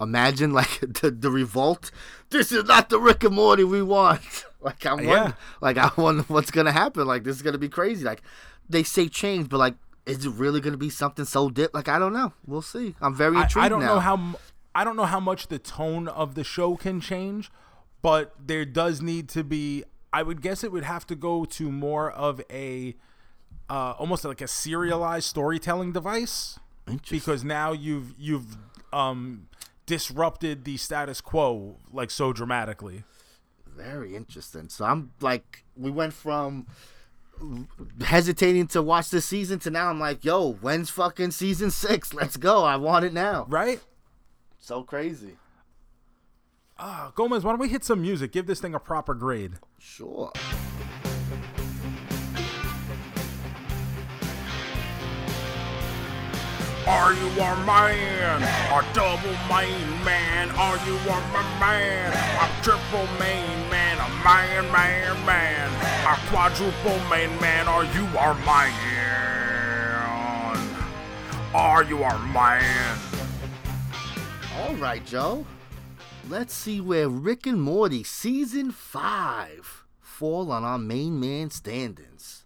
[0.00, 1.90] imagine like the, the revolt.
[2.30, 4.44] This is not the Rick and Morty we want.
[4.62, 5.32] Like I'm Yeah.
[5.62, 7.06] like I wonder what's gonna happen.
[7.06, 8.04] Like this is gonna be crazy.
[8.04, 8.20] Like
[8.68, 9.74] they say change, but like
[10.04, 11.72] is it really gonna be something so dip?
[11.72, 12.34] Like I don't know.
[12.46, 12.94] We'll see.
[13.00, 13.94] I'm very intrigued I don't now.
[13.94, 14.34] know how
[14.74, 17.50] I don't know how much the tone of the show can change,
[18.02, 19.82] but there does need to be.
[20.12, 22.96] I would guess it would have to go to more of a
[23.70, 27.16] uh, almost like a serialized storytelling device Interesting.
[27.18, 28.58] because now you've you've
[28.92, 29.48] um,
[29.86, 33.04] disrupted the status quo like so dramatically.
[33.66, 34.68] Very interesting.
[34.68, 36.66] So I'm like, we went from
[38.02, 42.12] hesitating to watch this season to now I'm like, yo, when's fucking season six?
[42.12, 42.64] Let's go.
[42.64, 43.46] I want it now.
[43.48, 43.80] Right?
[44.58, 45.36] So crazy.
[46.78, 48.32] Uh, Gomez, why don't we hit some music?
[48.32, 49.52] Give this thing a proper grade.
[49.78, 50.32] Sure.
[56.86, 58.42] Are you a man?
[58.42, 60.50] A double main man?
[60.52, 62.12] Are you a ma- man?
[62.12, 63.98] A triple main man?
[63.98, 65.70] A man, man, man?
[66.06, 67.68] A quadruple main man?
[67.68, 68.90] Are you our man?
[71.52, 72.98] are you our man?
[74.56, 75.44] All right, Joe.
[76.28, 82.44] Let's see where Rick and Morty season five fall on our main man standings.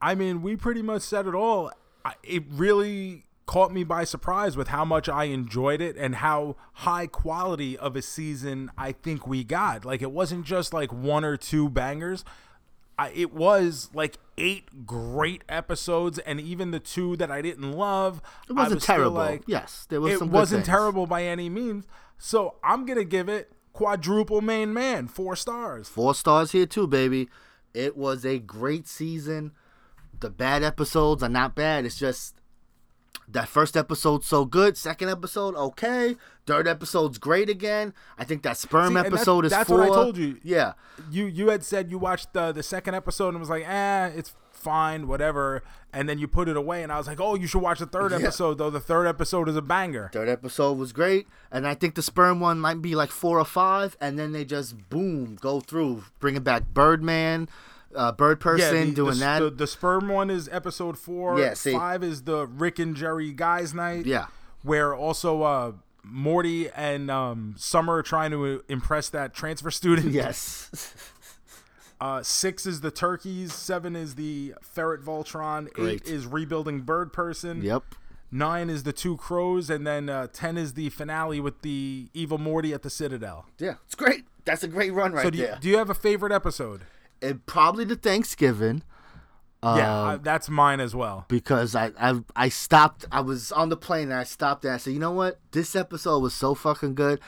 [0.00, 1.72] I mean, we pretty much said it all.
[2.22, 7.06] It really caught me by surprise with how much I enjoyed it and how high
[7.06, 9.84] quality of a season I think we got.
[9.84, 12.24] Like, it wasn't just like one or two bangers.
[12.98, 18.20] I, it was like eight great episodes, and even the two that I didn't love,
[18.48, 19.12] It wasn't was terrible.
[19.12, 21.86] like, yes, there was it wasn't terrible by any means.
[22.18, 25.88] So I'm gonna give it quadruple main man, four stars.
[25.88, 27.28] Four stars here too, baby.
[27.72, 29.52] It was a great season.
[30.20, 31.84] The bad episodes are not bad.
[31.84, 32.34] It's just
[33.30, 34.76] that first episode so good.
[34.76, 36.16] Second episode okay.
[36.46, 37.92] Third episode's great again.
[38.18, 39.78] I think that sperm See, and that's- episode is that's four.
[39.80, 40.38] what I told you.
[40.42, 40.72] Yeah,
[41.10, 44.34] You you had said you watched the the second episode and was like, eh, it's
[44.50, 45.62] fine, whatever.
[45.92, 47.86] And then you put it away, and I was like, oh, you should watch the
[47.86, 48.18] third Yeah.
[48.18, 48.70] episode though.
[48.70, 50.10] The third episode is a banger.
[50.12, 53.44] third episode was great, and I think the sperm one might be like four or
[53.44, 57.48] five, and then they just boom go through, bringing back Birdman,
[57.94, 59.38] uh, Bird Person, the, doing the, that.
[59.40, 61.38] The, the sperm one is episode four.
[61.40, 61.72] Yeah, see.
[61.72, 64.06] Five is the Rick and Jerry guys night.
[64.06, 64.26] Yeah.
[64.62, 70.12] where also uh, Morty and um, Summer are trying to impress that transfer student.
[70.12, 70.94] yes,
[72.00, 73.52] Uh, six is the turkeys.
[73.52, 75.68] Seven is the ferret Voltron.
[75.72, 76.02] Great.
[76.02, 77.60] Eight is rebuilding bird person.
[77.60, 77.82] yep.
[78.30, 82.38] Nine is the two crows, and then uh, ten is the finale with the evil
[82.38, 83.46] Morty at the Citadel.
[83.58, 84.26] Yeah, it's great.
[84.44, 85.58] That's a great run right so do you, there.
[85.60, 86.82] do you have a favorite episode?
[87.22, 88.82] And probably the Thanksgiving.
[89.62, 91.24] yeah, Um, I, that's mine as well.
[91.28, 93.04] because I, I I stopped.
[93.10, 95.40] I was on the plane and I stopped and I said, you know what?
[95.52, 97.20] This episode was so fucking good.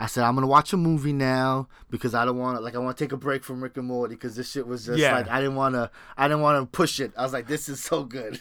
[0.00, 2.78] I said I'm gonna watch a movie now because I don't want to like I
[2.78, 5.12] want to take a break from Rick and Morty because this shit was just Yeah.
[5.14, 7.12] like I didn't want to I didn't want to push it.
[7.16, 8.40] I was like, this is so good.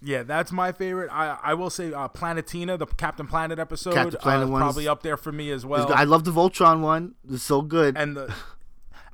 [0.00, 1.08] Yeah, that's my favorite.
[1.10, 5.02] I I will say uh, Planetina, the Captain Planet episode, Captain Planet uh, probably up
[5.02, 5.90] there for me as well.
[5.92, 7.14] I love the Voltron one.
[7.28, 7.96] It's so good.
[7.96, 8.32] and the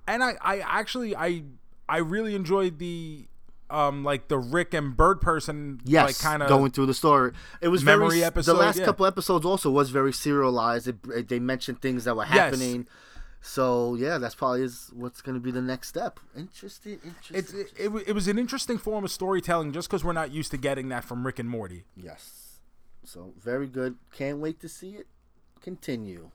[0.07, 1.45] and I I actually I
[1.89, 3.27] I really enjoyed the
[3.69, 7.33] um like the Rick and Bird person yes, like kind of going through the story.
[7.61, 8.23] It was very.
[8.23, 8.85] episode, the last yeah.
[8.85, 10.89] couple episodes also was very serialized.
[10.89, 12.77] It, it- they mentioned things that were happening.
[12.79, 12.87] Yes.
[13.43, 16.21] So yeah, that's probably is what's going to be the next step.
[16.37, 17.01] Interesting.
[17.05, 17.37] Interesting.
[17.37, 20.51] It's it, it, it was an interesting form of storytelling just because we're not used
[20.51, 21.85] to getting that from Rick and Morty.
[21.97, 22.59] Yes.
[23.03, 23.97] So very good.
[24.13, 25.07] Can't wait to see it
[25.63, 26.31] continue.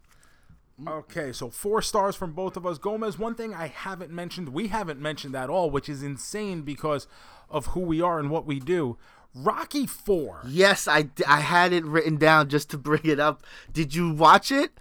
[0.82, 0.90] Mm.
[0.90, 2.78] Okay, so four stars from both of us.
[2.78, 7.08] Gomez, one thing I haven't mentioned, we haven't mentioned at all, which is insane because
[7.50, 8.98] of who we are and what we do.
[9.34, 10.42] Rocky Four.
[10.48, 13.44] Yes, I, I had it written down just to bring it up.
[13.72, 14.72] Did you watch it?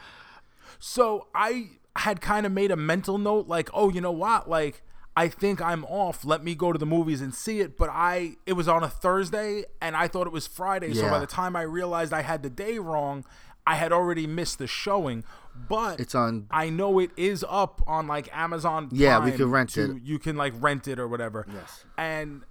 [0.79, 4.49] So I had kind of made a mental note, like, oh, you know what?
[4.49, 4.83] Like,
[5.17, 6.25] I think I'm off.
[6.25, 7.77] Let me go to the movies and see it.
[7.77, 10.93] But I, it was on a Thursday, and I thought it was Friday.
[10.95, 13.25] So by the time I realized I had the day wrong,
[13.67, 15.25] I had already missed the showing.
[15.69, 16.47] But It's on.
[16.51, 18.89] I know it is up on like Amazon.
[18.93, 20.03] Yeah, we can rent to- it.
[20.03, 21.47] You can like rent it or whatever.
[21.53, 21.85] Yes.
[21.97, 22.43] And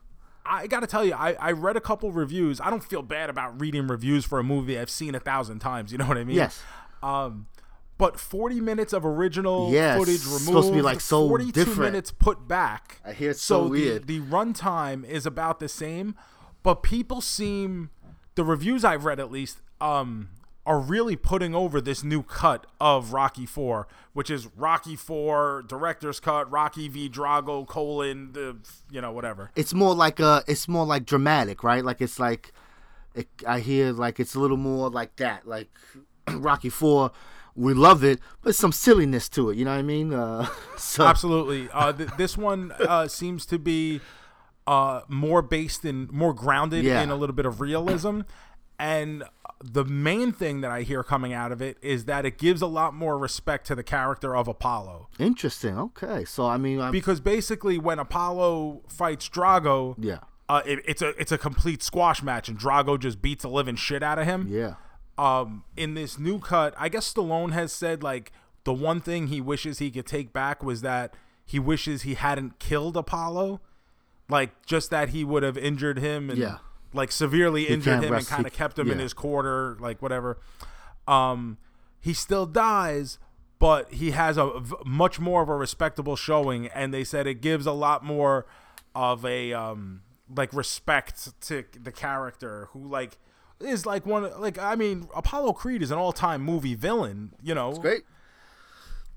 [0.46, 2.60] I got to tell you, I, I read a couple reviews.
[2.60, 5.92] I don't feel bad about reading reviews for a movie I've seen a thousand times.
[5.92, 6.36] You know what I mean?
[6.38, 6.62] Yes.
[7.02, 7.48] Um,
[7.98, 10.46] but 40 minutes of original Yes, footage it's removed.
[10.46, 11.80] supposed to be, like, so 42 different.
[11.80, 13.00] minutes put back.
[13.06, 14.08] I hear it's so the, weird.
[14.08, 16.16] The runtime is about the same,
[16.64, 17.90] but people seem
[18.36, 20.30] the reviews I've read at least um
[20.66, 26.20] are really putting over this new cut of Rocky 4, which is Rocky 4 director's
[26.22, 28.56] cut, Rocky v Drago colon the
[28.90, 29.52] you know whatever.
[29.56, 30.44] It's more like a.
[30.48, 31.84] It's more like dramatic, right?
[31.84, 32.54] Like it's like.
[33.16, 35.48] It, I hear like it's a little more like that.
[35.48, 35.70] Like
[36.32, 37.12] Rocky Four,
[37.56, 39.58] we love it, but some silliness to it.
[39.58, 40.14] You know what I mean?
[40.14, 41.70] Uh, so Absolutely.
[41.72, 44.02] Uh, th- this one uh, seems to be
[44.66, 47.02] uh, more based in, more grounded Yeah.
[47.04, 48.22] in a little bit of realism.
[48.80, 49.24] And
[49.64, 52.68] the main thing that I hear coming out of it is that it gives a
[52.68, 55.08] lot more respect to the character of Apollo.
[55.20, 55.78] interesting.
[55.78, 60.20] Okay, so I mean, I'm, Because basically, when Apollo fights Drago, yeah,
[60.50, 63.76] uh, it, it's a it's a complete squash match, and Drago just beats the living
[63.78, 64.74] shit out of him yeah,
[65.18, 68.32] um in this new cut i guess stallone has said like
[68.64, 71.14] the one thing he wishes he could take back was that
[71.46, 73.62] he wishes he hadn't killed apollo
[74.28, 76.58] like just that he would have injured him and Yeah.
[76.94, 80.38] Like severely injured him and kind of kept him in his quarter like whatever
[81.08, 81.58] um
[82.00, 83.18] he still dies
[83.60, 87.42] but he has a v- much more of a respectable showing and they said it
[87.42, 88.46] gives a lot more
[88.96, 90.02] of a um
[90.36, 93.18] like respect to the character who like
[93.60, 97.74] is like one like I mean Apollo Creed is an all-time movie villain, you know.
[97.74, 98.04] great.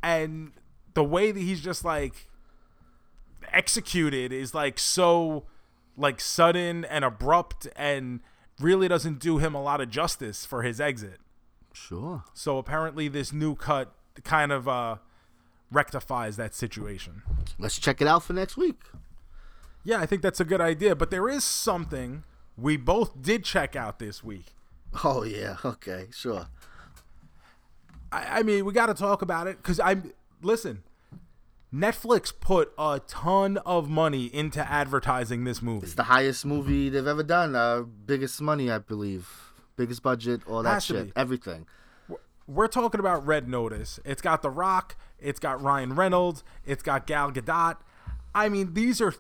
[0.03, 0.53] And
[0.95, 2.29] the way that he's just like
[3.53, 5.45] executed is like so
[5.97, 8.21] like sudden and abrupt and
[8.61, 11.21] really doesn't do him a lot of justice for his exit.
[11.73, 12.25] Sure.
[12.33, 13.93] So apparently, this new cut
[14.25, 14.97] kind of uh,
[15.71, 17.23] rectifies that situation.
[17.59, 18.81] Let's check it out for next week.
[19.85, 20.97] Yeah, I think that's a good idea.
[20.97, 22.25] But there is something
[22.57, 24.47] we both did check out this week.
[25.05, 25.57] Oh yeah.
[25.65, 26.07] Okay.
[26.11, 26.47] Sure.
[28.11, 30.13] I, I mean, we got to talk about it because I'm
[30.43, 30.83] listen.
[31.75, 35.85] Netflix put a ton of money into advertising this movie.
[35.85, 37.55] It's the highest movie they've ever done.
[37.57, 39.29] Uh, biggest money, I believe.
[39.77, 41.13] Biggest budget, all that shit, be.
[41.17, 41.67] everything.
[42.47, 43.99] We're talking about Red Notice.
[44.05, 44.97] It's got The Rock.
[45.19, 46.45] It's got Ryan Reynolds.
[46.65, 47.77] It's got Gal Gadot.
[48.35, 49.13] I mean, these are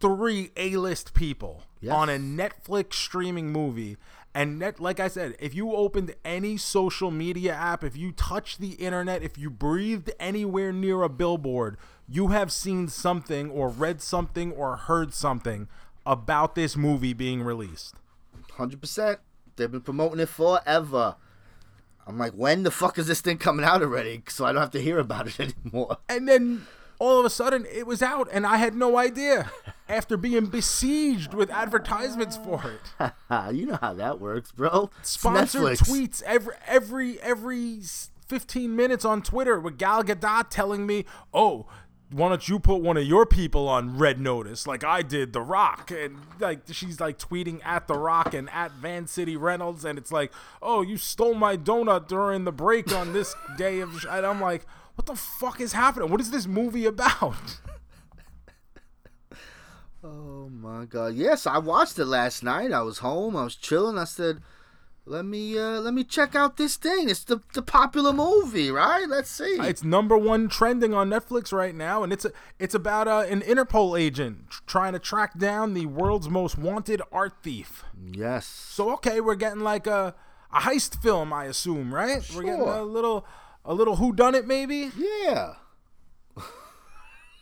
[0.00, 1.94] three A-list people Yes.
[1.94, 3.96] on a Netflix streaming movie.
[4.34, 8.60] And net, like I said, if you opened any social media app, if you touched
[8.60, 11.76] the internet, if you breathed anywhere near a billboard,
[12.08, 15.68] you have seen something or read something or heard something
[16.06, 17.94] about this movie being released.
[18.52, 19.18] Hundred percent.
[19.56, 21.16] They've been promoting it forever.
[22.06, 24.22] I'm like, when the fuck is this thing coming out already?
[24.28, 25.98] So I don't have to hear about it anymore.
[26.08, 26.66] And then
[27.02, 29.50] all of a sudden it was out and I had no idea
[29.88, 32.62] after being besieged with advertisements for
[33.00, 33.12] it.
[33.52, 34.88] you know how that works, bro.
[35.02, 35.82] Sponsored Netflix.
[35.82, 37.80] tweets every every every
[38.28, 41.04] 15 minutes on Twitter with Gal Gadot telling me,
[41.34, 41.66] "Oh,
[42.12, 45.40] why don't you put one of your people on red notice like I did The
[45.40, 49.98] Rock?" And like she's like tweeting at The Rock and at Van City Reynolds and
[49.98, 54.06] it's like, "Oh, you stole my donut during the break on this day of sh-"
[54.08, 56.10] and I'm like, "What the fuck is happening?
[56.10, 57.34] What is this movie about?"
[60.04, 61.14] Oh my god.
[61.14, 62.72] Yes, I watched it last night.
[62.72, 63.36] I was home.
[63.36, 63.96] I was chilling.
[63.98, 64.42] I said,
[65.06, 67.08] "Let me uh let me check out this thing.
[67.08, 69.08] It's the the popular movie, right?
[69.08, 73.06] Let's see." It's number one trending on Netflix right now, and it's a, it's about
[73.06, 77.84] uh, an Interpol agent trying to track down the world's most wanted art thief.
[78.12, 78.44] yes.
[78.46, 80.16] So okay, we're getting like a
[80.52, 82.24] a heist film, I assume, right?
[82.24, 82.38] Sure.
[82.38, 83.24] We're getting a little
[83.64, 85.54] a little who done it maybe, Yeah.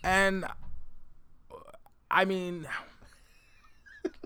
[0.02, 0.44] and
[2.10, 2.66] I mean.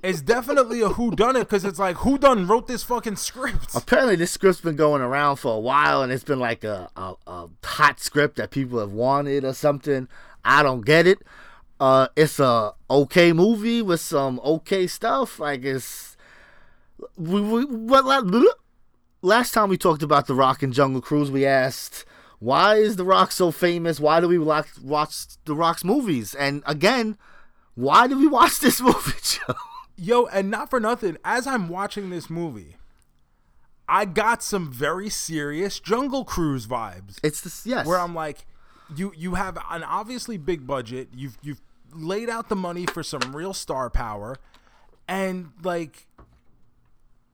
[0.03, 3.75] It's definitely a who done it because it's like who done wrote this fucking script.
[3.75, 7.15] Apparently, this script's been going around for a while, and it's been like a, a,
[7.27, 10.07] a hot script that people have wanted or something.
[10.45, 11.21] I don't get it.
[11.81, 15.39] Uh, it's a okay movie with some okay stuff.
[15.39, 16.19] Like it's
[17.17, 18.05] we, we what
[19.25, 22.05] last time we talked about the Rock and Jungle Cruise, we asked
[22.39, 23.99] why is the Rock so famous?
[23.99, 25.15] Why do we watch watch
[25.45, 26.35] the Rock's movies?
[26.35, 27.17] And again,
[27.75, 29.55] why do we watch this movie, Joe?
[29.97, 32.77] Yo, and not for nothing, as I'm watching this movie,
[33.89, 37.19] I got some very serious Jungle Cruise vibes.
[37.23, 37.87] It's this yes.
[37.87, 38.45] Where I'm like,
[38.95, 41.09] you you have an obviously big budget.
[41.15, 44.37] You've you've laid out the money for some real star power,
[45.09, 46.07] and like,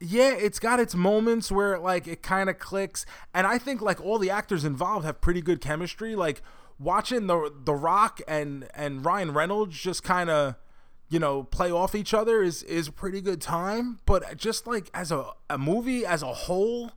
[0.01, 3.05] yeah, it's got its moments where like it kind of clicks.
[3.33, 6.15] And I think like all the actors involved have pretty good chemistry.
[6.15, 6.41] Like
[6.79, 10.55] watching the the Rock and and Ryan Reynolds just kind of
[11.09, 13.99] you know play off each other is is a pretty good time.
[14.05, 16.91] But just like as a a movie as a whole,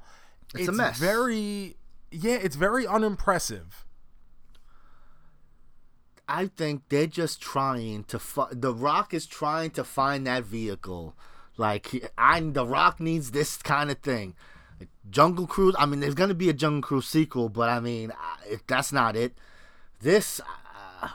[0.55, 0.99] It's a mess.
[0.99, 1.77] Very
[2.11, 3.85] yeah, it's very unimpressive.
[6.27, 8.19] I think they're just trying to.
[8.19, 11.15] Fu- the Rock is trying to find that vehicle.
[11.57, 14.35] Like I, The Rock needs this kind of thing.
[14.81, 15.75] Like, Jungle Cruise.
[15.79, 18.93] I mean, there's gonna be a Jungle Cruise sequel, but I mean, I- if that's
[18.93, 19.37] not it.
[20.01, 21.09] This uh,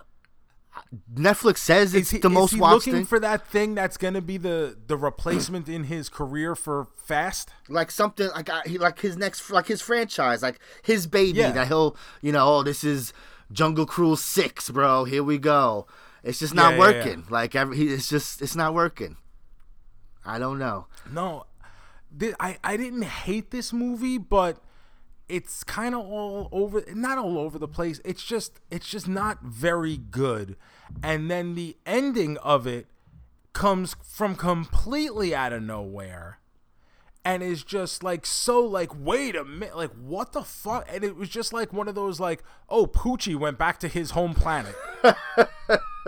[1.13, 3.05] Netflix says it's he, the is most he watched looking thing.
[3.05, 7.51] for that thing that's going to be the the replacement in his career for Fast?
[7.67, 11.51] like something like I, he like his next like his franchise, like his baby Yeah.
[11.51, 12.47] that he'll you know.
[12.57, 13.13] Oh, this is
[13.51, 15.03] Jungle Cruise Six, bro.
[15.03, 15.85] Here we go.
[16.23, 16.97] It's just not Yeah, yeah, yeah.
[17.05, 17.23] working.
[17.29, 19.17] Like every, he, it's just it's not working.
[20.29, 20.87] I don't know.
[21.11, 21.45] No,
[22.39, 24.61] I I didn't hate this movie, but
[25.27, 26.83] it's kind of all over.
[26.93, 27.99] Not all over the place.
[28.05, 30.55] It's just it's just not very good.
[31.03, 32.87] And then the ending of it
[33.53, 36.39] comes from completely out of nowhere.
[37.25, 41.15] And is just like so like wait a minute like what the fuck and it
[41.15, 44.73] was just like one of those like oh Poochie went back to his home planet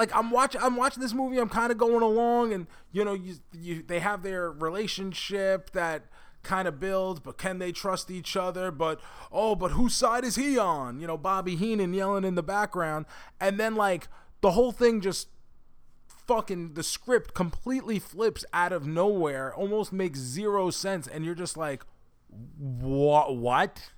[0.00, 3.12] like I'm watching I'm watching this movie I'm kind of going along and you know
[3.12, 6.06] you, you they have their relationship that
[6.42, 8.70] kind of builds but can they trust each other?
[8.70, 8.98] But
[9.30, 11.00] oh but whose side is he on?
[11.00, 13.04] You know Bobby Heenan yelling in the background.
[13.38, 14.08] And then like
[14.40, 15.28] the whole thing just
[16.06, 21.58] fucking the script completely flips out of nowhere almost makes zero sense and you're just
[21.58, 21.84] like
[22.56, 23.90] what what?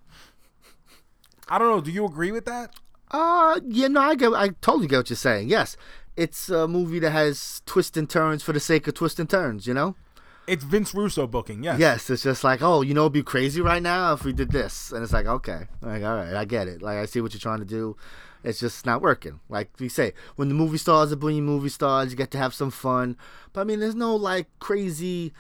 [1.49, 2.75] I don't know do you agree with that
[3.13, 5.49] Uh, yeah, no, I get, I totally get what you're saying.
[5.49, 5.77] Yes,
[6.17, 9.67] it's a movie that has twists and turns for the sake of twists and turns.
[9.67, 9.97] You know.
[10.49, 11.79] It's Vince Russo booking, yes.
[11.79, 14.51] Yes, it's just like, oh, you know, it'd be crazy right now if we did
[14.51, 16.83] this, and it's like, okay, like, all right, I get it.
[16.83, 17.97] Like, I see what you're trying to do.
[18.43, 19.39] It's just not working.
[19.49, 22.55] Like we say, when the movie stars are being movie stars, you get to have
[22.55, 23.17] some fun.
[23.53, 25.33] But I mean, there's no like crazy,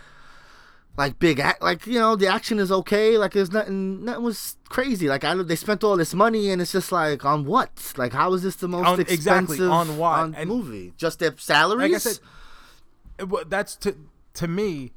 [0.96, 1.62] like big act.
[1.62, 3.16] Like you know, the action is okay.
[3.18, 4.04] Like there's nothing.
[4.04, 5.08] Nothing was crazy.
[5.08, 7.94] Like I they spent all this money, and it's just like on what?
[7.96, 9.14] Like how is this the most On- expensive
[9.50, 10.18] exactly, on what?
[10.18, 10.92] on And- movie?
[10.96, 11.90] Just their salaries?
[11.92, 13.96] Like I said, that's to
[14.34, 14.92] to me.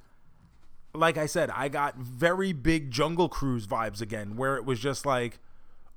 [0.93, 5.05] Like I said, I got very big Jungle Cruise vibes again, where it was just
[5.05, 5.39] like,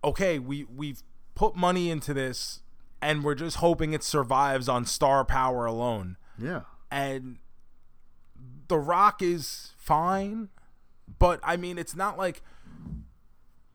[0.03, 1.03] okay, we we've
[1.37, 2.63] put money into this,
[3.01, 6.17] and we're just hoping it survives on star power alone.
[6.37, 6.63] yeah.
[6.91, 7.39] and
[8.67, 10.49] The Rock is fine,
[11.19, 12.43] but I mean, it's not like.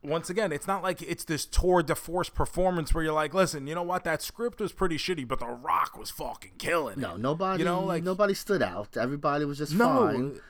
[0.06, 3.66] Once again, it's not like it's this tour de force performance where you're like, listen,
[3.66, 4.04] you know what?
[4.04, 7.00] That script was pretty shitty, but The Rock was fucking killing it.
[7.00, 7.60] No, nobody.
[7.60, 8.98] You know, like nobody stood out.
[8.98, 10.40] Everybody was just no, fine.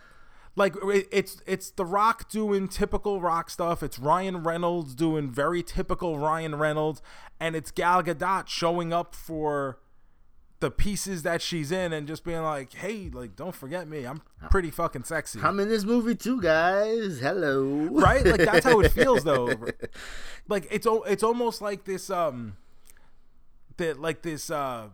[0.56, 3.80] like it's it's The Rock doing typical Rock stuff.
[3.80, 7.00] It's Ryan Reynolds doing very typical Ryan Reynolds,
[7.38, 9.78] and it's Gal Gadot showing up for
[10.64, 14.06] the pieces that she's in and just being like, hey, like don't forget me.
[14.06, 15.38] I'm pretty fucking sexy.
[15.42, 17.20] I'm in this movie too, guys.
[17.20, 17.62] Hello.
[17.92, 18.24] right?
[18.24, 19.50] Like that's how it feels though.
[20.48, 22.56] Like it's it's almost like this um
[23.78, 24.88] that like this uh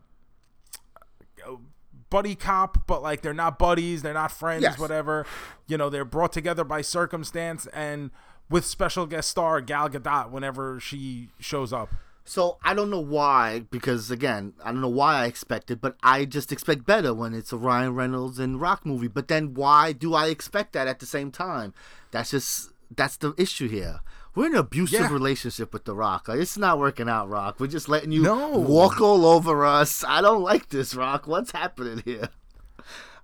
[2.09, 4.78] buddy cop, but like they're not buddies, they're not friends, Yes.
[4.78, 5.26] whatever.
[5.66, 8.10] You know, they're brought together by circumstance and
[8.48, 11.90] with special guest star Gal Gadot whenever she shows up.
[12.31, 16.24] So I don't know why, because again, I don't know why I expected, but I
[16.27, 19.09] just expect better when it's a Ryan Reynolds and Rock movie.
[19.09, 21.74] But then why do I expect that at the same time?
[22.12, 23.98] That's just that's the issue here.
[24.36, 25.12] We're in an abusive Yeah.
[25.12, 26.28] relationship with The Rock.
[26.28, 27.59] Like, it's not working out, Rock.
[27.59, 28.51] We're just letting you No.
[28.51, 30.05] walk all over us.
[30.07, 31.27] I don't like this, Rock.
[31.27, 32.28] What's happening here?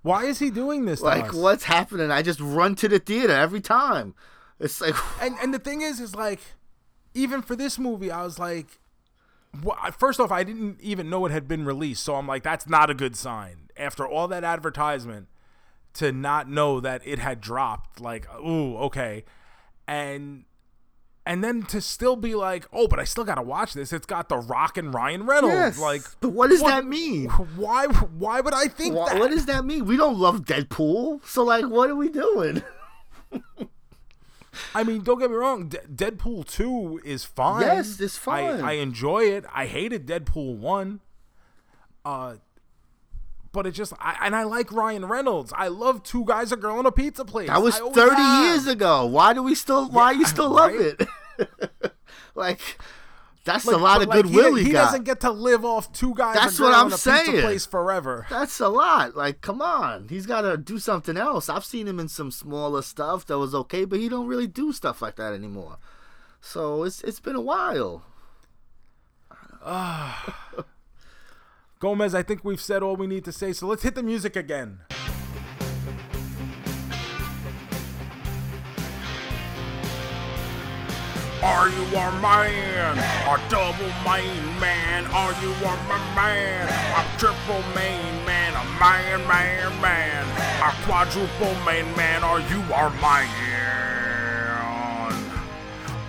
[0.01, 1.01] Why is he doing this?
[1.01, 2.11] Like, what's happening?
[2.11, 4.15] I just run to the theater every time.
[4.59, 6.41] It's like, and and the thing is is like
[7.13, 8.79] even for this movie i was like
[9.63, 12.67] well, first off i didn't even know it had been released so i'm like that's
[12.67, 15.27] not a good sign after all that advertisement
[15.93, 19.23] to not know that it had dropped like ooh okay
[19.87, 20.43] and
[21.25, 24.29] and then to still be like oh but i still gotta watch this it's got
[24.29, 25.79] the rock and ryan reynolds yes.
[25.79, 27.27] like but what does what- that mean?
[27.55, 29.85] why why would i think Wha- that what does that mean?
[29.85, 32.63] We don't love Deadpool, so like, what are we doing?
[34.73, 35.67] I mean, don't get me wrong.
[35.69, 37.61] D- Deadpool two is fine.
[37.61, 38.61] Yes, it's fine.
[38.61, 39.45] I, I enjoy it.
[39.53, 41.01] I hated Deadpool one.
[42.05, 42.35] Uh,
[43.51, 45.51] but it just I, and I like Ryan Reynolds.
[45.55, 47.47] I love two guys, a girl, and a pizza place.
[47.47, 48.45] That was thirty have.
[48.45, 49.05] years ago.
[49.05, 49.89] Why do we still?
[49.89, 50.95] Why you still love right?
[51.39, 51.91] it?
[52.35, 52.61] like,
[53.47, 55.91] that's Like, a lot of like, goodwill he, he, he doesn't get to live off
[55.93, 56.35] two guys.
[56.35, 57.41] That's what I'm saying.
[57.41, 58.27] place forever.
[58.29, 59.15] That's a lot.
[59.15, 60.09] Like, come on.
[60.09, 61.49] He's got to do something else.
[61.49, 64.73] I've seen him in some smaller stuff that was okay, but he don't really do
[64.73, 65.77] stuff like that anymore.
[66.41, 68.03] So it's it's been a while.
[69.63, 70.53] Ah.
[71.79, 73.53] Gomez, I think we've said all we need to say.
[73.53, 74.79] So let's hit the music again.
[81.43, 82.97] Are you a man?
[82.97, 85.05] A double main man?
[85.07, 86.67] Are you a ma- man?
[86.97, 88.53] A triple main man?
[88.53, 90.25] A man, man, man?
[90.63, 92.23] A quadruple main man?
[92.23, 93.47] Are you our man?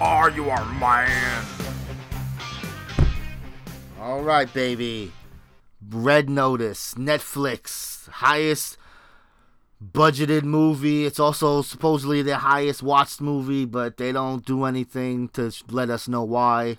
[0.00, 1.44] Are you our man?
[4.00, 5.12] All right, baby.
[5.90, 8.77] Red Notice, Netflix, highest
[9.84, 11.04] budgeted movie.
[11.06, 16.08] It's also supposedly their highest watched movie, but they don't do anything to let us
[16.08, 16.78] know why.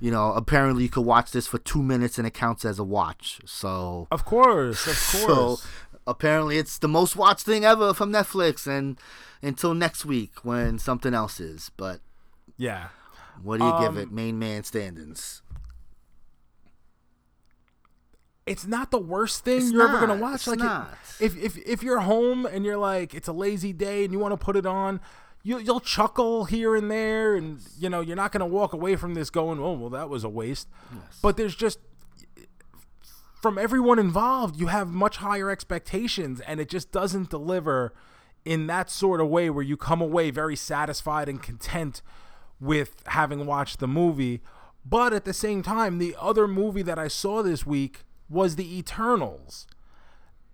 [0.00, 2.84] You know, apparently you could watch this for two minutes and it counts as a
[2.84, 3.40] watch.
[3.46, 5.62] So, Of course, of course.
[5.62, 5.68] so
[6.06, 8.66] apparently it's the most watched thing ever from Netflix.
[8.66, 8.98] And
[9.42, 11.70] until next week when something else is.
[11.76, 12.00] But
[12.56, 12.88] yeah.
[13.42, 14.10] what do you give Um, it?
[14.12, 15.42] Main man standings.
[18.46, 20.34] It's not the worst thing It's you're ever gonna watch.
[20.34, 24.04] it's like, it- if if if you're home and you're like, it's a lazy day
[24.04, 25.00] and you want to put it on,
[25.42, 29.14] you you'll chuckle here and there, and you know you're not gonna walk away from
[29.14, 30.68] this going, oh well, that was a waste.
[31.22, 31.78] But there's just
[33.40, 37.92] from everyone involved, you have much higher expectations, and it just doesn't deliver
[38.44, 42.00] in that sort of way where you come away very satisfied and content
[42.60, 44.40] with having watched the movie.
[44.86, 48.78] But at the same time, the other movie that I saw this week was The
[48.78, 49.66] Eternals.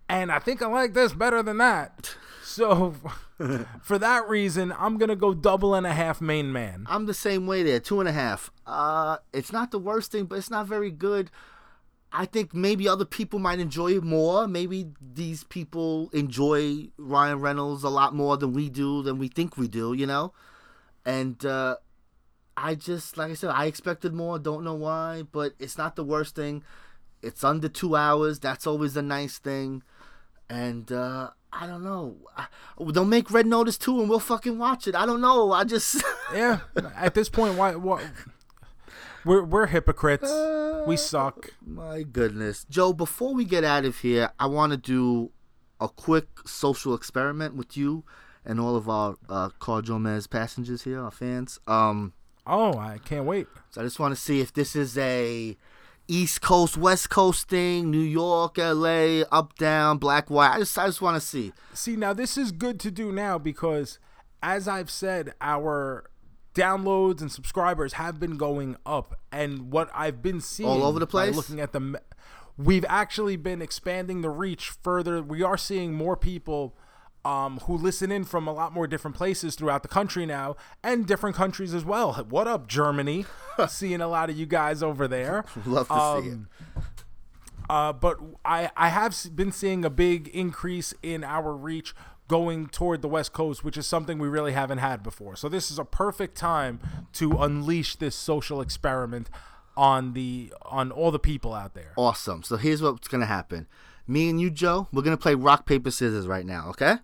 [0.09, 2.15] And I think I like this better than that.
[2.43, 2.95] So,
[3.81, 6.85] for that reason, I'm to go double and a half main man.
[6.89, 8.51] I'm the same way there, two and a half.
[8.67, 11.31] Uh, it's not the worst thing, but it's not very good.
[12.11, 14.47] I think maybe other people might enjoy it more.
[14.47, 19.57] Maybe these people enjoy Ryan Reynolds a lot more than we do, than we think
[19.57, 20.33] we do, you know?
[21.05, 21.77] And uh,
[22.57, 24.37] I just, like I said, I expected more.
[24.39, 26.63] Don't know why, but it's not the worst thing.
[27.21, 28.39] It's under two hours.
[28.39, 29.83] That's always a nice thing.
[30.49, 32.17] And uh, I don't know.
[32.35, 32.47] I,
[32.91, 34.95] they'll make Red Notice 2 and we'll fucking watch it.
[34.95, 35.51] I don't know.
[35.51, 36.03] I just.
[36.33, 36.59] Yeah.
[36.95, 37.75] At this point, why?
[37.75, 38.09] why
[39.25, 40.31] we're we're hypocrites.
[40.31, 41.49] Uh, we suck.
[41.65, 42.65] My goodness.
[42.69, 45.31] Joe, before we get out of here, I want to do
[45.81, 48.05] a quick social experiment with you
[48.45, 51.59] and all of our uh, CarJoeMeZ passengers here, our fans.
[51.67, 52.13] Um,
[52.47, 53.47] Oh, I can't wait.
[53.69, 55.57] so I just want to see if this is a
[56.11, 60.55] East Coast, West Coast thing, New York, LA, up, down, black, white.
[60.55, 61.53] I just, I just want to see.
[61.73, 63.97] See, now this is good to do now because,
[64.43, 66.09] as I've said, our
[66.53, 71.07] downloads and subscribers have been going up, and what I've been seeing All over the
[71.07, 71.33] place?
[71.33, 72.01] looking at the,
[72.57, 75.21] we've actually been expanding the reach further.
[75.23, 76.75] We are seeing more people.
[77.23, 81.05] Um, who listen in from a lot more different places throughout the country now and
[81.05, 82.13] different countries as well.
[82.29, 83.25] What up, Germany?
[83.69, 85.45] Seeing a lot of you guys over there.
[85.67, 85.93] Love to
[86.23, 86.33] see it.
[86.33, 86.49] Um,
[87.69, 91.93] Uh, but I, I have been seeing a big increase in our reach
[92.27, 95.35] going toward the West Coast, which is something we really haven't had before.
[95.35, 96.79] So this is a perfect time
[97.13, 99.29] to unleash this social experiment
[99.77, 101.93] on the on all the people out there.
[101.95, 102.43] Awesome.
[102.43, 103.67] So here's what's going to happen.
[104.07, 106.95] Me and you, Joe, we're going to play rock, paper, scissors right now, okay?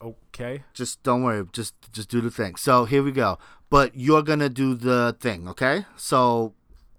[0.00, 0.64] Okay.
[0.72, 1.44] Just don't worry.
[1.52, 2.56] Just just do the thing.
[2.56, 3.38] So here we go.
[3.70, 5.86] But you're going to do the thing, okay?
[5.96, 6.52] So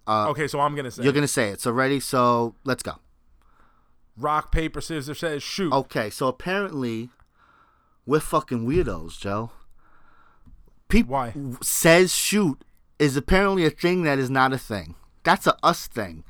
[0.08, 1.62] uh, Okay, so I'm gonna say you're going to say it.
[1.62, 2.00] So ready?
[2.00, 2.94] So let's go.
[4.18, 5.72] rock paper scissors says shoot.
[5.74, 7.10] Okay, so apparently
[8.06, 9.52] we're fucking weirdos, Joe.
[10.88, 11.34] People Why?
[11.62, 12.64] says shoot
[13.00, 14.96] is apparently a thing that is not a thing.
[15.24, 16.24] That's a us thing.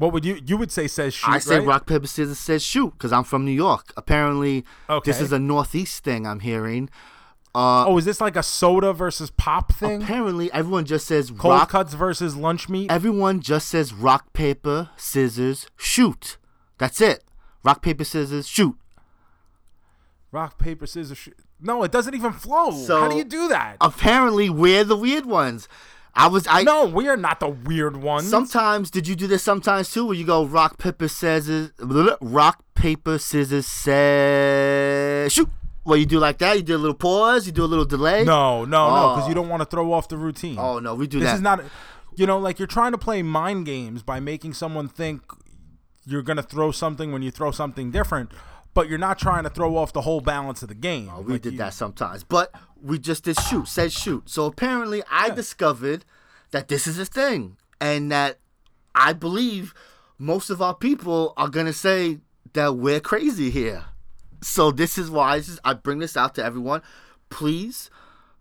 [0.00, 1.30] What would you you would say says shoot?
[1.30, 1.66] I say right?
[1.68, 3.92] rock paper scissors says shoot because I'm from New York.
[3.98, 4.64] Apparently,
[5.04, 6.88] this is a northeast thing I'm hearing.
[7.54, 10.02] Uh, Oh, is this like a soda versus pop thing?
[10.02, 11.68] apparently, everyone just says Cold rock.
[11.68, 12.90] cuts versus lunch meat.
[12.90, 16.38] Everyone just says rock paper scissors shoot.
[16.78, 17.22] That's it.
[17.62, 18.76] Rock paper scissors shoot.
[20.32, 21.36] Rock paper scissors shoot.
[21.60, 22.70] No, it doesn't even flow.
[22.70, 23.76] So- How do you do that?
[23.82, 25.68] Apparently, we're the weird ones.
[26.14, 26.62] I was I.
[26.64, 28.28] no, we are not the weird ones.
[28.28, 31.70] Sometimes did you do this sometimes too, where you go rock paper scissors,
[32.20, 35.48] rock paper scissors says shoot.
[35.84, 36.56] Well, you do like that.
[36.56, 37.46] You do a little pause.
[37.46, 38.24] You do a little delay.
[38.24, 39.28] No, no, no, because Oh.
[39.28, 40.58] you don't want to throw off the routine.
[40.58, 41.24] Oh no, we do that.
[41.26, 41.62] this is not.
[42.16, 45.22] You know, like you're trying to play mind games by making someone think
[46.06, 48.30] you're gonna throw something when you throw something different,
[48.74, 51.10] but you're not trying to throw off the whole balance of the game.
[51.12, 53.68] Oh, we Like did you- that sometimes, but we just did shoot.
[53.68, 54.28] Said shoot.
[54.28, 56.04] So apparently, I discovered
[56.50, 58.38] that this is a thing, and that
[58.94, 59.74] I believe
[60.18, 62.20] most of our people are gonna say
[62.52, 63.84] that we're crazy here.
[64.42, 66.82] So this is why this is- I bring this out to everyone.
[67.28, 67.90] Please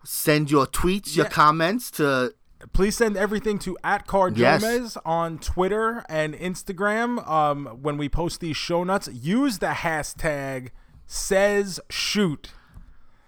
[0.04, 2.34] send your tweets, your comments to
[2.74, 4.62] Please send everything to at Card Yes.
[4.62, 7.26] Gomez on Twitter and Instagram.
[7.28, 10.70] Um, when we post these show notes, use the hashtag
[11.06, 12.52] says shoot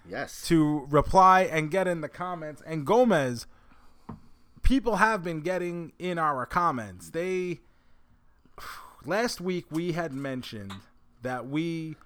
[0.08, 0.42] yes.
[0.46, 2.62] to reply and get in the comments.
[2.66, 3.46] And Gomez,
[4.62, 7.10] people have been getting in our comments.
[7.10, 7.60] They
[9.04, 10.74] last week we had mentioned
[11.22, 11.96] that we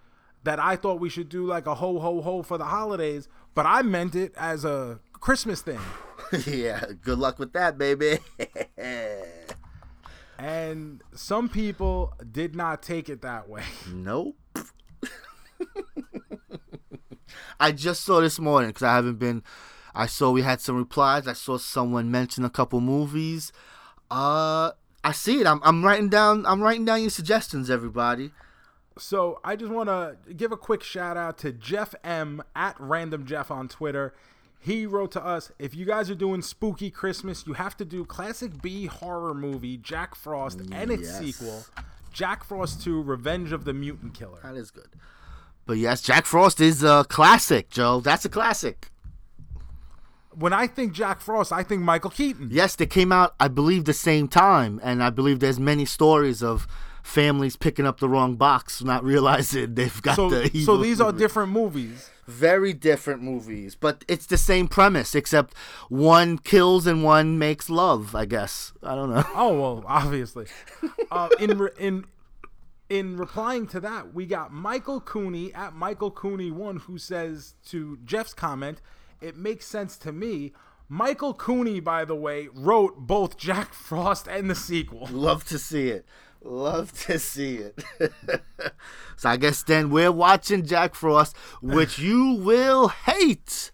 [0.45, 3.67] that I thought we should do like a ho ho ho for the holidays, but
[3.67, 5.81] I meant it as a Christmas thing.
[6.47, 6.85] yeah.
[7.03, 8.19] Good luck with that, baby.
[10.39, 13.63] And some people did not take it that way.
[13.91, 14.37] Nope.
[17.59, 19.43] I just saw this morning because I haven't been.
[19.95, 21.27] I saw we had some replies.
[21.27, 23.51] I saw someone mention a couple movies.
[24.11, 24.73] Uh,
[25.03, 25.47] I see it.
[25.47, 26.45] I'm, I'm writing down.
[26.45, 28.33] I'm writing down your suggestions, everybody.
[28.99, 33.25] So I just want to give a quick shout out to Jeff M at Random
[33.25, 34.15] Jeff on Twitter.
[34.67, 38.05] He wrote to us, if you guys are doing spooky Christmas, you have to do
[38.05, 41.19] classic B horror movie Jack Frost and its Yes.
[41.21, 41.65] sequel,
[42.13, 44.41] Jack Frost 2 Revenge of the Mutant Killer.
[44.43, 44.89] That is good.
[45.67, 48.01] But yes, Jack Frost is a classic, Joe.
[48.01, 48.91] That's a classic.
[50.35, 52.49] When I think Jack Frost, I think Michael Keaton.
[52.51, 56.43] Yes, they came out, I believe, the same time, and I believe there's many stories
[56.43, 56.67] of
[57.07, 60.49] families picking up the wrong box, not realizing they've got So, the.
[60.51, 62.11] so evil these are different movies.
[62.27, 65.55] very different movies, but it's the same premise, except
[65.89, 68.15] one kills and one makes love.
[68.15, 69.25] I guess I don't know.
[69.35, 70.47] Oh well, obviously.
[71.11, 72.05] uh, in re- in
[72.89, 77.99] in replying to that, we got Michael Cooney at Michael Cooney one who says to
[78.05, 78.81] Jeff's comment,
[79.21, 80.53] "It makes sense to me.
[80.89, 85.09] Michael Cooney, by the way, wrote both Jack Frost and the sequel.
[85.11, 86.07] Love to see it.
[86.47, 87.83] Love to see it.
[89.17, 93.71] so I guess then we're watching Jack Frost, which you will hate.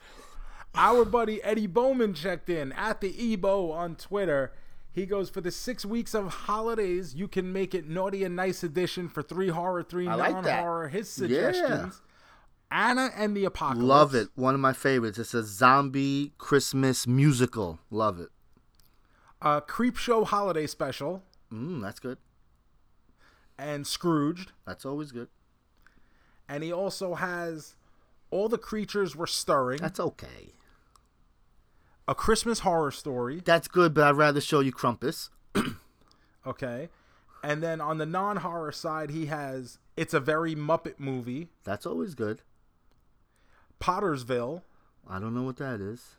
[0.75, 4.53] Our buddy Eddie Bowman checked in at the Ebo on Twitter.
[4.91, 7.15] He goes for the six weeks of holidays.
[7.15, 10.89] You can make it naughty and nice edition for three horror, three I non-horror.
[10.89, 12.01] His suggestions:
[12.71, 13.87] Anna and the Apocalypse.
[13.87, 14.29] Love it.
[14.35, 15.19] One of my favorites.
[15.19, 17.81] It's a zombie Christmas musical.
[17.91, 18.29] Love it.
[19.41, 21.23] Uh, Creep Show holiday special
[21.53, 22.19] Mm, that's good.
[23.59, 24.53] And Scrooged.
[24.67, 25.29] That's always good.
[26.49, 27.75] And he also has
[28.31, 29.79] all the creatures were stirring.
[29.81, 30.55] That's okay.
[32.09, 33.41] a Christmas horror story.
[33.45, 35.29] That's good, but I'd rather show you Krampus.
[36.47, 36.89] Okay.
[37.45, 41.87] And then on the non horror side, he has It's a Very Muppet Movie, That's
[41.87, 42.43] always good.
[43.81, 44.63] Pottersville.
[45.09, 46.17] I don't know what that is.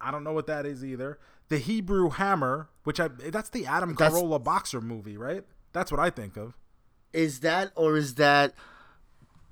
[0.00, 1.18] I don't know what that is either.
[1.48, 5.44] The Hebrew Hammer, which I that's the Adam That's- Carolla boxer movie, right?
[5.72, 6.54] That's what I think of.
[7.14, 8.54] Is that or is that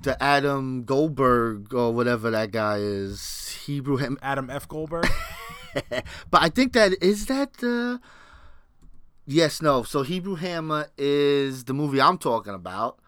[0.03, 3.57] the Adam Goldberg or whatever that guy is?
[3.65, 4.19] Hebrew him.
[4.21, 4.69] Adam F.
[4.69, 5.09] Goldberg.
[6.31, 7.99] But I think that is that the.
[9.25, 9.85] Yes, no.
[9.85, 12.99] So Hebrew Hammer is the movie I'm talking about.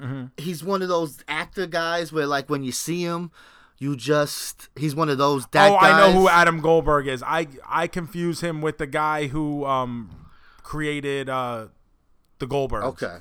[0.00, 0.26] Mm-hmm.
[0.36, 3.30] He's one of those actor guys where, like, when you see him,
[3.78, 5.92] you just he's one of those that oh, guys.
[5.94, 7.22] I know who Adam Goldberg is.
[7.22, 10.30] I I confuse him with the guy who um
[10.62, 11.68] created uh
[12.38, 12.84] the Goldberg.
[12.84, 13.18] Okay,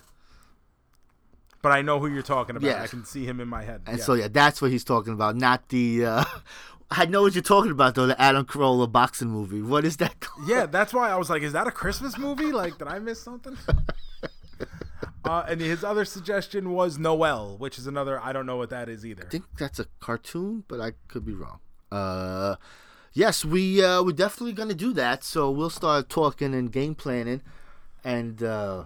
[1.62, 2.68] But I know who you're talking about.
[2.68, 2.82] Yeah.
[2.82, 3.82] I can see him in my head.
[3.86, 4.04] and Yeah.
[4.04, 6.06] so yeah, that's what he's talking about, not the.
[6.06, 6.24] uh
[6.94, 8.08] I know what you're talking about though.
[8.08, 9.62] The Adam Carolla boxing movie.
[9.62, 10.50] What is that called?
[10.50, 12.52] Yeah, that's why I was like, is that a Christmas movie?
[12.52, 13.58] Like, did I miss something?
[15.26, 18.90] uh, and his other suggestion was Noel, which is another, I don't know what that
[18.90, 19.24] is either.
[19.24, 21.60] I think that's a cartoon, but I could be wrong.
[21.92, 22.56] Uh,
[23.14, 25.24] yes, we uh, we're definitely gonna do that.
[25.24, 27.42] So we'll start talking and game planning,
[28.04, 28.86] and uh,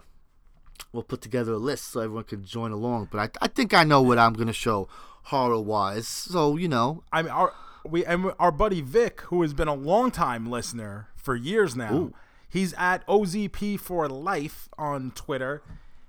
[0.96, 3.10] we'll put together a list so everyone can join along.
[3.12, 4.88] But I, I think I know what I'm gonna show
[5.24, 6.08] horror wise.
[6.08, 7.54] So you know, I mean, our,
[7.86, 11.94] we, and our buddy Vic, who has been a long time listener for years now,
[11.94, 12.14] Ooh.
[12.50, 15.62] he's at OZP for life on Twitter.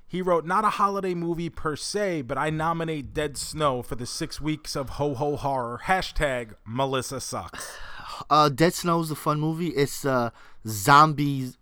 [0.09, 4.07] He wrote, not a holiday movie per se, but I nominate Dead Snow for the
[4.07, 5.81] six weeks of ho ho horror.
[5.85, 7.77] Hashtag Melissa sucks.
[8.31, 9.69] uh, Dead Snow is a fun movie.
[9.69, 10.31] It's uh,
[10.67, 11.59] zombies,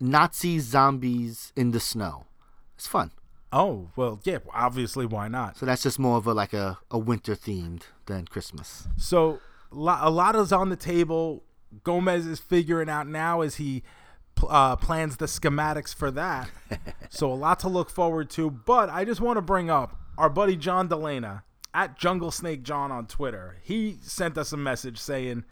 [0.00, 2.26] Nazi zombies in the snow.
[2.76, 3.10] It's fun.
[3.52, 5.56] Oh, well, yeah, obviously, why not?
[5.56, 8.88] So that's just more of a like a, a winter themed than Christmas.
[8.96, 9.40] So
[9.72, 11.42] a lot is on the table.
[11.82, 13.82] Gomez is figuring out now as he
[14.48, 16.48] uh, plans the schematics for that.
[17.10, 18.50] so a lot to look forward to.
[18.50, 21.42] But I just want to bring up our buddy John Delana
[21.74, 23.56] at Jungle Snake John on Twitter.
[23.62, 25.44] He sent us a message saying,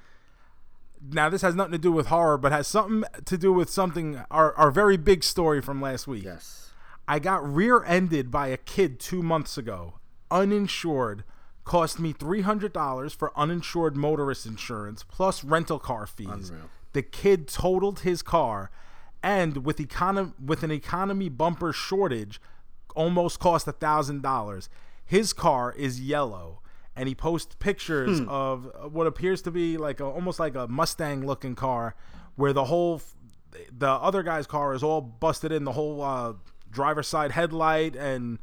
[1.01, 4.23] "Now this has nothing to do with horror, but has something to do with something
[4.31, 6.71] our our very big story from last week." Yes.
[7.07, 9.95] I got rear ended by a kid two months ago,
[10.31, 11.25] uninsured.
[11.65, 16.51] Cost me $300 for uninsured motorist insurance plus rental car fees.
[16.51, 16.69] Unreal.
[16.93, 18.71] The kid totaled his car
[19.23, 22.39] and with econom- with an economy bumper shortage
[22.95, 24.69] almost cost $1000.
[25.07, 26.61] His car is yellow
[26.95, 31.27] and he posts pictures of what appears to be like a, almost like a Mustang
[31.27, 31.95] looking car
[32.37, 33.01] where the whole
[33.77, 36.35] the other guy's car is all busted in the whole uh,
[36.75, 38.39] driver's side headlight and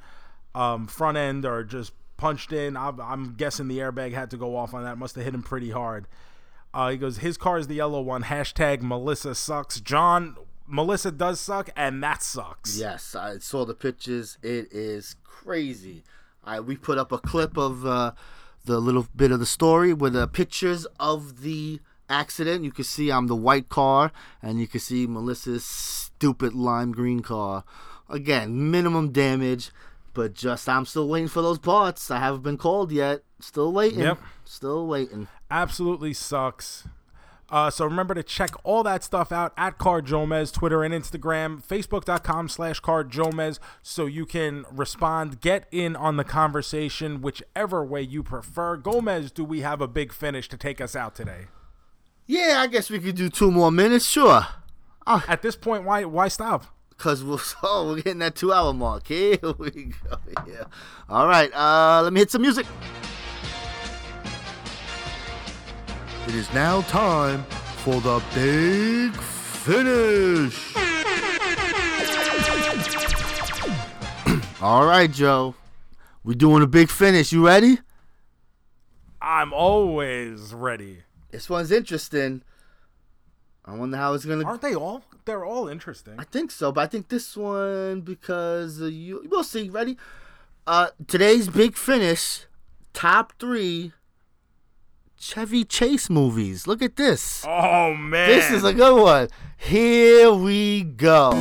[0.56, 2.78] um, front end are just punched in.
[2.78, 4.98] I'm, guessing the airbag had to go off on that.
[4.98, 6.08] Must have hit him pretty hard.
[6.74, 8.24] Uh, he goes, his car is the yellow one.
[8.24, 9.82] Hashtag Melissa sucks.
[9.82, 10.38] John,
[10.68, 12.78] Melissa does suck, and that sucks.
[12.78, 14.38] Yes, I saw the pictures.
[14.42, 16.04] It is crazy.
[16.44, 18.14] I we put up a clip of uh,
[18.66, 22.64] the little bit of the story with the pictures of the accident.
[22.64, 27.22] You can see I'm the white car, and you can see Melissa's stupid lime green
[27.22, 27.64] car.
[28.12, 29.72] Again, minimum damage,
[30.14, 32.12] but just I'm still waiting for those parts.
[32.12, 33.24] I haven't been called yet.
[33.40, 34.00] Still waiting.
[34.02, 34.20] Yep.
[34.46, 35.28] Still waiting.
[35.50, 36.88] absolutely sucks.
[37.50, 42.48] Uh, so remember to check all that stuff out at CarJoeMeZ, Twitter and Instagram, Facebook.com
[42.48, 48.78] slash CarJoeMeZ, so you can respond, get in on the conversation, whichever way you prefer.
[48.78, 51.48] Gomez, do we have a big finish to take us out today?
[52.26, 54.06] Yeah, I guess we could do two more minutes.
[54.06, 54.48] Sure.
[55.06, 56.66] At this point, why why stop?
[57.02, 59.08] Cause we're oh, we're getting that two hour mark.
[59.08, 60.20] Here we go.
[60.48, 60.66] Yeah.
[61.10, 61.52] All right.
[61.52, 62.68] Uh, let me hit some music.
[66.28, 67.44] It is now time
[67.84, 70.76] for the big finish.
[74.62, 75.56] All right, Joe.
[76.24, 77.32] We're doing a big finish.
[77.32, 77.80] You ready?
[79.20, 81.00] I'm always ready.
[81.32, 82.44] This one's interesting.
[83.66, 84.46] I wonder how it's gonna.
[84.46, 85.04] Aren't they all?
[85.26, 86.16] They're all interesting.
[86.18, 89.26] I think so, but I think this one because uh, you.
[89.30, 89.70] We'll see.
[89.70, 89.98] Ready?
[90.68, 92.46] Uh, today's big finish,
[92.94, 93.94] top three.
[95.20, 96.66] Chevy Chase movies.
[96.66, 97.46] Look at this.
[97.48, 99.28] Oh man, This is a good one.
[99.58, 101.32] Here we go.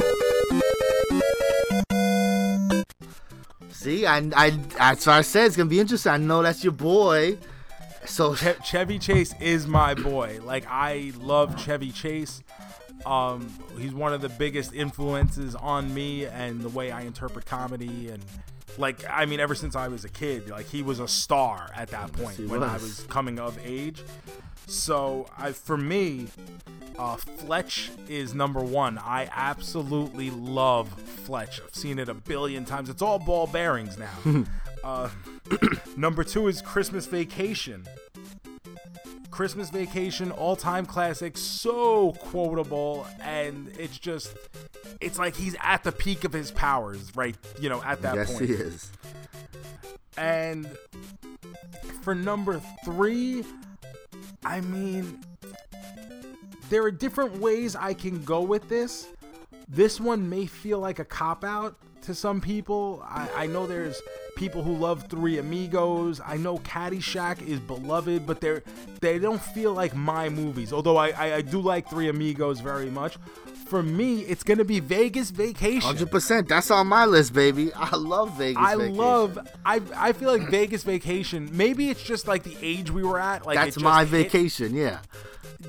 [3.71, 5.47] See, I, I, that's what I said.
[5.47, 6.13] It's gonna be interesting.
[6.13, 7.39] I know that's your boy.
[8.05, 10.41] So Che- Chevy Chase is my boy.
[10.43, 12.43] Like I love Chevy Chase.
[13.07, 18.09] Um, he's one of the biggest influences on me and the way I interpret comedy
[18.09, 18.23] and
[18.79, 21.89] like I mean ever since I was a kid, like he was a star at
[21.89, 22.83] that point he when I was.
[22.83, 24.03] was coming of age.
[24.67, 26.29] So I for me,
[26.99, 28.99] uh, Fletch is number one.
[28.99, 31.61] I absolutely love Fletch.
[31.61, 32.89] I've seen it a billion times.
[32.89, 34.45] It's all ball bearings now.
[34.85, 35.11] uh,
[35.97, 37.87] number two is Christmas Vacation.
[39.31, 44.37] Christmas Vacation, all time classic, so quotable, and it's just,
[45.01, 47.37] it's like he's at the peak of his powers, right?
[47.61, 48.47] You know, at that yes, point.
[48.47, 48.91] he is.
[50.17, 50.69] And
[52.03, 53.45] for number three,
[54.45, 55.21] I mean,
[56.69, 59.09] there are different ways I can go with this.
[59.69, 63.03] This one may feel like a cop out to some people.
[63.07, 64.01] I, I know there's
[64.37, 66.21] people who love Three Amigos.
[66.25, 68.63] I know Caddyshack is beloved, but they're
[69.01, 70.73] they don't feel like my movies.
[70.73, 73.19] Although I, I, I do like Three Amigos very much.
[73.71, 75.81] For me, it's gonna be Vegas Vacation.
[75.81, 76.49] Hundred percent.
[76.49, 77.73] That's on my list, baby.
[77.73, 78.61] I love Vegas.
[78.61, 78.97] I Vacation.
[78.97, 79.39] love.
[79.65, 81.49] I I feel like Vegas Vacation.
[81.53, 83.47] Maybe it's just like the age we were at.
[83.47, 84.75] Like That's my hit- vacation.
[84.75, 84.99] Yeah.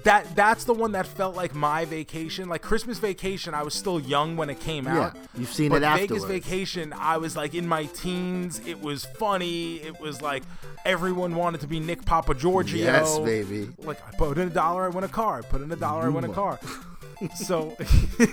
[0.03, 2.49] That that's the one that felt like my vacation.
[2.49, 4.95] Like Christmas Vacation, I was still young when it came out.
[4.95, 5.17] Yeah, out.
[5.37, 6.23] you've seen but it Vegas.
[6.23, 8.61] Vacation, I was like in my teens.
[8.65, 9.75] It was funny.
[9.75, 10.41] It was like
[10.85, 12.77] everyone wanted to be Nick Papagiorgio.
[12.77, 13.69] Yes, baby.
[13.79, 15.39] Like I put in a dollar, I win a car.
[15.39, 16.57] I put in a dollar, I win a car.
[17.35, 17.76] so,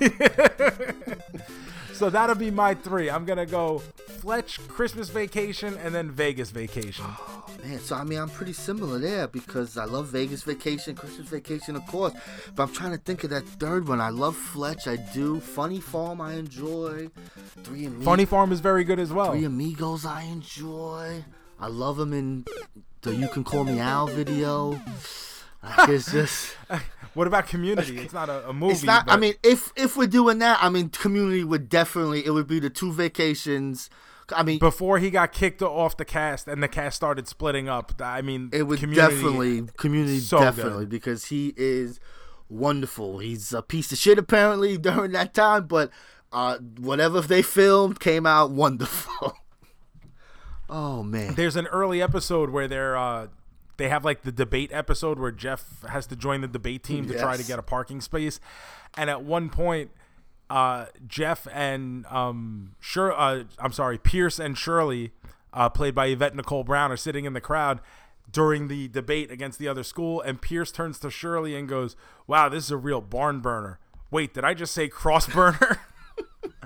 [1.93, 3.10] so that'll be my three.
[3.10, 3.82] I'm gonna go
[4.20, 7.05] Fletch, Christmas Vacation, and then Vegas Vacation.
[7.06, 11.28] Oh, man, so I mean, I'm pretty similar there because I love Vegas Vacation, Christmas
[11.28, 12.12] Vacation, of course.
[12.55, 14.01] But I'm trying to think of that third one.
[14.01, 14.89] I love Fletch.
[14.89, 15.40] I do.
[15.40, 17.10] Funny Farm, I enjoy.
[17.62, 18.05] Three Amigos.
[18.05, 19.32] Funny Farm is very good as well.
[19.32, 21.24] Three Amigos, I enjoy.
[21.60, 22.44] I love them in
[23.02, 24.81] the "You Can Call Me Al" video.
[25.62, 26.56] Like, it's just.
[27.14, 27.98] What about Community?
[27.98, 28.72] It's not a, a movie.
[28.74, 29.05] It's not.
[29.10, 32.24] I mean, if if we're doing that, I mean, Community would definitely.
[32.24, 33.90] It would be the two vacations.
[34.36, 37.93] I mean, before he got kicked off the cast and the cast started splitting up,
[38.01, 40.90] I mean, It would Community- definitely community so definitely good.
[40.90, 41.98] because he is
[42.51, 43.18] wonderful.
[43.20, 45.90] He's a piece of shit apparently during that time, but
[46.30, 49.32] uh, whatever they filmed came out wonderful.
[50.70, 53.28] oh man, There's an early episode where they're uh,
[53.78, 57.18] they have like the debate episode where Jeff has to join the debate team to
[57.18, 58.38] try to get a parking space,
[58.96, 59.90] and at one point,
[60.50, 65.12] uh, Jeff and um, sure, uh, I'm sorry, Pierce and Shirley,
[65.55, 67.80] uh, played by Yvette Nicole Brown, are sitting in the crowd
[68.30, 71.96] during the debate against the other school, and Pierce turns to Shirley and goes,
[72.26, 73.78] "Wow, this is a real barn burner."
[74.10, 75.80] Wait, did I just say cross burner?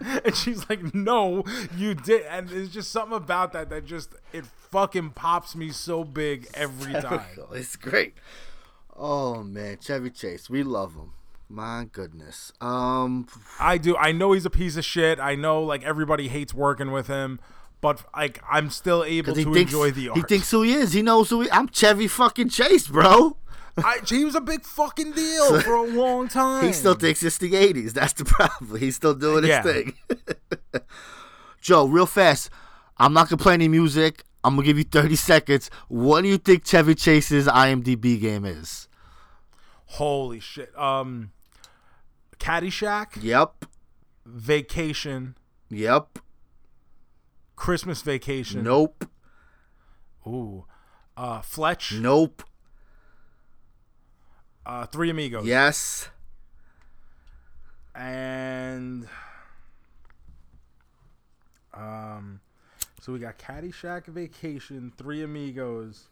[0.24, 1.44] and she's like, "No,
[1.76, 6.04] you did." And there's just something about that that just it fucking pops me so
[6.04, 7.26] big every time.
[7.52, 8.14] it's great.
[8.96, 11.12] Oh man, Chevy Chase, we love him.
[11.48, 12.52] My goodness.
[12.60, 13.26] Um,
[13.60, 13.96] I do.
[13.96, 15.20] I know he's a piece of shit.
[15.20, 17.40] I know like everybody hates working with him,
[17.82, 20.16] but like I'm still able to thinks enjoy the art.
[20.16, 20.94] he thinks who he is.
[20.94, 21.50] He knows who he.
[21.50, 23.36] I'm Chevy fucking Chase, bro.
[23.78, 26.66] I, he was a big fucking deal for a long time.
[26.66, 27.92] He still thinks it's the 80s.
[27.92, 28.78] That's the problem.
[28.78, 29.62] He's still doing his Yeah.
[29.62, 29.94] thing.
[31.60, 32.50] Joe, real fast.
[32.98, 34.24] I'm not going to play any music.
[34.44, 35.70] I'm going to give you 30 seconds.
[35.88, 38.88] What do you think Chevy Chase's IMDb game is?
[39.86, 40.76] Holy shit.
[40.78, 41.32] Um,
[42.38, 43.66] Caddyshack, Yep.
[44.26, 45.36] Vacation,
[45.70, 46.18] Yep.
[47.56, 48.64] Christmas Vacation.
[48.64, 49.04] Nope.
[50.26, 50.64] Ooh.
[51.16, 52.42] Uh, Fletch, Nope.
[54.66, 55.46] Uh, Three Amigos.
[55.46, 56.08] Yes.
[57.94, 59.06] And
[61.74, 62.40] um
[63.00, 66.08] so we got Caddyshack Vacation, Three Amigos.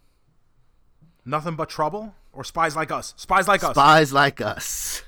[1.24, 2.14] Nothing but trouble?
[2.32, 3.14] Or Spies Like Us?
[3.16, 3.74] Spies Like Us.
[3.74, 5.02] Spies like us.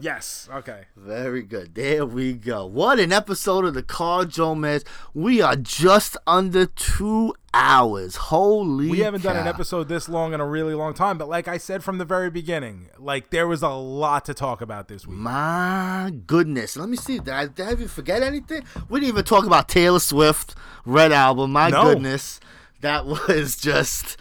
[0.00, 0.48] Yes.
[0.52, 0.82] Okay.
[0.96, 1.74] Very good.
[1.74, 2.66] There we go.
[2.66, 4.84] What an episode of the CarJoeMeZ.
[5.12, 8.16] We are just under two hours.
[8.16, 11.46] Holy We haven't done an episode this long in a really long time, but like
[11.46, 15.06] I said from the very beginning, like there was a lot to talk about this
[15.06, 15.16] week.
[15.18, 16.76] My goodness.
[16.76, 17.18] Let me see.
[17.18, 18.64] Did I, did I even forget anything?
[18.88, 20.54] We didn't even talk about Taylor Swift,
[20.84, 21.52] Red Album.
[21.52, 21.82] My No.
[21.84, 22.40] goodness.
[22.80, 24.16] That was just.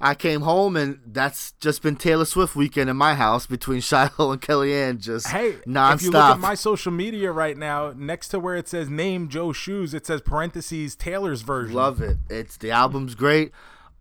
[0.00, 4.32] I came home and that's just been Taylor Swift weekend in my house between Shiloh
[4.32, 5.94] and Kellyanne, just Hey, nonstop.
[5.94, 9.28] if you look at my social media right now, next to where it says name
[9.28, 11.74] Joe Shoes, it says parentheses Taylor's version.
[11.74, 12.18] Love it.
[12.28, 13.52] It's the album's great.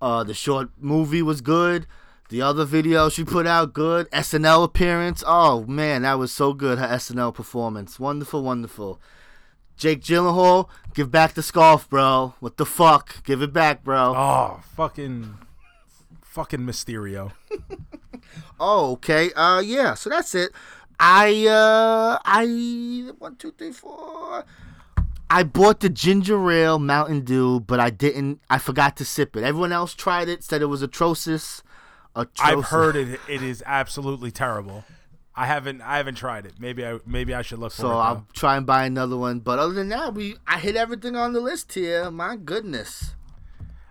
[0.01, 1.87] Uh, the short movie was good.
[2.29, 4.09] The other video she put out good.
[4.11, 5.23] SNL appearance.
[5.25, 6.77] Oh man, that was so good.
[6.79, 7.99] Her SNL performance.
[7.99, 8.99] Wonderful, wonderful.
[9.77, 12.33] Jake Gyllenhaal, give back the scarf, bro.
[12.39, 13.23] What the fuck?
[13.23, 14.13] Give it back, bro.
[14.15, 15.37] Oh, fucking,
[16.35, 17.31] fucking Mysterio.
[18.59, 19.31] Oh, okay.
[19.33, 19.93] Uh, yeah.
[19.93, 20.51] So that's it.
[20.99, 24.45] I uh, I one, two, three, four.
[25.29, 28.41] I bought the ginger ale Mountain Dew, but I didn't.
[28.49, 29.43] I forgot to sip it.
[29.43, 31.61] Everyone else tried it, said it was atrocious.
[32.15, 32.39] atrocious.
[32.39, 33.19] I've heard it.
[33.29, 34.85] It is absolutely terrible.
[35.35, 35.81] I haven't.
[35.81, 36.53] I haven't tried it.
[36.59, 36.99] Maybe I.
[37.05, 37.89] Maybe I should look for So.
[37.97, 38.27] I'll now.
[38.33, 39.39] try and buy another one.
[39.39, 42.09] But other than that, we I hit everything on the list here.
[42.09, 43.13] My goodness.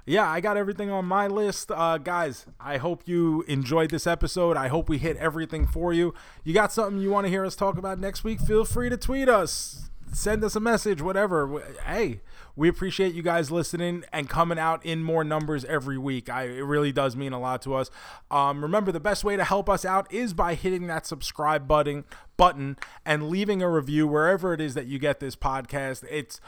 [0.07, 2.47] Yeah, I got everything on my list, uh, guys.
[2.61, 4.57] I hope you enjoyed this episode.
[4.57, 6.13] I hope we hit everything for you.
[6.45, 8.41] You got something you want to hear us talk about next week?
[8.41, 11.63] Feel free to tweet us, send us a message, whatever.
[11.87, 12.21] Hey,
[12.55, 16.29] we appreciate you guys listening and coming out in more numbers every week.
[16.29, 17.91] I, it really does mean a lot to us.
[18.31, 22.05] Um, remember, the best way to help us out is by hitting that subscribe button
[22.37, 22.77] button
[23.07, 26.05] and leaving a review wherever it is that you get this podcast.
[26.11, 26.41] It's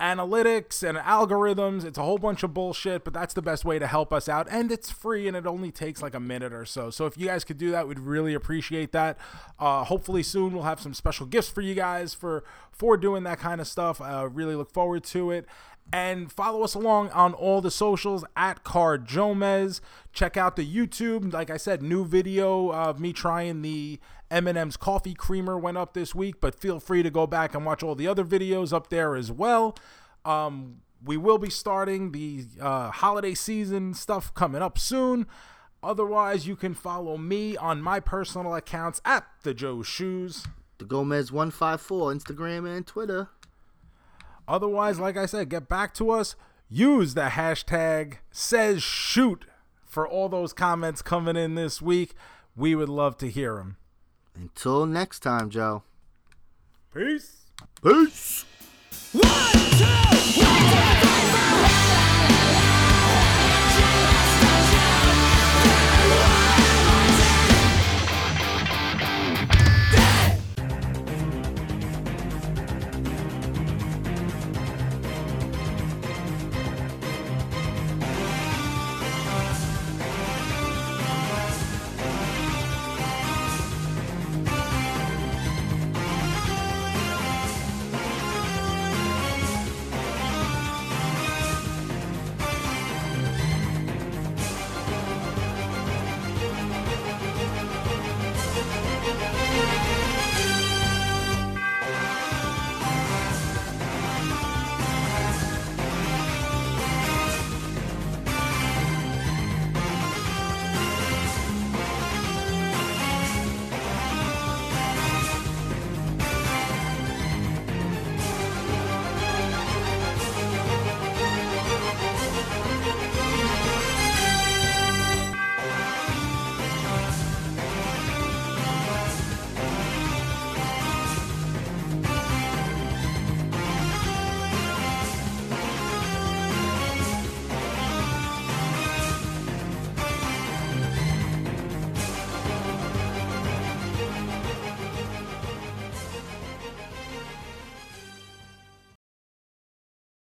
[0.00, 1.84] analytics and algorithms.
[1.84, 4.48] It's a whole bunch of bullshit, but that's the best way to help us out.
[4.50, 6.90] And it's free and it only takes like a minute or so.
[6.90, 9.18] So if you guys could do that, we'd really appreciate that.
[9.58, 13.38] Uh, hopefully soon we'll have some special gifts for you guys for for doing that
[13.38, 14.00] kind of stuff.
[14.00, 15.46] Uh, really look forward to it.
[15.94, 19.80] And follow us along on all the socials at CarJoeMeZ.
[20.12, 21.32] Check out the YouTube.
[21.32, 26.12] Like I said, new video of me trying the M&M's coffee creamer went up this
[26.12, 29.14] week, but feel free to go back and watch all the other videos up there
[29.14, 29.76] as well.
[30.24, 35.28] Um, we will be starting the uh, holiday season stuff coming up soon.
[35.80, 40.44] Otherwise, you can follow me on my personal accounts at the Joe Shoes.
[40.78, 43.28] The Gomez one five four Instagram and Twitter.
[44.46, 46.36] Otherwise, like I said, get back to us.
[46.68, 49.44] Use the hashtag says shoot
[49.84, 52.14] for all those comments coming in this week.
[52.56, 53.76] We would love to hear them.
[54.34, 55.82] Until next time, Joe.
[56.92, 57.42] Peace.
[57.82, 58.44] Peace.
[59.12, 61.33] One, two, one, two, three.